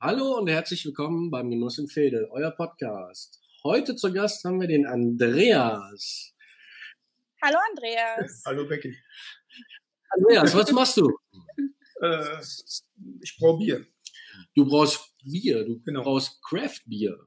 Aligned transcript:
Hallo 0.00 0.38
und 0.38 0.48
herzlich 0.48 0.84
willkommen 0.86 1.30
beim 1.30 1.50
Genuss 1.50 1.78
im 1.78 1.88
Fädel, 1.88 2.26
euer 2.30 2.50
Podcast. 2.50 3.40
Heute 3.64 3.94
zu 3.96 4.12
Gast 4.12 4.44
haben 4.44 4.60
wir 4.60 4.66
den 4.68 4.86
Andreas. 4.86 6.34
Hallo 7.42 7.58
Andreas. 7.70 8.42
Hallo 8.46 8.66
Becky. 8.66 8.96
Andreas, 10.10 10.54
was 10.54 10.72
machst 10.72 10.96
du? 10.96 11.14
Äh, 12.00 12.40
ich 13.20 13.36
brauche 13.38 13.58
Bier. 13.58 13.86
Du 14.54 14.64
brauchst 14.64 15.00
Bier, 15.22 15.64
du 15.64 15.80
Genau. 15.82 16.02
brauchst 16.02 16.42
Craft 16.42 16.80
Bier. 16.86 17.18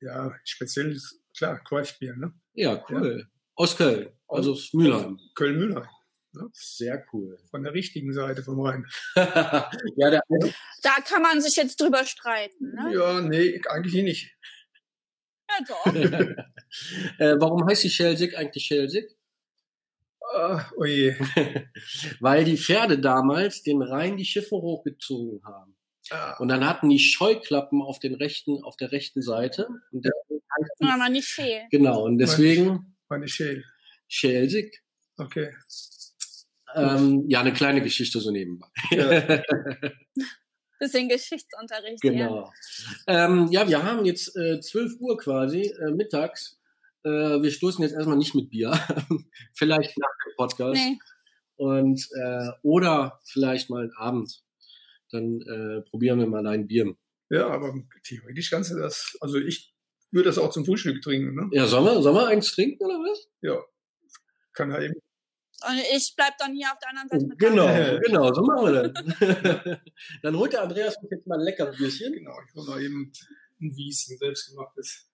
Ja, 0.00 0.32
speziell 0.44 0.92
ist 0.92 1.20
klar, 1.36 1.58
Craft-Bier, 1.64 2.14
ne? 2.16 2.32
Ja, 2.52 2.84
cool. 2.90 3.28
Aus 3.56 3.76
Köln, 3.76 4.10
also 4.28 4.52
aus 4.52 4.72
Mülheim. 4.72 5.18
Köln-Mühlheim. 5.34 5.88
Sehr 6.52 7.04
cool. 7.12 7.38
Von 7.50 7.62
der 7.64 7.72
richtigen 7.74 8.12
Seite 8.12 8.42
vom 8.42 8.60
Rhein. 8.60 8.86
ja, 9.16 10.10
der, 10.10 10.22
Da 10.82 10.96
kann 11.06 11.22
man 11.22 11.40
sich 11.40 11.56
jetzt 11.56 11.80
drüber 11.80 12.04
streiten, 12.04 12.72
ne? 12.74 12.92
Ja, 12.94 13.20
nee, 13.20 13.60
eigentlich 13.68 13.94
nicht. 14.02 14.36
Ja, 15.50 15.64
doch. 15.68 15.86
äh, 17.18 17.36
warum 17.38 17.66
heißt 17.68 17.84
die 17.84 17.90
Schelsig 17.90 18.36
eigentlich 18.36 18.64
Schelsig? 18.64 19.16
Ah, 20.34 20.64
oh 20.76 20.84
je. 20.84 21.14
Weil 22.20 22.44
die 22.44 22.56
Pferde 22.56 22.98
damals 22.98 23.62
den 23.62 23.82
Rhein 23.82 24.16
die 24.16 24.24
Schiffe 24.24 24.56
hochgezogen 24.56 25.44
haben. 25.44 25.76
Ah, 26.10 26.36
Und 26.38 26.48
dann 26.48 26.66
hatten 26.66 26.88
die 26.88 26.98
Scheuklappen 26.98 27.80
auf 27.82 27.98
den 27.98 28.14
rechten, 28.14 28.62
auf 28.64 28.76
der 28.76 28.90
rechten 28.92 29.22
Seite. 29.22 29.68
Und 29.92 30.04
deswegen 30.04 30.42
heißt 30.58 30.70
die- 30.80 30.86
Aber 30.86 31.08
nicht 31.08 31.28
viel. 31.28 31.62
genau, 31.70 32.02
und 32.04 32.18
deswegen 32.18 32.96
meine 33.08 33.28
Schäl. 33.28 33.64
Schelsig. 34.08 34.82
Okay. 35.16 35.52
Ähm, 36.74 37.24
ja, 37.28 37.40
eine 37.40 37.52
kleine 37.52 37.82
Geschichte 37.82 38.20
so 38.20 38.30
nebenbei. 38.30 38.66
Ja. 38.90 39.42
Bisschen 40.80 41.08
Geschichtsunterricht. 41.08 42.02
Genau. 42.02 42.52
Ähm, 43.06 43.48
ja, 43.50 43.68
wir 43.68 43.82
haben 43.82 44.04
jetzt 44.04 44.36
äh, 44.36 44.60
12 44.60 44.96
Uhr 44.98 45.16
quasi, 45.16 45.62
äh, 45.62 45.92
mittags. 45.92 46.58
Äh, 47.04 47.10
wir 47.10 47.50
stoßen 47.50 47.82
jetzt 47.82 47.94
erstmal 47.94 48.16
nicht 48.16 48.34
mit 48.34 48.50
Bier. 48.50 48.72
vielleicht 49.54 49.96
nach 49.96 50.08
dem 50.26 50.36
Podcast. 50.36 50.74
Nee. 50.74 50.98
Und, 51.56 52.08
äh, 52.20 52.50
oder 52.62 53.20
vielleicht 53.24 53.70
mal 53.70 53.82
einen 53.82 53.96
Abend. 53.96 54.42
Dann 55.10 55.40
äh, 55.42 55.82
probieren 55.82 56.18
wir 56.18 56.26
mal 56.26 56.46
ein 56.46 56.66
Bier. 56.66 56.96
ja, 57.30 57.46
aber 57.46 57.72
theoretisch 58.02 58.50
kannst 58.50 58.72
du 58.72 58.76
das, 58.76 59.16
also 59.20 59.38
ich 59.38 59.72
würde 60.10 60.28
das 60.28 60.38
auch 60.38 60.50
zum 60.50 60.64
Frühstück 60.64 61.02
trinken, 61.02 61.34
ne? 61.34 61.48
Ja, 61.52 61.66
sollen 61.66 61.84
wir, 61.84 62.02
sollen 62.02 62.16
wir 62.16 62.26
eins 62.26 62.52
trinken 62.52 62.84
oder 62.84 62.94
was? 62.94 63.28
Ja. 63.42 63.60
Kann 64.52 64.70
er 64.70 64.82
eben. 64.82 64.94
Und 65.68 65.78
ich 65.94 66.14
bleib 66.16 66.36
dann 66.38 66.52
hier 66.54 66.70
auf 66.72 66.78
der 66.78 66.88
anderen 66.90 67.08
Seite 67.08 67.26
mit 67.26 67.38
Genau, 67.38 67.66
Ja. 67.66 67.98
genau, 67.98 68.32
so 68.32 68.42
machen 68.42 68.66
wir 68.72 68.88
das. 68.88 69.80
dann 70.22 70.36
holt 70.36 70.52
der 70.52 70.62
Andreas 70.62 70.96
uns 70.98 71.10
jetzt 71.10 71.26
mal 71.26 71.38
ein 71.38 71.44
leckeres 71.44 71.76
Bierchen. 71.76 72.12
Genau, 72.12 72.36
ich 72.48 72.54
hole 72.54 72.66
mal 72.70 72.82
eben 72.82 73.12
ein 73.60 73.76
Wies, 73.76 74.08
ein 74.10 74.18
selbstgemachtes. 74.18 75.08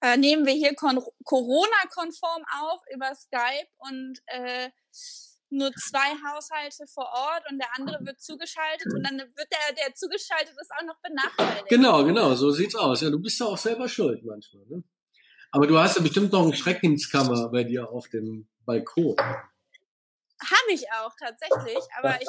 äh, 0.00 0.16
nehmen 0.16 0.46
wir 0.46 0.52
hier 0.54 0.74
kon- 0.74 1.02
Corona-konform 1.24 2.42
auf 2.62 2.80
über 2.94 3.14
Skype 3.14 3.68
und 3.78 4.18
äh, 4.26 4.70
nur 5.50 5.72
zwei 5.72 6.10
Haushalte 6.30 6.86
vor 6.86 7.06
Ort 7.06 7.42
und 7.50 7.58
der 7.58 7.68
andere 7.76 8.04
wird 8.04 8.20
zugeschaltet 8.20 8.86
und 8.92 9.02
dann 9.02 9.18
wird 9.18 9.48
der, 9.50 9.74
der 9.74 9.94
zugeschaltet 9.94 10.54
ist, 10.60 10.70
auch 10.78 10.84
noch 10.84 11.00
benachteiligt. 11.00 11.68
Genau, 11.68 12.04
genau, 12.04 12.34
so 12.34 12.50
sieht's 12.50 12.74
aus. 12.74 13.00
Ja, 13.00 13.10
du 13.10 13.18
bist 13.18 13.40
ja 13.40 13.46
auch 13.46 13.56
selber 13.58 13.88
schuld 13.88 14.22
manchmal. 14.24 14.64
Ne? 14.66 14.82
Aber 15.50 15.66
du 15.66 15.78
hast 15.78 15.96
ja 15.96 16.02
bestimmt 16.02 16.32
noch 16.32 16.42
einen 16.42 16.54
Schreckenskammer 16.54 17.48
bei 17.48 17.64
dir 17.64 17.88
auf 17.90 18.08
dem 18.08 18.48
Balkon. 18.64 19.16
Habe 19.18 20.72
ich 20.72 20.84
auch 20.92 21.14
tatsächlich, 21.18 21.78
aber 21.96 22.20
ich 22.20 22.28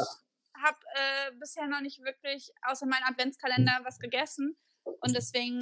habe 0.64 0.78
äh, 0.96 1.32
bisher 1.40 1.68
noch 1.68 1.82
nicht 1.82 2.00
wirklich 2.04 2.52
außer 2.64 2.86
meinem 2.86 3.04
Adventskalender 3.04 3.82
was 3.84 4.00
gegessen 4.00 4.58
und 4.84 5.16
deswegen 5.16 5.60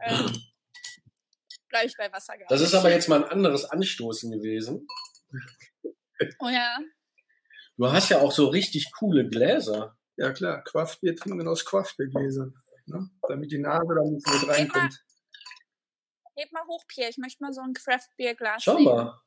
ähm, 0.00 0.32
bleibe 1.68 1.86
ich 1.86 1.96
bei 1.96 2.12
Wasser. 2.12 2.34
Das 2.48 2.60
ist 2.60 2.74
aber 2.74 2.90
jetzt 2.90 3.08
mal 3.08 3.24
ein 3.24 3.30
anderes 3.30 3.64
Anstoßen 3.64 4.30
gewesen. 4.30 4.86
Oh 6.38 6.48
ja. 6.48 6.78
Du 7.76 7.90
hast 7.90 8.10
ja 8.10 8.18
auch 8.18 8.32
so 8.32 8.48
richtig 8.48 8.92
coole 8.92 9.28
Gläser. 9.28 9.96
Ja 10.16 10.32
klar, 10.32 10.62
Quaffbier 10.64 11.16
trinken 11.16 11.48
aus 11.48 11.64
Quaffbiergläsern. 11.64 12.54
Ne? 12.86 13.10
Damit 13.28 13.52
die 13.52 13.58
Nase 13.58 13.94
da 13.94 14.02
nicht 14.02 14.26
mit 14.26 14.48
reinkommt. 14.48 15.02
Heb 16.40 16.52
mal 16.52 16.64
hoch, 16.66 16.86
Pierre. 16.86 17.10
Ich 17.10 17.18
möchte 17.18 17.42
mal 17.42 17.52
so 17.52 17.60
ein 17.60 17.74
Craft-Bier-Glas 17.74 18.62
Schau 18.62 18.74
nehmen. 18.78 18.84
mal. 18.86 19.20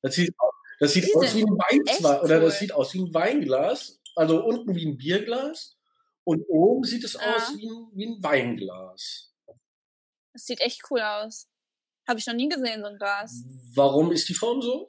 Das 0.00 0.14
sieht, 0.14 0.34
das 0.80 0.92
sieht 0.94 1.04
Die 1.04 1.14
aus 1.14 1.34
wie 1.34 1.42
ein 1.42 1.48
Weinglas. 1.58 2.22
Oder 2.22 2.40
das 2.40 2.54
cool. 2.54 2.58
sieht 2.60 2.72
aus 2.72 2.94
wie 2.94 3.00
ein 3.00 3.12
Weinglas. 3.12 4.00
Also 4.16 4.42
unten 4.42 4.74
wie 4.74 4.86
ein 4.86 4.96
Bierglas. 4.96 5.76
Und 6.24 6.42
oben 6.48 6.84
sieht 6.84 7.04
es 7.04 7.14
Ja. 7.14 7.20
aus 7.36 7.54
wie 7.58 7.68
ein, 7.68 7.88
wie 7.94 8.06
ein 8.06 8.22
Weinglas. 8.22 9.30
Das 10.32 10.46
sieht 10.46 10.60
echt 10.60 10.80
cool 10.90 11.00
aus. 11.02 11.48
Habe 12.08 12.18
ich 12.18 12.26
noch 12.26 12.34
nie 12.34 12.48
gesehen, 12.48 12.80
so 12.80 12.86
ein 12.88 12.96
Glas. 12.96 13.44
Warum 13.74 14.10
ist 14.10 14.28
die 14.30 14.34
Form 14.34 14.62
so? 14.62 14.86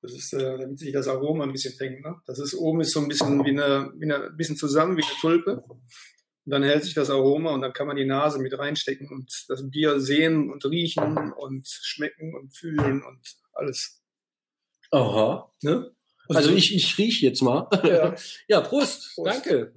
Das 0.00 0.12
ist, 0.12 0.32
äh, 0.32 0.56
damit 0.58 0.78
sich 0.78 0.92
das 0.92 1.08
Aroma 1.08 1.44
ein 1.44 1.52
bisschen 1.52 1.74
fängt. 1.74 2.02
Ne? 2.02 2.16
Das 2.26 2.38
ist 2.38 2.54
oben 2.54 2.80
ist 2.80 2.92
so 2.92 3.00
ein 3.00 3.08
bisschen 3.08 3.44
wie 3.44 3.50
eine, 3.50 3.92
wie 3.96 4.04
eine, 4.04 4.26
ein 4.28 4.36
bisschen 4.36 4.56
zusammen 4.56 4.96
wie 4.96 5.02
eine 5.02 5.12
Tulpe. 5.20 5.62
Und 6.48 6.52
dann 6.52 6.62
hält 6.62 6.82
sich 6.82 6.94
das 6.94 7.10
Aroma 7.10 7.50
und 7.50 7.60
dann 7.60 7.74
kann 7.74 7.86
man 7.86 7.96
die 7.96 8.06
Nase 8.06 8.38
mit 8.38 8.58
reinstecken 8.58 9.10
und 9.10 9.44
das 9.50 9.68
Bier 9.68 10.00
sehen 10.00 10.50
und 10.50 10.64
riechen 10.64 11.30
und 11.34 11.68
schmecken 11.68 12.34
und 12.34 12.56
fühlen 12.56 13.04
und 13.04 13.36
alles. 13.52 14.02
Aha. 14.90 15.54
Ne? 15.60 15.94
Also 16.26 16.50
ich, 16.52 16.74
ich 16.74 16.96
riech 16.96 17.20
jetzt 17.20 17.42
mal. 17.42 17.68
Ja. 17.84 18.14
Ja, 18.48 18.62
Prost. 18.62 19.14
Prost. 19.14 19.26
Danke. 19.26 19.74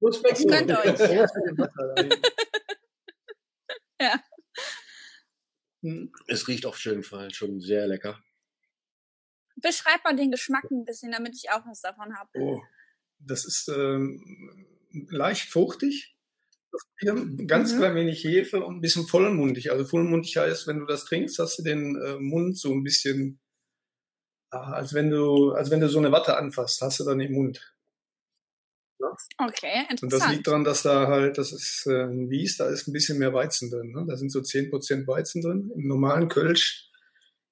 Prost, 0.00 0.20
Becky. 0.24 0.46
Gönnt 0.46 0.72
euch. 0.72 0.98
Hm. 5.82 6.10
Es 6.26 6.48
riecht 6.48 6.66
auf 6.66 6.84
jeden 6.84 7.04
Fall 7.04 7.32
schon 7.32 7.60
sehr 7.60 7.86
lecker. 7.86 8.20
Beschreib 9.54 10.02
mal 10.02 10.16
den 10.16 10.32
Geschmack 10.32 10.68
ein 10.72 10.84
bisschen, 10.84 11.12
damit 11.12 11.36
ich 11.36 11.50
auch 11.50 11.64
was 11.66 11.82
davon 11.82 12.16
habe. 12.16 12.30
Oh, 12.34 12.62
das 13.18 13.44
ist 13.44 13.68
ähm, 13.68 14.73
leicht 15.08 15.50
fruchtig. 15.50 16.16
Ganz 17.46 17.72
Mhm. 17.72 17.78
klein 17.78 17.94
wenig 17.94 18.24
Hefe 18.24 18.64
und 18.64 18.76
ein 18.76 18.80
bisschen 18.80 19.06
vollmundig. 19.06 19.70
Also 19.70 19.84
vollmundig 19.84 20.36
heißt, 20.36 20.66
wenn 20.66 20.80
du 20.80 20.86
das 20.86 21.04
trinkst, 21.04 21.38
hast 21.38 21.58
du 21.58 21.62
den 21.62 21.96
äh, 22.00 22.16
Mund 22.18 22.58
so 22.58 22.72
ein 22.72 22.82
bisschen, 22.82 23.38
ah, 24.50 24.72
als 24.72 24.92
wenn 24.94 25.10
du, 25.10 25.52
als 25.52 25.70
wenn 25.70 25.80
du 25.80 25.88
so 25.88 25.98
eine 25.98 26.10
Watte 26.12 26.36
anfasst, 26.36 26.80
hast 26.82 27.00
du 27.00 27.04
dann 27.04 27.20
im 27.20 27.32
Mund. 27.32 27.74
Okay, 29.38 29.80
Und 29.90 29.90
das 29.90 30.02
interessant. 30.02 30.32
liegt 30.32 30.46
daran, 30.46 30.64
dass 30.64 30.82
da 30.82 31.06
halt, 31.08 31.36
das 31.38 31.52
ist 31.52 31.86
äh, 31.86 32.04
ein 32.04 32.30
Wies, 32.30 32.56
da 32.56 32.68
ist 32.68 32.88
ein 32.88 32.92
bisschen 32.92 33.18
mehr 33.18 33.34
Weizen 33.34 33.70
drin. 33.70 33.92
Ne? 33.92 34.04
Da 34.08 34.16
sind 34.16 34.30
so 34.30 34.40
10% 34.40 35.06
Weizen 35.06 35.42
drin. 35.42 35.70
Im 35.74 35.86
normalen 35.86 36.28
Kölsch 36.28 36.90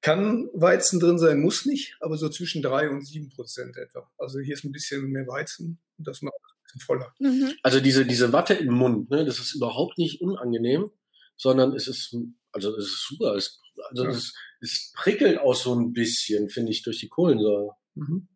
kann 0.00 0.48
Weizen 0.54 0.98
drin 0.98 1.18
sein, 1.18 1.40
muss 1.40 1.66
nicht, 1.66 1.96
aber 2.00 2.16
so 2.16 2.28
zwischen 2.28 2.62
3 2.62 2.90
und 2.90 3.02
7% 3.02 3.76
etwa. 3.76 4.10
Also 4.18 4.40
hier 4.40 4.54
ist 4.54 4.64
ein 4.64 4.72
bisschen 4.72 5.06
mehr 5.10 5.26
Weizen 5.28 5.78
und 5.98 6.08
das 6.08 6.22
macht 6.22 6.34
voller. 6.80 7.14
Mhm. 7.18 7.54
Also 7.62 7.80
diese, 7.80 8.06
diese 8.06 8.32
Watte 8.32 8.54
im 8.54 8.74
Mund, 8.74 9.10
ne, 9.10 9.24
das 9.24 9.38
ist 9.38 9.54
überhaupt 9.54 9.98
nicht 9.98 10.20
unangenehm, 10.20 10.90
sondern 11.36 11.74
es 11.74 11.88
ist, 11.88 12.16
also 12.52 12.76
es 12.76 12.86
ist 12.86 13.06
super. 13.08 13.34
Es, 13.34 13.60
also 13.90 14.04
Ja. 14.04 14.10
es, 14.10 14.34
es 14.60 14.92
prickelt 14.94 15.38
auch 15.38 15.54
so 15.54 15.74
ein 15.74 15.92
bisschen, 15.92 16.48
finde 16.48 16.72
ich, 16.72 16.82
durch 16.82 16.98
die 16.98 17.08
Kohlensäure. 17.08 17.76
Mhm. 17.94 18.28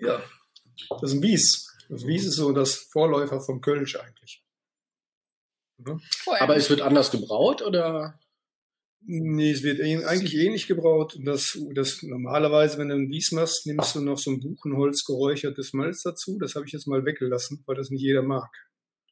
Ja, 0.00 0.22
das 0.90 1.02
ist 1.02 1.12
ein 1.12 1.22
Wies. 1.22 1.68
Das 1.88 2.06
Wies 2.06 2.24
ist 2.24 2.36
so 2.36 2.52
das 2.52 2.74
Vorläufer 2.74 3.40
vom 3.40 3.60
Kölsch 3.60 3.96
eigentlich. 3.96 4.44
Mhm. 5.78 6.00
Aber 6.40 6.56
es 6.56 6.70
wird 6.70 6.80
anders 6.80 7.10
gebraut 7.10 7.62
oder? 7.62 8.18
Nee, 9.04 9.50
es 9.50 9.62
wird 9.64 9.80
eh- 9.80 10.04
eigentlich 10.04 10.36
ähnlich 10.36 10.66
gebraut. 10.68 11.16
Und 11.16 11.24
das, 11.24 11.58
das 11.74 12.02
normalerweise, 12.02 12.78
wenn 12.78 12.88
du 12.88 12.94
ein 12.94 13.10
Wies 13.10 13.32
machst, 13.32 13.66
nimmst 13.66 13.94
du 13.96 14.00
noch 14.00 14.16
so 14.18 14.30
ein 14.30 14.40
Buchenholz 14.40 15.04
geräuchertes 15.04 15.72
Malz 15.72 16.02
dazu. 16.02 16.38
Das 16.38 16.54
habe 16.54 16.66
ich 16.66 16.72
jetzt 16.72 16.86
mal 16.86 17.04
weggelassen, 17.04 17.62
weil 17.66 17.74
das 17.76 17.90
nicht 17.90 18.02
jeder 18.02 18.22
mag. 18.22 18.48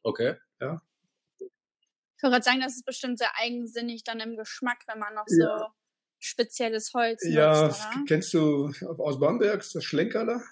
Okay. 0.03 0.37
ich 0.61 2.23
wollte 2.23 2.33
gerade 2.35 2.43
sagen, 2.43 2.61
das 2.61 2.77
ist 2.77 2.85
bestimmt 2.87 3.19
sehr 3.19 3.31
eigensinnig 3.39 4.05
dann 4.05 4.21
im 4.21 4.37
Geschmack, 4.37 4.79
wenn 4.87 4.99
man 4.99 5.15
noch 5.15 5.25
Ja. 5.29 5.59
so 5.59 5.67
spezielles 6.19 6.93
Holz 6.95 7.23
Ja, 7.27 7.67
nutzt, 7.67 7.81
oder? 7.93 8.05
kennst 8.07 8.35
du 8.35 8.73
aus 8.99 9.19
Bamberg 9.19 9.65
das 9.73 9.85
Schlenkerler? 9.85 10.43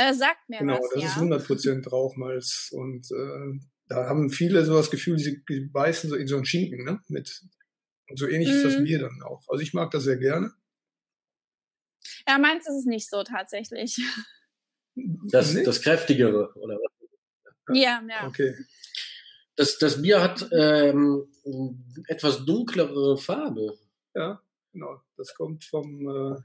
Äh, 0.00 0.14
sagt 0.14 0.48
mir 0.48 0.58
Genau, 0.60 0.78
was, 0.78 0.90
das 0.94 1.02
ja. 1.02 1.08
ist 1.08 1.16
100% 1.18 1.88
Rauchmalz. 1.90 2.70
Und 2.72 3.10
äh, 3.10 3.60
da 3.88 4.08
haben 4.08 4.30
viele 4.30 4.64
so 4.64 4.74
das 4.74 4.90
Gefühl, 4.90 5.18
sie 5.18 5.42
sie 5.46 5.60
beißen 5.60 6.08
so 6.08 6.16
in 6.16 6.26
so 6.26 6.36
einen 6.36 6.44
Schinken, 6.46 6.84
ne? 6.84 7.00
Mit, 7.08 7.42
und 8.08 8.18
so 8.18 8.26
ähnlich 8.26 8.48
ist 8.50 8.64
das 8.64 8.78
Mhm. 8.78 8.84
Bier 8.84 8.98
dann 9.00 9.22
auch. 9.22 9.42
Also 9.48 9.62
ich 9.62 9.74
mag 9.74 9.90
das 9.90 10.04
sehr 10.04 10.16
gerne. 10.16 10.52
ja, 12.26 12.38
meins 12.38 12.66
ist 12.66 12.78
es 12.80 12.84
nicht 12.86 13.08
so 13.10 13.22
tatsächlich. 13.22 14.00
Das, 15.30 15.54
das 15.62 15.82
kräftigere, 15.82 16.52
oder 16.56 16.74
was? 16.76 17.08
ja, 17.76 18.02
ja. 18.08 18.26
Okay. 18.26 18.54
Das, 19.56 19.78
das 19.78 20.00
Bier 20.02 20.20
hat 20.22 20.48
ähm, 20.52 21.26
etwas 22.08 22.44
dunklere 22.44 23.16
Farbe. 23.18 23.78
Ja, 24.14 24.42
genau. 24.72 25.00
Das 25.16 25.34
kommt 25.34 25.64
vom, 25.64 26.08
äh, 26.08 26.40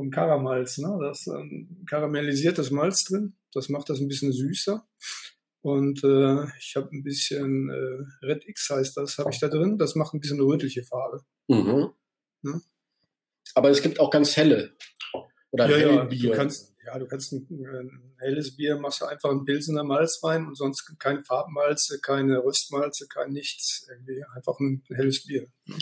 vom 0.00 0.10
Karamalz, 0.10 0.78
ne? 0.78 0.96
Da 0.98 1.10
ist 1.10 1.26
ähm, 1.26 1.84
karamellisiertes 1.86 2.70
Malz 2.70 3.04
drin. 3.04 3.34
Das 3.52 3.68
macht 3.68 3.90
das 3.90 4.00
ein 4.00 4.08
bisschen 4.08 4.32
süßer. 4.32 4.88
Und 5.60 6.02
äh, 6.02 6.46
ich 6.58 6.74
habe 6.74 6.88
ein 6.90 7.02
bisschen 7.02 7.68
äh, 7.68 8.26
Red 8.26 8.48
X 8.48 8.70
heißt 8.70 8.96
das, 8.96 9.18
habe 9.18 9.28
ich 9.30 9.40
da 9.40 9.48
drin. 9.48 9.76
Das 9.76 9.96
macht 9.96 10.14
ein 10.14 10.20
bisschen 10.20 10.40
rötliche 10.40 10.84
Farbe. 10.84 11.22
Mhm. 11.48 11.90
Ne? 12.40 12.62
Aber 13.54 13.68
es 13.68 13.82
gibt 13.82 14.00
auch 14.00 14.10
ganz 14.10 14.38
helle. 14.38 14.72
Oder 15.50 15.68
ja, 15.68 15.76
helle 15.76 15.94
ja, 15.96 16.04
Bier. 16.04 16.30
du 16.30 16.36
kannst, 16.36 16.74
ja, 16.86 16.98
du 16.98 17.06
kannst 17.06 17.32
ein, 17.32 17.46
ein 17.50 18.14
helles 18.20 18.56
Bier, 18.56 18.78
machst 18.78 19.02
du 19.02 19.04
einfach 19.04 19.28
einen 19.28 19.44
Pilsener 19.44 19.84
Malz 19.84 20.20
rein 20.24 20.46
und 20.46 20.56
sonst 20.56 20.98
keine 20.98 21.22
Farbmalze, 21.22 22.00
keine 22.00 22.42
Röstmalze, 22.42 23.06
kein 23.06 23.32
nichts. 23.32 23.86
Irgendwie 23.90 24.24
einfach 24.34 24.58
ein 24.60 24.82
helles 24.88 25.26
Bier. 25.26 25.46
Ne? 25.66 25.76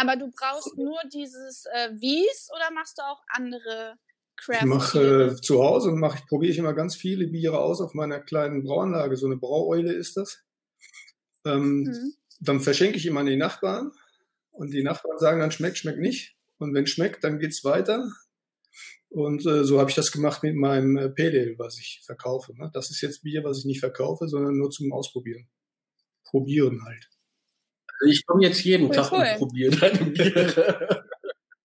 Aber 0.00 0.16
du 0.16 0.30
brauchst 0.30 0.76
nur 0.76 0.98
dieses 1.12 1.66
äh, 1.66 1.90
Wies 1.92 2.48
oder 2.54 2.70
machst 2.72 2.98
du 2.98 3.02
auch 3.02 3.22
andere 3.28 3.94
Craft? 4.36 4.58
Ich 4.60 4.64
mache 4.64 5.24
äh, 5.24 5.36
zu 5.36 5.62
Hause 5.62 5.92
mache 5.92 6.18
ich 6.18 6.26
probiere 6.26 6.52
ich 6.52 6.58
immer 6.58 6.74
ganz 6.74 6.96
viele 6.96 7.26
Biere 7.26 7.60
aus 7.60 7.80
auf 7.80 7.94
meiner 7.94 8.20
kleinen 8.20 8.64
Brauanlage. 8.64 9.16
So 9.16 9.26
eine 9.26 9.36
Braueule 9.36 9.92
ist 9.92 10.16
das. 10.16 10.42
Ähm, 11.44 11.82
Mhm. 11.84 12.14
Dann 12.40 12.60
verschenke 12.60 12.96
ich 12.96 13.04
immer 13.04 13.20
an 13.20 13.26
die 13.26 13.36
Nachbarn 13.36 13.92
und 14.50 14.72
die 14.72 14.82
Nachbarn 14.82 15.18
sagen 15.18 15.40
dann 15.40 15.52
schmeckt, 15.52 15.76
schmeckt 15.76 15.98
nicht. 15.98 16.36
Und 16.58 16.74
wenn 16.74 16.86
schmeckt, 16.86 17.22
dann 17.22 17.38
geht's 17.38 17.64
weiter. 17.64 18.10
Und 19.10 19.44
äh, 19.44 19.64
so 19.64 19.78
habe 19.78 19.90
ich 19.90 19.96
das 19.96 20.12
gemacht 20.12 20.42
mit 20.42 20.54
meinem 20.54 20.96
äh, 20.96 21.12
Ale, 21.18 21.58
was 21.58 21.78
ich 21.78 22.00
verkaufe. 22.04 22.54
Ne? 22.56 22.70
Das 22.72 22.90
ist 22.90 23.00
jetzt 23.00 23.22
Bier, 23.22 23.44
was 23.44 23.58
ich 23.58 23.64
nicht 23.64 23.80
verkaufe, 23.80 24.28
sondern 24.28 24.56
nur 24.56 24.70
zum 24.70 24.92
Ausprobieren. 24.92 25.48
Probieren 26.24 26.84
halt. 26.84 27.08
Ich 28.06 28.24
komme 28.26 28.44
jetzt 28.46 28.62
jeden 28.64 28.86
Cool, 28.88 28.94
Tag 28.94 29.12
cool. 29.12 29.18
und 29.18 29.38
probiere 29.38 29.76
deine 29.76 30.04
Biere. 30.10 31.04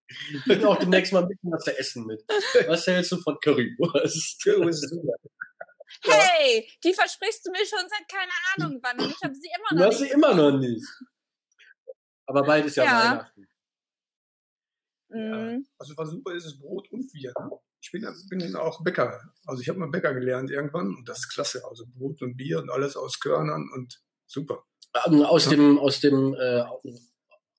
Ich 0.08 0.44
bringe 0.46 0.68
auch 0.70 0.78
demnächst 0.80 1.12
mal 1.12 1.24
ein 1.24 1.28
bisschen 1.28 1.52
was 1.52 1.64
zu 1.66 1.78
essen 1.78 2.06
mit. 2.06 2.24
Was 2.68 2.88
hältst 2.88 3.12
du 3.12 3.18
von 3.18 3.38
Currywurst? 3.42 4.46
Ja, 4.46 4.68
ist 4.68 4.90
super. 4.90 5.14
Hey, 6.04 6.68
die 6.84 6.94
versprichst 6.94 7.46
du 7.46 7.52
mir 7.52 7.66
schon 7.66 7.88
seit 7.90 8.08
keine 8.10 8.32
Ahnung 8.56 8.80
wann 8.82 9.00
und 9.00 9.10
ich 9.12 9.22
habe 9.24 9.34
sie 9.36 9.48
immer 9.56 9.70
Du 9.72 9.76
noch 9.78 9.86
hast 9.88 9.98
sie 9.98 10.04
nicht. 10.06 10.14
immer 10.14 10.34
noch 10.34 10.58
nicht. 10.58 10.86
Aber 12.28 12.44
bald 12.44 12.66
ist 12.66 12.76
ja, 12.78 12.84
Ja. 12.86 13.12
Weihnachten. 13.12 13.48
Mhm. 15.10 15.68
Also 15.78 15.94
was 15.98 16.10
super 16.10 16.34
ist, 16.34 16.46
ist 16.46 16.60
Brot 16.60 16.90
und 16.92 17.12
Bier. 17.12 17.34
Ich 17.82 17.92
bin, 17.92 18.08
bin 18.30 18.56
auch 18.56 18.84
Bäcker. 18.84 19.22
Also 19.46 19.62
ich 19.62 19.70
habe 19.70 19.80
mal 19.80 19.90
Bäcker 19.90 20.14
gelernt 20.14 20.50
irgendwann 20.50 20.96
und 20.96 21.08
das 21.08 21.20
ist 21.20 21.30
klasse. 21.30 21.64
Also 21.70 21.86
Brot 21.88 22.22
und 22.22 22.36
Bier 22.36 22.60
und 22.60 22.70
alles 22.70 22.96
aus 22.98 23.20
Körnern 23.20 23.70
und 23.74 24.02
super. 24.26 24.66
Ähm, 25.06 25.22
Aus 25.24 25.50
dem, 25.50 25.78
aus 25.80 26.00
dem, 26.00 26.34
äh, 26.36 26.64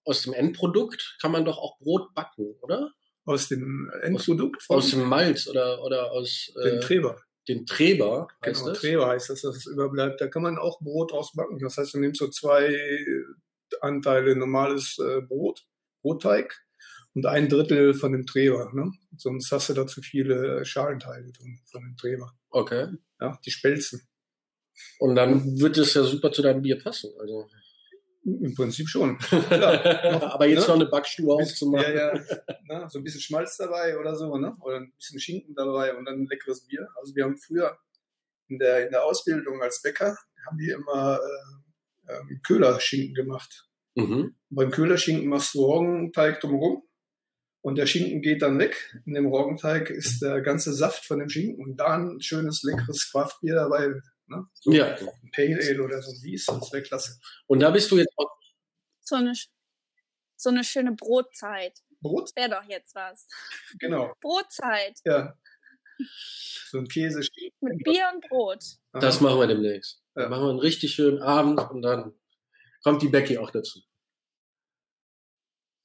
aus 0.04 0.22
dem 0.22 0.32
Endprodukt 0.32 1.16
kann 1.20 1.32
man 1.32 1.44
doch 1.44 1.58
auch 1.58 1.78
Brot 1.78 2.14
backen, 2.14 2.54
oder? 2.62 2.92
Aus 3.24 3.48
dem 3.48 3.90
Endprodukt 4.02 4.62
von 4.62 4.76
Aus 4.76 4.90
dem 4.90 5.04
Malz 5.08 5.48
oder, 5.48 5.82
oder 5.82 6.12
aus 6.12 6.52
dem 6.64 6.78
äh, 6.78 6.80
Treber. 6.80 7.20
dem 7.48 7.66
Treber, 7.66 8.28
heißt 8.44 8.60
Genau, 8.60 8.70
das? 8.70 8.80
Treber 8.80 9.06
heißt 9.08 9.30
das, 9.30 9.42
dass 9.42 9.56
es 9.56 9.66
überbleibt. 9.66 10.20
Da 10.20 10.28
kann 10.28 10.42
man 10.42 10.58
auch 10.58 10.80
Brot 10.80 11.12
ausbacken. 11.12 11.58
Das 11.58 11.76
heißt, 11.76 11.94
du 11.94 11.98
nimmst 11.98 12.20
so 12.20 12.28
zwei 12.28 12.76
Anteile 13.80 14.36
normales 14.36 14.96
äh, 14.98 15.20
Brot, 15.22 15.66
Brotteig 16.02 16.56
und 17.14 17.26
ein 17.26 17.48
Drittel 17.48 17.94
von 17.94 18.12
dem 18.12 18.26
Treber. 18.26 18.70
Ne? 18.72 18.92
Sonst 19.16 19.50
hast 19.50 19.68
du 19.68 19.74
da 19.74 19.86
zu 19.86 20.02
viele 20.02 20.64
Schalenteile 20.64 21.32
drin 21.32 21.60
von 21.70 21.82
dem 21.82 21.96
Treber. 21.96 22.32
Okay. 22.50 22.88
Ja, 23.20 23.38
die 23.44 23.50
Spelzen. 23.50 24.06
Und 24.98 25.14
dann 25.16 25.58
wird 25.60 25.78
es 25.78 25.94
ja 25.94 26.02
super 26.02 26.32
zu 26.32 26.42
deinem 26.42 26.62
Bier 26.62 26.78
passen. 26.78 27.10
Also. 27.18 27.48
Im 28.24 28.54
Prinzip 28.56 28.88
schon. 28.88 29.18
Klar. 29.18 30.22
Aber 30.34 30.46
jetzt 30.46 30.62
Ne? 30.62 30.74
noch 30.74 30.80
eine 30.80 30.86
Backstube 30.86 31.32
aufzumachen. 31.34 31.94
Ja, 31.94 32.14
ja. 32.16 32.20
Na, 32.66 32.88
so 32.88 32.98
ein 32.98 33.04
bisschen 33.04 33.20
Schmalz 33.20 33.56
dabei 33.56 33.96
oder 33.98 34.16
so, 34.16 34.36
ne? 34.36 34.56
Oder 34.62 34.78
ein 34.78 34.92
bisschen 34.96 35.20
Schinken 35.20 35.54
dabei 35.54 35.94
und 35.96 36.04
dann 36.06 36.22
ein 36.22 36.26
leckeres 36.26 36.66
Bier. 36.66 36.88
Also 37.00 37.14
wir 37.14 37.22
haben 37.24 37.36
früher 37.38 37.78
in 38.48 38.58
der, 38.58 38.86
in 38.86 38.90
der 38.90 39.04
Ausbildung 39.04 39.62
als 39.62 39.80
Bäcker, 39.80 40.16
haben 40.46 40.58
wir 40.58 40.74
immer 40.74 41.20
äh, 42.08 42.12
ähm, 42.12 42.40
Köhlerschinken 42.44 43.14
gemacht. 43.14 43.68
Mhm. 43.94 44.34
Beim 44.50 44.70
Köhlerschinken 44.72 45.28
machst 45.28 45.54
du 45.54 45.64
Roggenteig 45.64 46.40
drumherum 46.40 46.82
und 47.60 47.78
der 47.78 47.86
Schinken 47.86 48.22
geht 48.22 48.42
dann 48.42 48.58
weg. 48.58 48.92
In 49.06 49.14
dem 49.14 49.26
Roggenteig 49.26 49.88
ist 49.90 50.20
der 50.20 50.40
ganze 50.40 50.72
Saft 50.72 51.04
von 51.06 51.20
dem 51.20 51.28
Schinken 51.28 51.64
und 51.64 51.76
da 51.76 51.94
ein 51.96 52.20
schönes, 52.20 52.62
leckeres 52.64 53.08
Craftbier 53.10 53.54
dabei. 53.54 53.94
Ne? 54.28 54.44
So 54.54 54.72
Ja. 54.72 54.94
ein 54.96 55.30
Pale 55.32 55.56
Ale 55.62 55.82
oder 55.82 56.02
so 56.02 56.10
ein 56.10 56.22
Wies, 56.22 56.46
das 56.46 56.72
wäre 56.72 56.82
klasse. 56.82 57.18
Und 57.46 57.60
da 57.60 57.70
bist 57.70 57.90
du 57.90 57.98
jetzt 57.98 58.12
auch. 58.16 58.30
So 59.00 59.16
eine, 59.16 59.34
so 60.36 60.50
eine 60.50 60.64
schöne 60.64 60.92
Brotzeit. 60.92 61.78
Brot, 62.00 62.30
Wäre 62.36 62.50
doch 62.50 62.64
jetzt 62.68 62.94
was. 62.94 63.28
genau. 63.78 64.12
Brotzeit 64.20 64.98
Ja. 65.04 65.38
So 66.68 66.78
ein 66.78 66.88
Käse. 66.88 67.20
mit 67.60 67.84
Bier 67.84 68.10
und 68.14 68.28
Brot. 68.28 68.62
Das 68.92 69.20
machen 69.20 69.38
wir 69.40 69.46
demnächst. 69.46 70.02
Ja. 70.14 70.22
Dann 70.22 70.30
machen 70.30 70.44
wir 70.44 70.50
einen 70.50 70.58
richtig 70.58 70.92
schönen 70.94 71.22
Abend 71.22 71.58
und 71.70 71.82
dann 71.82 72.12
kommt 72.82 73.00
die 73.02 73.08
Becky 73.08 73.38
auch 73.38 73.50
dazu. 73.50 73.80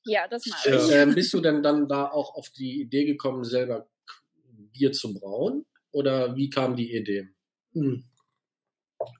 Ja, 0.03 0.27
das 0.27 0.45
mache 0.47 0.69
Ja. 0.69 0.75
ich. 0.85 0.91
Ähm, 0.91 1.13
bist 1.15 1.31
du 1.33 1.39
denn 1.41 1.61
dann 1.63 1.87
da 1.87 2.07
auch 2.09 2.33
auf 2.35 2.49
die 2.49 2.81
Idee 2.81 3.05
gekommen, 3.05 3.43
selber 3.43 3.87
Bier 4.73 4.91
zu 4.91 5.13
brauen? 5.13 5.65
Oder 5.91 6.35
wie 6.35 6.49
kam 6.49 6.75
die 6.75 6.93
Idee? 6.95 7.29
Hm. 7.73 8.03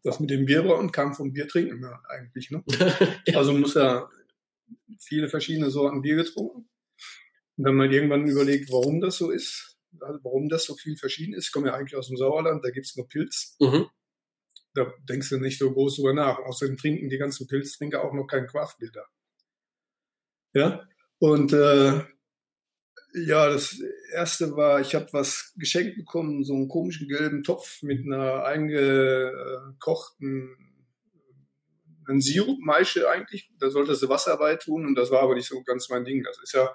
Das 0.04 0.20
mit 0.20 0.30
dem 0.30 0.46
Bierbrauen 0.46 0.92
kam 0.92 1.14
vom 1.14 1.34
Biertrinken 1.34 1.82
ja, 1.82 2.02
eigentlich. 2.10 2.52
Ne? 2.52 2.64
Also 3.36 3.54
muss 3.54 3.74
ja 3.74 4.10
viele 5.00 5.30
verschiedene 5.30 5.70
Sorten 5.70 6.02
Bier 6.02 6.16
getrunken. 6.16 6.70
Und 7.58 7.64
dann 7.64 7.76
mal 7.76 7.94
irgendwann 7.94 8.28
überlegt, 8.28 8.72
warum 8.72 9.02
das 9.02 9.18
so 9.18 9.30
ist, 9.30 9.78
also 10.00 10.20
warum 10.24 10.50
das 10.50 10.66
so 10.66 10.76
viel 10.76 10.96
verschieden 10.98 11.34
ist. 11.34 11.48
Ich 11.48 11.52
komme 11.52 11.68
ja 11.68 11.74
eigentlich 11.74 11.96
aus 11.96 12.08
dem 12.08 12.18
Sauerland, 12.18 12.64
da 12.64 12.70
gibt's 12.70 12.96
nur 12.96 13.08
Pilz. 13.08 13.56
Mhm. 13.60 13.88
Da 14.74 14.92
denkst 15.10 15.30
du 15.30 15.38
nicht 15.38 15.60
so 15.60 15.72
groß 15.72 15.98
drüber 15.98 16.14
nach. 16.14 16.40
Außerdem 16.40 16.78
trinken 16.78 17.10
die 17.10 17.18
ganzen 17.18 17.48
Pilztrinker 17.48 18.04
auch 18.04 18.14
noch 18.14 18.26
kein 18.26 18.48
Craftbier 18.48 18.92
da. 18.92 19.06
Ja, 20.54 20.88
und 21.20 21.54
äh, 21.54 22.02
ja, 23.14 23.50
das 23.50 23.80
erste 24.14 24.56
war, 24.56 24.80
ich 24.82 24.96
habe 24.96 25.08
was 25.12 25.54
geschenkt 25.58 25.96
bekommen, 25.98 26.44
so 26.44 26.54
einen 26.54 26.70
komischen 26.70 27.08
gelben 27.08 27.44
Topf 27.44 27.82
mit 27.84 28.06
einer 28.06 28.44
eingekochten 28.44 30.58
einen 32.08 32.22
Sirup, 32.22 32.60
Maische 32.60 33.10
eigentlich. 33.10 33.50
Da 33.60 33.70
solltest 33.70 34.02
du 34.04 34.10
Wasser 34.10 34.38
bei 34.38 34.56
tun 34.56 34.86
und 34.86 34.96
das 34.96 35.12
war 35.12 35.22
aber 35.22 35.36
nicht 35.36 35.48
so 35.48 35.62
ganz 35.64 35.90
mein 35.90 36.06
Ding. 36.06 36.24
Das 36.24 36.38
ist 36.42 36.54
ja, 36.54 36.74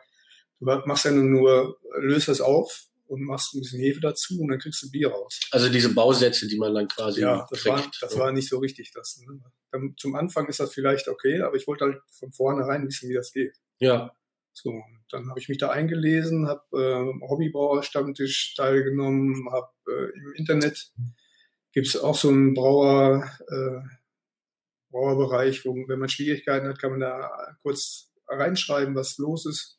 du 0.61 0.67
machst 0.87 1.05
ja 1.05 1.13
nur, 1.13 1.79
löst 2.01 2.29
das 2.29 2.41
auf 2.41 2.87
und 3.07 3.23
machst 3.23 3.55
ein 3.55 3.61
bisschen 3.61 3.81
Hefe 3.81 4.01
dazu 4.01 4.41
und 4.41 4.49
dann 4.49 4.59
kriegst 4.59 4.83
du 4.83 4.91
Bier 4.91 5.11
raus. 5.11 5.41
Also 5.51 5.69
diese 5.69 5.95
Bausätze, 5.95 6.49
die 6.49 6.59
man 6.59 6.75
dann 6.75 6.89
quasi 6.89 7.21
Ja, 7.21 7.47
das, 7.51 7.65
war, 7.67 7.81
kriegt. 7.81 7.99
das 8.01 8.19
war 8.19 8.33
nicht 8.33 8.49
so 8.49 8.59
richtig. 8.59 8.93
Das, 8.93 9.21
ne? 9.27 9.41
Dann, 9.71 9.95
zum 9.97 10.17
Anfang 10.17 10.49
ist 10.49 10.61
das 10.61 10.73
vielleicht 10.73 11.09
okay, 11.09 11.41
aber 11.41 11.57
ich 11.57 11.67
wollte 11.67 11.85
halt 11.85 11.99
von 12.11 12.33
vornherein 12.33 12.87
wissen, 12.87 13.09
wie 13.09 13.15
das 13.15 13.33
geht. 13.33 13.55
ja. 13.79 14.13
So, 14.57 14.83
dann 15.11 15.29
habe 15.29 15.39
ich 15.39 15.49
mich 15.49 15.59
da 15.59 15.71
eingelesen, 15.71 16.49
habe 16.49 16.63
äh, 16.73 17.29
Hobbybrauer-Stammtisch 17.29 18.55
teilgenommen, 18.57 19.49
habe 19.53 19.71
äh, 19.89 20.17
im 20.17 20.33
Internet 20.37 20.93
gibt's 21.73 21.97
auch 21.97 22.17
so 22.17 22.29
einen 22.29 22.55
Brauer, 22.55 23.31
äh, 23.49 23.81
Brauerbereich, 24.91 25.65
wo, 25.67 25.75
wenn 25.75 25.99
man 25.99 26.09
Schwierigkeiten 26.09 26.69
hat, 26.69 26.79
kann 26.79 26.93
man 26.93 27.01
da 27.01 27.31
kurz 27.63 28.13
reinschreiben, 28.29 28.95
was 28.95 29.19
los 29.19 29.45
ist, 29.45 29.79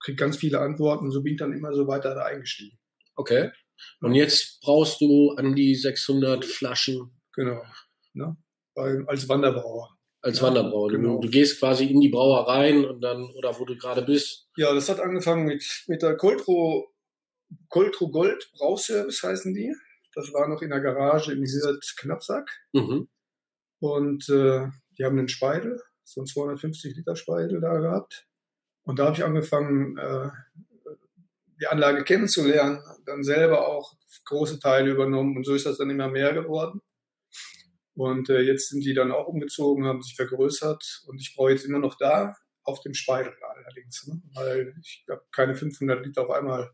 kriegt 0.00 0.18
ganz 0.18 0.36
viele 0.36 0.60
Antworten. 0.60 1.10
So 1.12 1.22
bin 1.22 1.34
ich 1.34 1.38
dann 1.38 1.52
immer 1.52 1.72
so 1.72 1.86
weiter 1.86 2.14
da 2.14 2.24
eingestiegen. 2.24 2.78
Okay. 3.14 3.52
Und 4.00 4.14
jetzt 4.14 4.60
brauchst 4.60 5.00
du 5.00 5.32
an 5.36 5.54
die 5.54 5.74
600 5.74 6.44
Flaschen 6.44 7.16
Genau. 7.36 7.62
Ne? 8.14 8.36
Bei, 8.74 9.04
als 9.06 9.28
Wanderbrauer. 9.28 9.95
Als 10.26 10.40
Ja, 10.40 10.48
Wanderbrauer. 10.48 10.90
Du, 10.90 10.96
genau. 10.98 11.20
du 11.20 11.30
gehst 11.30 11.60
quasi 11.60 11.86
in 11.86 12.00
die 12.00 12.08
Brauereien 12.08 12.84
und 12.84 13.00
dann, 13.00 13.30
oder 13.36 13.58
wo 13.58 13.64
du 13.64 13.76
gerade 13.76 14.02
bist. 14.02 14.48
Ja, 14.56 14.74
das 14.74 14.88
hat 14.88 15.00
angefangen 15.00 15.46
mit, 15.46 15.64
mit 15.86 16.02
der 16.02 16.16
Coltro, 16.16 16.92
Coltro 17.68 18.10
Gold 18.10 18.50
Brauservice 18.52 19.22
heißen 19.22 19.54
die. 19.54 19.72
Das 20.14 20.32
war 20.32 20.48
noch 20.48 20.62
in 20.62 20.70
der 20.70 20.80
Garage 20.80 21.32
im 21.32 21.44
Hirt 21.44 21.94
Knappsack. 21.98 22.50
Mhm. 22.72 23.08
Und 23.78 24.28
äh, 24.28 24.66
die 24.98 25.04
haben 25.04 25.18
einen 25.18 25.28
Speidel, 25.28 25.80
so 26.02 26.20
einen 26.20 26.26
250 26.26 26.96
Liter 26.96 27.14
Speidel 27.14 27.60
da 27.60 27.78
gehabt. 27.78 28.26
Und 28.82 28.98
da 28.98 29.06
habe 29.06 29.16
ich 29.16 29.24
angefangen, 29.24 29.96
äh, 29.98 30.30
die 31.60 31.66
Anlage 31.66 32.04
kennenzulernen, 32.04 32.82
dann 33.04 33.22
selber 33.22 33.68
auch 33.68 33.94
große 34.24 34.58
Teile 34.58 34.90
übernommen 34.90 35.36
und 35.36 35.44
so 35.44 35.54
ist 35.54 35.66
das 35.66 35.78
dann 35.78 35.90
immer 35.90 36.08
mehr 36.08 36.32
geworden. 36.32 36.80
Und 37.96 38.28
äh, 38.28 38.40
jetzt 38.42 38.68
sind 38.68 38.84
die 38.84 38.92
dann 38.94 39.10
auch 39.10 39.26
umgezogen, 39.26 39.86
haben 39.86 40.02
sich 40.02 40.14
vergrößert 40.16 41.04
und 41.06 41.18
ich 41.20 41.34
brauche 41.34 41.50
jetzt 41.50 41.64
immer 41.64 41.78
noch 41.78 41.96
da 41.96 42.34
auf 42.62 42.80
dem 42.80 42.94
Speidel 42.94 43.32
allerdings, 43.42 44.06
ne? 44.06 44.20
weil 44.34 44.74
ich 44.82 45.04
glaube 45.06 45.24
keine 45.32 45.54
500 45.54 46.04
Liter 46.04 46.22
auf 46.24 46.30
einmal 46.30 46.70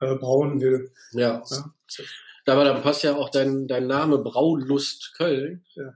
äh, 0.00 0.14
brauen 0.14 0.60
will. 0.60 0.90
Ja. 1.12 1.42
Ja. 1.50 1.74
Aber 2.46 2.64
dann 2.64 2.82
passt 2.82 3.02
ja 3.02 3.14
auch 3.14 3.28
dein, 3.28 3.66
dein 3.68 3.86
Name 3.86 4.18
Braulust 4.18 5.14
Köln. 5.16 5.64
Ja. 5.74 5.94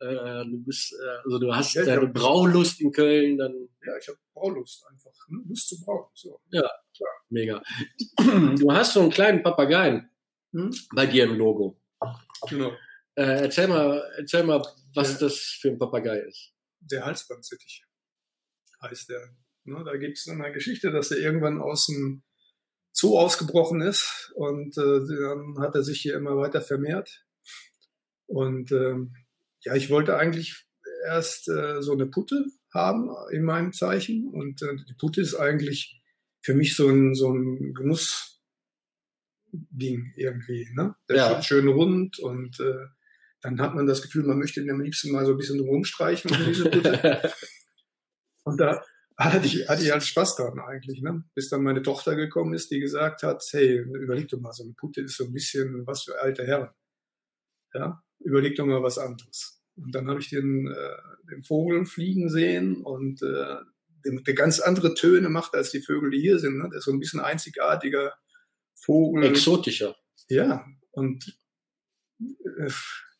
Äh, 0.00 0.44
du 0.44 0.62
bist, 0.64 0.92
äh, 0.92 1.18
also 1.24 1.38
du 1.38 1.54
hast 1.54 1.74
Ja, 1.74 1.84
deine 1.84 2.02
hab- 2.02 2.12
Braulust 2.12 2.80
in 2.80 2.92
Köln, 2.92 3.38
dann 3.38 3.68
Ja, 3.86 3.96
ich 3.98 4.08
habe 4.08 4.18
Braulust 4.34 4.86
einfach, 4.88 5.12
ne? 5.28 5.42
Lust 5.48 5.68
zu 5.68 5.80
brauen. 5.80 6.06
So. 6.14 6.40
mega. 7.30 7.62
Du 8.18 8.72
hast 8.72 8.92
so 8.92 9.00
einen 9.00 9.10
kleinen 9.10 9.42
Papageien. 9.42 10.10
Hm? 10.52 10.70
bei 10.94 11.06
dir 11.06 11.24
im 11.24 11.36
Logo. 11.36 11.80
Genau. 12.48 12.72
Äh, 13.16 13.42
erzähl 13.42 13.68
mal, 13.68 14.02
erzähl 14.16 14.44
mal, 14.44 14.62
was 14.94 15.12
Ja. 15.14 15.18
das 15.28 15.36
für 15.60 15.68
ein 15.70 15.78
Papagei 15.78 16.18
ist. 16.20 16.52
Der 16.80 17.04
Halsbandsittich 17.04 17.84
heißt 18.82 19.08
der. 19.10 19.34
Ne, 19.64 19.82
da 19.84 19.96
gibt 19.96 20.16
es 20.16 20.26
eine 20.28 20.52
Geschichte, 20.52 20.90
dass 20.90 21.10
er 21.10 21.18
irgendwann 21.18 21.60
aus 21.60 21.86
dem 21.86 22.22
Zoo 22.92 23.18
ausgebrochen 23.18 23.82
ist 23.82 24.32
und 24.34 24.76
äh, 24.78 25.00
dann 25.06 25.58
hat 25.58 25.74
er 25.74 25.82
sich 25.82 26.00
hier 26.00 26.16
immer 26.16 26.36
weiter 26.36 26.62
vermehrt. 26.62 27.24
Und 28.26 28.72
ähm, 28.72 29.14
ja, 29.60 29.74
ich 29.74 29.90
wollte 29.90 30.16
eigentlich 30.16 30.64
erst 31.04 31.48
äh, 31.48 31.82
so 31.82 31.92
eine 31.92 32.06
Putte 32.06 32.46
haben 32.72 33.10
in 33.32 33.42
meinem 33.44 33.72
Zeichen 33.72 34.28
und 34.32 34.62
äh, 34.62 34.76
die 34.88 34.94
Putte 34.94 35.20
ist 35.20 35.34
eigentlich 35.34 36.00
für 36.40 36.54
mich 36.54 36.74
so 36.74 36.88
ein, 36.88 37.14
so 37.14 37.30
ein 37.32 37.74
Genussding 37.74 38.38
irgendwie. 40.16 40.68
Ne? 40.74 40.94
Der 41.08 41.16
Ja. 41.16 41.38
ist 41.38 41.46
schön 41.46 41.68
rund 41.68 42.18
und 42.18 42.58
äh, 42.60 42.86
dann 43.42 43.60
hat 43.60 43.74
man 43.74 43.86
das 43.86 44.02
Gefühl, 44.02 44.24
man 44.24 44.38
möchte 44.38 44.60
ihn 44.60 44.70
am 44.70 44.80
liebsten 44.80 45.12
mal 45.12 45.24
so 45.24 45.32
ein 45.32 45.38
bisschen 45.38 45.60
rumstreichen 45.60 46.30
um. 46.30 46.90
Und 48.44 48.60
da 48.60 48.82
hatte 49.16 49.46
ich, 49.46 49.68
hatte 49.68 49.82
ich 49.82 49.90
halt 49.90 50.02
Spaß 50.02 50.36
dran 50.36 50.58
eigentlich, 50.60 51.02
ne? 51.02 51.24
Bis 51.34 51.50
dann 51.50 51.62
meine 51.62 51.82
Tochter 51.82 52.16
gekommen 52.16 52.54
ist, 52.54 52.70
die 52.70 52.80
gesagt 52.80 53.22
hat, 53.22 53.44
hey, 53.52 53.78
überleg 53.78 54.28
doch 54.28 54.40
mal, 54.40 54.52
so 54.52 54.64
eine 54.64 54.72
Putte 54.72 55.02
ist 55.02 55.16
so 55.16 55.24
ein 55.24 55.32
bisschen 55.32 55.86
was 55.86 56.04
für 56.04 56.20
alte 56.20 56.46
Herren. 56.46 56.70
Ja, 57.74 58.02
überleg 58.18 58.56
doch 58.56 58.66
mal 58.66 58.82
was 58.82 58.98
anderes. 58.98 59.62
Und 59.76 59.94
dann 59.94 60.08
habe 60.08 60.20
ich 60.20 60.30
den, 60.30 60.66
äh, 60.66 61.30
den 61.30 61.42
Vogel 61.42 61.84
fliegen 61.86 62.28
sehen 62.28 62.82
und 62.82 63.22
äh, 63.22 63.56
der, 64.04 64.20
der 64.26 64.34
ganz 64.34 64.60
andere 64.60 64.94
Töne 64.94 65.28
macht 65.28 65.54
als 65.54 65.70
die 65.70 65.82
Vögel, 65.82 66.10
die 66.10 66.20
hier 66.20 66.38
sind. 66.38 66.56
Ne? 66.56 66.68
Der 66.70 66.78
ist 66.78 66.84
so 66.84 66.92
ein 66.92 67.00
bisschen 67.00 67.20
einzigartiger 67.20 68.14
Vogel. 68.74 69.24
Exotischer. 69.24 69.96
ja, 70.28 70.66
und 70.92 71.38
äh, 72.20 72.70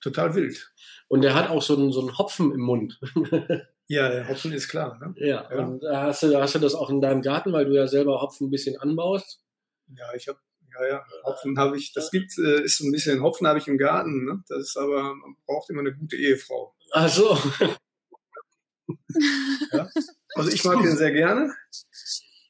total 0.00 0.34
wild. 0.34 0.72
Und 1.08 1.22
der 1.22 1.34
hat 1.34 1.50
auch 1.50 1.62
so 1.62 1.76
einen, 1.76 1.92
so 1.92 2.00
einen 2.00 2.18
Hopfen 2.18 2.52
im 2.52 2.60
Mund. 2.60 3.00
Ja, 3.92 4.08
der 4.08 4.28
Hopfen 4.28 4.52
ist 4.52 4.68
klar. 4.68 5.00
Ne? 5.00 5.14
ja. 5.16 5.50
Ja. 5.50 5.66
Und 5.66 5.82
hast 5.82 6.22
du, 6.22 6.40
hast 6.40 6.54
du 6.54 6.60
das 6.60 6.76
auch 6.76 6.90
in 6.90 7.00
deinem 7.00 7.22
Garten, 7.22 7.52
weil 7.52 7.64
du 7.64 7.74
ja 7.74 7.88
selber 7.88 8.22
Hopfen 8.22 8.46
ein 8.46 8.50
bisschen 8.52 8.80
anbaust? 8.80 9.42
Ja, 9.88 10.14
ich 10.14 10.28
habe, 10.28 10.38
ja, 10.72 10.86
ja, 10.86 11.04
Hopfen 11.24 11.58
habe 11.58 11.76
ich, 11.76 11.92
das 11.92 12.12
gibt, 12.12 12.38
äh, 12.38 12.62
ist 12.62 12.78
so 12.78 12.86
ein 12.86 12.92
bisschen, 12.92 13.20
Hopfen 13.20 13.48
habe 13.48 13.58
ich 13.58 13.66
im 13.66 13.78
Garten, 13.78 14.26
ne? 14.26 14.44
Das 14.46 14.60
ist 14.60 14.76
aber, 14.76 15.16
man 15.16 15.34
braucht 15.44 15.70
immer 15.70 15.80
eine 15.80 15.92
gute 15.92 16.16
Ehefrau. 16.16 16.72
Ach 16.92 17.08
so. 17.08 17.36
Also 20.34 20.50
ich 20.50 20.64
mag 20.64 20.82
den 20.82 20.96
sehr 20.96 21.12
gerne, 21.12 21.52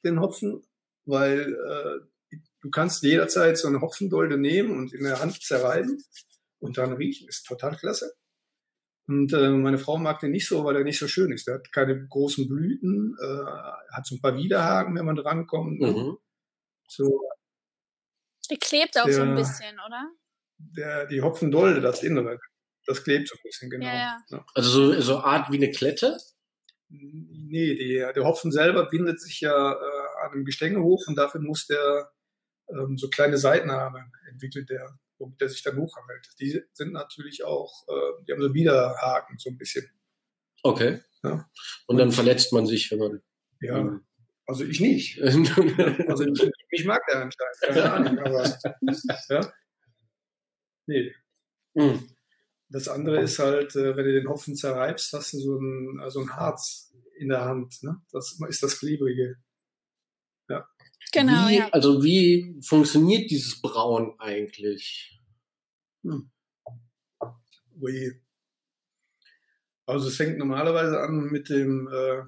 den 0.04 0.20
Hopfen, 0.20 0.62
weil 1.04 1.52
äh, 1.52 2.36
du 2.60 2.70
kannst 2.70 3.02
jederzeit 3.02 3.58
so 3.58 3.68
eine 3.68 3.80
Hopfendolde 3.80 4.38
nehmen 4.38 4.78
und 4.78 4.92
in 4.92 5.04
der 5.04 5.20
Hand 5.20 5.42
zerreiben 5.42 6.02
und 6.60 6.78
dann 6.78 6.92
riechen, 6.92 7.28
ist 7.28 7.44
total 7.46 7.76
klasse. 7.76 8.12
Und 9.08 9.32
äh, 9.32 9.48
meine 9.50 9.78
Frau 9.78 9.98
mag 9.98 10.20
den 10.20 10.30
nicht 10.30 10.46
so, 10.46 10.64
weil 10.64 10.76
er 10.76 10.84
nicht 10.84 10.98
so 10.98 11.08
schön 11.08 11.32
ist. 11.32 11.46
Der 11.48 11.54
hat 11.56 11.72
keine 11.72 12.06
großen 12.06 12.46
Blüten, 12.48 13.16
äh, 13.20 13.44
hat 13.92 14.06
so 14.06 14.14
ein 14.14 14.20
paar 14.20 14.36
Widerhaken, 14.36 14.94
wenn 14.94 15.04
man 15.06 15.16
drankommt. 15.16 15.80
ne? 15.80 15.90
Mhm. 15.90 16.18
So, 16.86 17.20
Die 18.50 18.56
klebt 18.58 18.98
auch 18.98 19.08
so 19.08 19.22
ein 19.22 19.28
Der- 19.30 19.34
bisschen, 19.36 19.74
oder? 19.84 20.10
der, 20.58 21.06
die 21.06 21.22
Hopfendolde, 21.22 21.80
das 21.80 22.02
Innere, 22.02 22.38
das 22.86 23.02
klebt 23.02 23.28
so 23.28 23.34
ein 23.34 23.40
bisschen, 23.42 23.70
genau. 23.70 23.86
Ja, 23.86 24.18
Ja. 24.28 24.44
Also 24.54 24.92
so, 24.92 25.00
so 25.00 25.18
Art 25.18 25.50
wie 25.50 25.56
eine 25.56 25.70
Klette? 25.70 26.16
Nee, 26.88 27.74
die, 27.76 27.94
der 28.14 28.24
Hopfen 28.24 28.50
selber 28.52 28.88
bindet 28.90 29.20
sich 29.20 29.40
ja 29.40 29.72
äh, 29.72 30.24
an 30.26 30.32
einem 30.32 30.44
Gestänge 30.44 30.82
hoch 30.82 31.04
und 31.08 31.16
dafür 31.16 31.40
muss 31.40 31.66
der 31.66 32.10
ähm, 32.68 32.98
so 32.98 33.08
kleine 33.08 33.38
Seitenarme 33.38 34.10
entwickelt, 34.28 34.68
der, 34.70 34.98
womit 35.20 35.40
der 35.40 35.48
sich 35.48 35.62
dann 35.62 35.76
hochhangelt. 35.76 36.28
Die 36.40 36.60
sind 36.72 36.92
natürlich 36.92 37.44
auch, 37.44 37.86
äh, 37.88 38.24
die 38.26 38.32
haben 38.32 38.42
so 38.42 38.52
Widerhaken 38.52 39.38
so 39.38 39.50
ein 39.50 39.58
bisschen. 39.58 39.88
Okay. 40.62 41.00
Ja. 41.22 41.48
Und 41.86 41.98
dann 41.98 42.10
verletzt 42.10 42.52
man 42.52 42.66
sich, 42.66 42.90
wenn 42.90 42.98
man. 42.98 43.22
Ja, 43.60 44.00
also 44.46 44.64
ich 44.64 44.80
nicht. 44.80 45.18
Also 46.08 46.24
ich, 46.24 46.50
ich 46.70 46.84
mag 46.84 47.02
der 47.06 47.22
anscheinend, 47.22 47.60
keine 47.60 47.92
Ahnung, 47.92 48.18
aber 48.18 48.58
ja. 49.28 49.52
Nee. 50.86 51.14
Mhm. 51.74 52.08
Das 52.68 52.88
andere 52.88 53.20
ist 53.20 53.38
halt, 53.38 53.76
äh, 53.76 53.96
wenn 53.96 54.04
du 54.04 54.12
den 54.12 54.28
Hopfen 54.28 54.56
zerreibst, 54.56 55.12
hast 55.12 55.34
du 55.34 55.38
so 55.38 55.56
ein, 55.56 56.00
also 56.00 56.20
ein 56.20 56.34
Harz 56.34 56.92
in 57.18 57.28
der 57.28 57.44
Hand. 57.44 57.82
Ne? 57.82 58.00
Das 58.10 58.38
ist 58.48 58.62
das 58.62 58.78
Klebrige. 58.78 59.36
Genau, 61.12 61.48
wie, 61.48 61.56
ja. 61.56 61.68
Also 61.70 62.02
wie 62.04 62.60
funktioniert 62.62 63.30
dieses 63.30 63.60
Brauen 63.60 64.14
eigentlich? 64.18 65.20
Ui. 67.80 68.20
Also 69.86 70.08
es 70.08 70.16
fängt 70.16 70.38
normalerweise 70.38 71.00
an 71.00 71.30
mit 71.30 71.48
dem, 71.48 71.88
äh, 71.88 72.22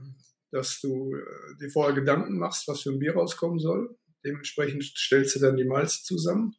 dass 0.50 0.80
du 0.80 1.14
äh, 1.14 1.56
dir 1.60 1.70
vorher 1.70 1.94
Gedanken 1.94 2.38
machst, 2.38 2.66
was 2.66 2.82
für 2.82 2.90
ein 2.90 2.98
Bier 2.98 3.14
rauskommen 3.14 3.58
soll. 3.58 3.96
Dementsprechend 4.24 4.82
stellst 4.84 5.36
du 5.36 5.40
dann 5.40 5.56
die 5.56 5.64
Malze 5.64 6.02
zusammen. 6.02 6.56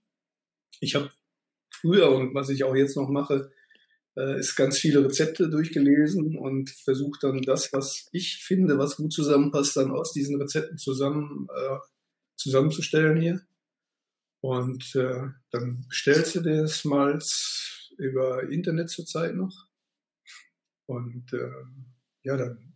Ich 0.79 0.95
habe 0.95 1.11
früher 1.71 2.09
und 2.11 2.33
was 2.33 2.49
ich 2.49 2.63
auch 2.63 2.75
jetzt 2.75 2.95
noch 2.95 3.09
mache, 3.09 3.51
äh, 4.15 4.39
ist 4.39 4.55
ganz 4.55 4.79
viele 4.79 5.03
Rezepte 5.03 5.49
durchgelesen 5.49 6.37
und 6.37 6.69
versuche 6.69 7.19
dann 7.21 7.41
das, 7.41 7.73
was 7.73 8.07
ich 8.11 8.37
finde, 8.43 8.77
was 8.77 8.97
gut 8.97 9.11
zusammenpasst, 9.11 9.75
dann 9.75 9.91
aus 9.91 10.13
diesen 10.13 10.39
Rezepten 10.41 10.77
zusammen 10.77 11.47
äh, 11.53 11.77
zusammenzustellen 12.43 13.19
hier. 13.19 13.41
Und 14.41 14.95
äh, 14.95 15.29
dann 15.51 15.85
bestellst 15.87 16.35
du 16.35 16.41
das 16.41 16.83
Malz 16.85 17.91
über 17.97 18.43
Internet 18.49 18.89
zurzeit 18.89 19.35
noch. 19.35 19.67
Und 20.85 21.31
äh, 21.33 21.63
ja, 22.23 22.35
dann 22.37 22.73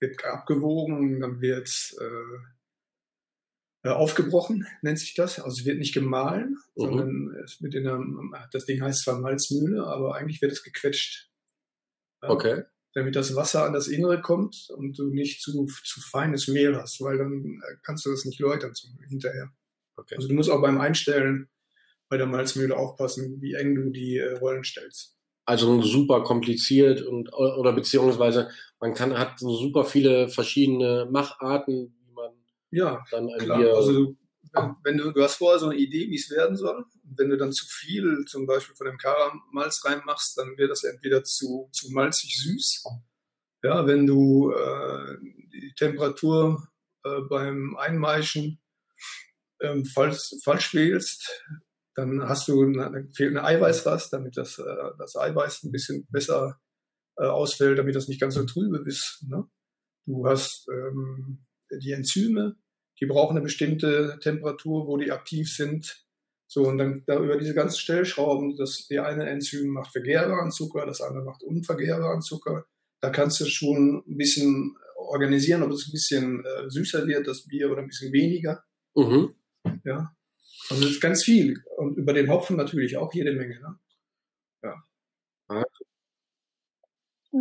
wird 0.00 0.22
abgewogen, 0.24 1.20
dann 1.20 1.40
wird 1.40 1.96
äh, 1.98 3.88
äh, 3.88 3.92
aufgebrochen, 3.92 4.66
nennt 4.82 4.98
sich 4.98 5.14
das. 5.14 5.38
Also 5.40 5.60
es 5.60 5.64
wird 5.64 5.78
nicht 5.78 5.94
gemahlen, 5.94 6.58
Mhm. 6.74 6.82
sondern 6.82 7.36
es 7.44 7.62
wird 7.62 7.74
in 7.74 7.88
einem, 7.88 8.34
das 8.52 8.66
Ding 8.66 8.82
heißt 8.82 9.04
zwar 9.04 9.20
Malzmühle, 9.20 9.86
aber 9.86 10.16
eigentlich 10.16 10.42
wird 10.42 10.52
es 10.52 10.62
gequetscht. 10.62 11.30
Okay. 12.20 12.64
Damit 12.96 13.14
das 13.14 13.36
Wasser 13.36 13.64
an 13.66 13.74
das 13.74 13.88
Innere 13.88 14.22
kommt 14.22 14.70
und 14.74 14.98
du 14.98 15.10
nicht 15.10 15.42
zu, 15.42 15.66
zu 15.66 16.00
feines 16.00 16.48
Mehl 16.48 16.74
hast, 16.74 16.98
weil 17.02 17.18
dann 17.18 17.60
äh, 17.62 17.76
kannst 17.82 18.06
du 18.06 18.10
das 18.10 18.24
nicht 18.24 18.40
läutern 18.40 18.74
zum, 18.74 18.98
hinterher. 19.06 19.50
Okay. 19.96 20.14
Also 20.16 20.28
du 20.28 20.34
musst 20.34 20.48
auch 20.48 20.62
beim 20.62 20.80
Einstellen 20.80 21.50
bei 22.08 22.16
der 22.16 22.26
Malzmühle 22.26 22.74
aufpassen, 22.74 23.36
wie 23.42 23.52
eng 23.52 23.74
du 23.74 23.90
die 23.90 24.16
äh, 24.16 24.38
Rollen 24.38 24.64
stellst. 24.64 25.14
Also 25.44 25.82
super 25.82 26.24
kompliziert 26.24 27.02
und 27.02 27.32
oder 27.34 27.74
beziehungsweise 27.74 28.48
man 28.80 28.94
kann 28.94 29.16
hat 29.16 29.38
so 29.38 29.54
super 29.54 29.84
viele 29.84 30.28
verschiedene 30.28 31.06
Macharten, 31.10 31.94
wie 32.00 32.12
man 32.14 32.32
Ja, 32.70 33.04
dann 33.10 33.28
ein 33.28 33.38
klar. 33.40 33.58
Bier. 33.58 33.76
Also 33.76 33.92
du, 33.92 34.16
wenn, 34.84 34.98
du, 34.98 35.12
du 35.12 35.22
hast 35.22 35.36
vorher 35.36 35.58
so 35.58 35.68
eine 35.68 35.78
Idee, 35.78 36.08
wie 36.10 36.16
es 36.16 36.30
werden 36.30 36.56
soll. 36.56 36.84
Wenn 37.02 37.30
du 37.30 37.36
dann 37.36 37.52
zu 37.52 37.66
viel 37.66 38.24
zum 38.26 38.46
Beispiel 38.46 38.76
von 38.76 38.86
dem 38.86 38.98
Karamalz 38.98 39.84
reinmachst, 39.84 40.38
dann 40.38 40.56
wird 40.58 40.70
das 40.70 40.84
entweder 40.84 41.24
zu, 41.24 41.68
zu 41.72 41.90
malzig 41.92 42.36
süß. 42.38 42.84
Ja, 43.62 43.86
wenn 43.86 44.06
du 44.06 44.52
äh, 44.52 45.16
die 45.52 45.72
Temperatur 45.76 46.68
äh, 47.04 47.20
beim 47.28 47.76
Einmeischen 47.76 48.60
ähm, 49.60 49.84
falsch, 49.84 50.34
falsch 50.44 50.74
wählst, 50.74 51.44
dann 51.94 52.28
hast 52.28 52.48
du 52.48 52.62
eine, 52.62 52.86
eine 52.86 53.44
Eiweißrast, 53.44 54.12
damit 54.12 54.36
das, 54.36 54.58
äh, 54.58 54.90
das 54.98 55.16
Eiweiß 55.16 55.64
ein 55.64 55.72
bisschen 55.72 56.06
besser 56.10 56.60
äh, 57.16 57.24
ausfällt, 57.24 57.78
damit 57.78 57.96
das 57.96 58.08
nicht 58.08 58.20
ganz 58.20 58.34
so 58.34 58.44
trübe 58.44 58.84
ist. 58.86 59.24
Ne? 59.26 59.48
Du 60.04 60.26
hast 60.26 60.68
ähm, 60.68 61.46
die 61.70 61.92
Enzyme, 61.92 62.56
die 63.00 63.06
brauchen 63.06 63.36
eine 63.36 63.42
bestimmte 63.42 64.18
Temperatur, 64.20 64.86
wo 64.86 64.96
die 64.96 65.12
aktiv 65.12 65.52
sind. 65.54 66.04
So, 66.48 66.62
und 66.62 66.78
dann 66.78 67.02
da 67.06 67.18
über 67.18 67.36
diese 67.36 67.54
ganzen 67.54 67.78
Stellschrauben, 67.78 68.56
das 68.56 68.86
die 68.88 69.00
eine 69.00 69.28
Enzym 69.28 69.68
macht 69.68 69.92
vergehrbaren 69.92 70.50
Zucker, 70.50 70.86
das 70.86 71.00
andere 71.00 71.24
macht 71.24 71.42
unvergehrbaren 71.42 72.22
Zucker. 72.22 72.66
Da 73.00 73.10
kannst 73.10 73.40
du 73.40 73.46
schon 73.46 74.04
ein 74.06 74.16
bisschen 74.16 74.76
organisieren, 74.96 75.62
ob 75.62 75.72
es 75.72 75.88
ein 75.88 75.92
bisschen 75.92 76.44
äh, 76.44 76.70
süßer 76.70 77.06
wird, 77.06 77.26
das 77.26 77.46
Bier, 77.46 77.70
oder 77.70 77.82
ein 77.82 77.88
bisschen 77.88 78.12
weniger. 78.12 78.64
mhm. 78.94 79.34
Ja. 79.84 80.12
Also 80.70 80.82
das 80.82 80.92
ist 80.92 81.00
ganz 81.00 81.22
viel. 81.22 81.62
Und 81.76 81.96
über 81.96 82.12
den 82.12 82.30
Hopfen 82.30 82.56
natürlich 82.56 82.96
auch 82.96 83.12
jede 83.12 83.32
Menge. 83.32 83.60
Ne? 83.60 83.78
Und 85.48 85.64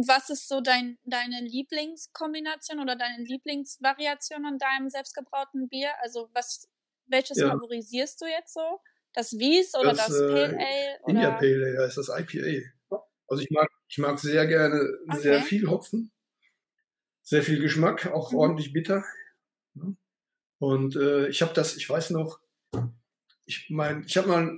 was 0.08 0.30
ist 0.30 0.48
so 0.48 0.62
dein, 0.62 0.98
deine 1.06 1.42
Lieblingskombination 1.42 2.80
oder 2.80 2.96
deine 2.96 3.24
Lieblingsvariation 3.24 4.46
an 4.46 4.58
deinem 4.58 4.90
selbstgebrauten 4.90 5.70
Bier? 5.70 5.92
Also 6.02 6.30
was, 6.34 6.68
welches 7.08 7.40
Ja. 7.40 7.50
favorisierst 7.50 8.22
du 8.22 8.26
jetzt 8.26 8.54
so? 8.54 8.80
Das 9.14 9.34
Wies 9.34 9.76
oder 9.76 9.94
das, 9.94 10.08
Das, 10.10 10.20
äh, 10.20 10.28
Pale 10.28 10.58
Ale? 10.60 11.00
Oder? 11.04 11.12
India 11.12 11.32
Pale 11.32 11.66
Ale 11.78 11.86
ist 11.88 11.98
das 11.98 12.10
IPA. 12.10 12.98
Also 13.28 13.44
ich 13.44 13.50
mag, 13.50 13.70
ich 13.88 13.98
mag 13.98 14.20
sehr 14.20 14.46
gerne 14.46 14.82
sehr 15.08 15.40
Okay. 15.40 15.48
viel 15.48 15.70
Hopfen, 15.70 16.12
sehr 17.24 17.44
viel 17.44 17.60
Geschmack, 17.62 18.08
auch 18.08 18.32
Mhm. 18.32 18.38
ordentlich 18.38 18.72
bitter. 18.74 19.04
Und 20.60 20.96
äh, 20.96 21.28
ich 21.28 21.42
habe 21.42 21.54
das, 21.54 21.76
ich 21.76 21.90
weiß 21.90 22.12
noch, 22.12 22.40
ich 23.46 23.70
meine, 23.70 24.04
ich 24.06 24.18
habe 24.18 24.28
mal 24.28 24.58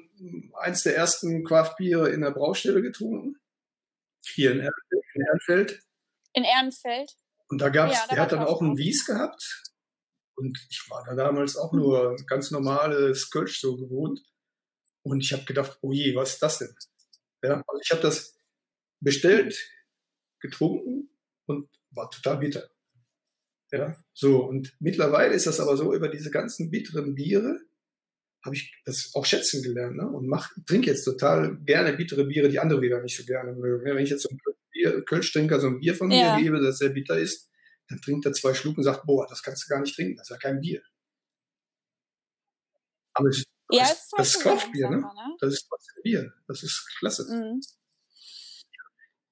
eins 0.60 0.84
der 0.84 0.96
ersten 0.96 1.44
Craft-Biere 1.44 2.10
in 2.10 2.22
der 2.22 2.32
Braustelle 2.32 2.82
getrunken. 2.82 3.38
Hier 4.34 4.52
in 4.52 4.60
Ehrenfeld. 4.60 5.82
In 6.34 6.44
Ehrenfeld. 6.44 7.16
Und 7.50 7.60
da 7.60 7.70
gab's, 7.70 7.94
ja, 7.94 8.06
da 8.08 8.16
der 8.16 8.24
hat 8.24 8.32
dann 8.32 8.44
auch 8.44 8.62
einen 8.62 8.78
Wies 8.78 9.06
gehabt. 9.06 9.64
Und 10.36 10.58
ich 10.70 10.86
war 10.90 11.04
da 11.06 11.16
damals 11.16 11.56
auch 11.56 11.74
nur 11.74 12.16
ganz 12.28 12.52
normales 12.52 13.30
Kölsch 13.32 13.60
so 13.60 13.76
gewohnt. 13.76 14.22
Und 15.04 15.22
ich 15.22 15.34
habe 15.34 15.46
gedacht, 15.46 15.80
oh 15.82 15.92
je, 15.92 16.16
was 16.16 16.34
ist 16.34 16.44
das 16.44 16.60
denn? 16.60 16.76
Ja, 17.44 17.64
also 17.66 17.82
ich 17.82 17.92
habe 17.92 18.02
das 18.02 18.38
bestellt, 19.00 19.58
getrunken 20.40 21.10
und 21.46 21.70
war 21.92 22.10
total 22.12 22.38
bitter. 22.38 22.70
Ja, 23.72 23.98
so. 24.14 24.44
Und 24.44 24.76
mittlerweile 24.80 25.34
ist 25.34 25.48
das 25.48 25.60
aber 25.60 25.78
so, 25.78 25.94
über 25.94 26.10
diese 26.10 26.32
ganzen 26.32 26.70
bitteren 26.70 27.16
Biere 27.16 27.60
habe 28.48 28.56
ich 28.56 28.74
das 28.86 29.12
auch 29.14 29.26
schätzen 29.26 29.62
gelernt, 29.62 29.96
ne? 29.96 30.08
Und 30.08 30.28
mach, 30.28 30.50
trinke 30.66 30.90
jetzt 30.90 31.04
total 31.04 31.58
gerne 31.66 31.94
bittere 31.94 32.26
Biere, 32.26 32.50
die 32.50 32.60
andere 32.60 32.82
wieder 32.82 33.02
nicht 33.02 33.16
so 33.16 33.24
gerne 33.24 33.54
mögen. 33.54 33.84
Ne? 33.84 33.96
Wenn 33.96 34.04
ich 34.04 34.10
jetzt 34.10 34.24
so 34.24 34.30
ein 34.30 34.40
Bier, 34.72 35.06
Kölsch-Trinker 35.06 35.60
so 35.60 35.68
ein 35.68 35.80
Bier 35.80 35.94
von 35.94 36.10
ja. 36.10 36.36
mir 36.36 36.44
gebe, 36.44 36.60
das 36.60 36.80
sehr 36.80 36.90
bitter 36.90 37.18
ist, 37.20 37.52
dann 37.90 38.02
trinkt 38.02 38.26
er 38.26 38.34
zwei 38.34 38.54
Schluck 38.54 38.78
und 38.78 38.84
sagt, 38.84 39.06
boah, 39.06 39.28
das 39.28 39.44
kannst 39.44 39.66
du 39.66 39.70
gar 39.70 39.82
nicht 39.82 39.96
trinken, 39.96 40.18
das 40.18 40.30
ist 40.30 40.32
ja 40.32 40.38
kein 40.38 40.60
Bier. 40.60 40.82
Aber 43.14 43.30
das, 43.30 43.44
ja, 43.72 43.80
das, 43.84 43.92
ist, 43.92 44.14
das 44.18 44.28
ist 44.36 44.42
Kraftbier, 44.42 44.90
ne? 44.90 44.98
ne? 44.98 45.12
Das 45.40 45.54
ist 45.54 45.68
trotzdem 45.68 46.02
Bier. 46.04 46.34
Das 46.48 46.64
ist 46.64 46.88
klasse. 47.00 47.26
Mhm. 47.30 47.62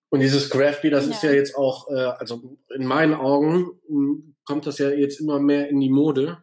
Und 0.09 0.21
dieses 0.21 0.49
Craft 0.49 0.81
Beer, 0.81 0.91
das 0.91 1.07
ja. 1.07 1.11
ist 1.11 1.23
ja 1.23 1.31
jetzt 1.31 1.55
auch, 1.55 1.89
äh, 1.89 1.99
also 1.99 2.57
in 2.73 2.85
meinen 2.85 3.13
Augen 3.13 3.79
hm, 3.87 4.35
kommt 4.45 4.65
das 4.65 4.77
ja 4.77 4.89
jetzt 4.89 5.19
immer 5.19 5.39
mehr 5.39 5.69
in 5.69 5.79
die 5.79 5.89
Mode. 5.89 6.41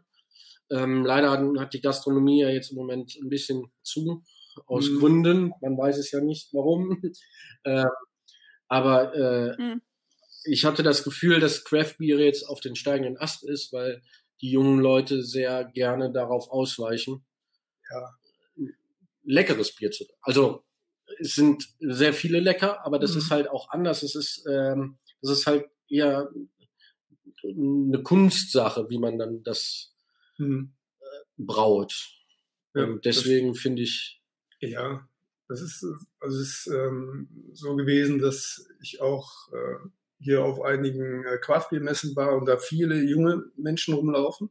Ähm, 0.72 1.04
leider 1.04 1.30
hat 1.60 1.74
die 1.74 1.80
Gastronomie 1.80 2.40
ja 2.40 2.48
jetzt 2.48 2.70
im 2.70 2.78
Moment 2.78 3.16
ein 3.20 3.28
bisschen 3.28 3.70
zu, 3.82 4.24
aus 4.66 4.88
mhm. 4.88 4.98
Gründen. 4.98 5.52
Man 5.60 5.76
weiß 5.76 5.98
es 5.98 6.10
ja 6.10 6.20
nicht, 6.20 6.52
warum. 6.52 7.02
äh, 7.64 7.84
aber 8.68 9.14
äh, 9.14 9.62
mhm. 9.62 9.82
ich 10.44 10.64
hatte 10.64 10.82
das 10.82 11.04
Gefühl, 11.04 11.40
dass 11.40 11.64
Craft 11.64 11.96
Beer 11.98 12.18
jetzt 12.18 12.48
auf 12.48 12.60
den 12.60 12.74
steigenden 12.74 13.18
Ast 13.18 13.44
ist, 13.44 13.72
weil 13.72 14.02
die 14.40 14.50
jungen 14.50 14.80
Leute 14.80 15.22
sehr 15.22 15.64
gerne 15.64 16.10
darauf 16.10 16.50
ausweichen. 16.50 17.24
Ja. 17.90 18.14
Leckeres 19.24 19.74
Bier 19.74 19.90
zu. 19.90 20.04
Also 20.22 20.64
es 21.20 21.34
sind 21.34 21.68
sehr 21.80 22.14
viele 22.14 22.40
lecker, 22.40 22.84
aber 22.84 22.98
das 22.98 23.12
mhm. 23.12 23.18
ist 23.18 23.30
halt 23.30 23.48
auch 23.48 23.68
anders. 23.70 24.02
Es 24.02 24.14
ist, 24.14 24.44
ähm, 24.50 24.98
das 25.20 25.30
ist 25.38 25.46
halt 25.46 25.66
eher 25.88 26.30
eine 27.44 28.02
Kunstsache, 28.02 28.88
wie 28.88 28.98
man 28.98 29.18
dann 29.18 29.42
das 29.42 29.91
äh, 31.00 31.04
braut. 31.36 32.10
Ja, 32.74 32.84
ähm, 32.84 33.00
deswegen 33.04 33.54
finde 33.54 33.82
ich. 33.82 34.22
Ja, 34.60 35.06
das 35.48 35.60
ist, 35.60 35.84
also 36.20 36.40
es 36.40 36.66
ist 36.66 36.66
ähm, 36.68 37.28
so 37.52 37.76
gewesen, 37.76 38.18
dass 38.18 38.66
ich 38.80 39.00
auch 39.00 39.52
äh, 39.52 39.88
hier 40.18 40.44
auf 40.44 40.62
einigen 40.62 41.24
äh, 41.24 41.38
Craftbeer-Messen 41.38 42.14
war 42.16 42.36
und 42.36 42.46
da 42.46 42.56
viele 42.56 43.02
junge 43.02 43.44
Menschen 43.56 43.94
rumlaufen. 43.94 44.50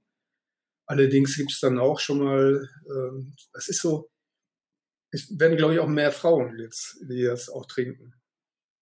Allerdings 0.85 1.37
gibt 1.37 1.51
es 1.51 1.59
dann 1.59 1.79
auch 1.79 1.99
schon 1.99 2.19
mal, 2.19 2.69
ähm, 2.89 3.33
das 3.53 3.69
ist 3.69 3.81
so, 3.81 4.11
es 5.11 5.39
werden, 5.39 5.57
glaube 5.57 5.73
ich, 5.73 5.79
auch 5.79 5.87
mehr 5.87 6.11
Frauen 6.11 6.59
jetzt, 6.59 6.97
die 7.09 7.23
das 7.23 7.49
auch 7.49 7.65
trinken. 7.65 8.13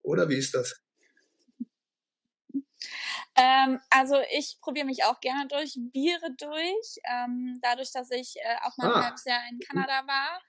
Oder 0.02 0.28
wie 0.28 0.36
ist 0.36 0.54
das? 0.54 0.82
Ähm, 3.40 3.80
also 3.88 4.20
ich 4.30 4.58
probiere 4.60 4.84
mich 4.84 5.04
auch 5.04 5.18
gerne 5.20 5.48
durch 5.48 5.74
Biere 5.76 6.30
durch. 6.36 6.96
Ähm, 7.04 7.58
dadurch, 7.62 7.90
dass 7.92 8.10
ich 8.10 8.36
äh, 8.36 8.56
auch 8.62 8.76
mal 8.76 8.92
ah. 8.92 8.96
ein 8.96 9.04
halbes 9.04 9.24
Jahr 9.24 9.40
in 9.50 9.58
Kanada 9.60 10.06
war. 10.06 10.42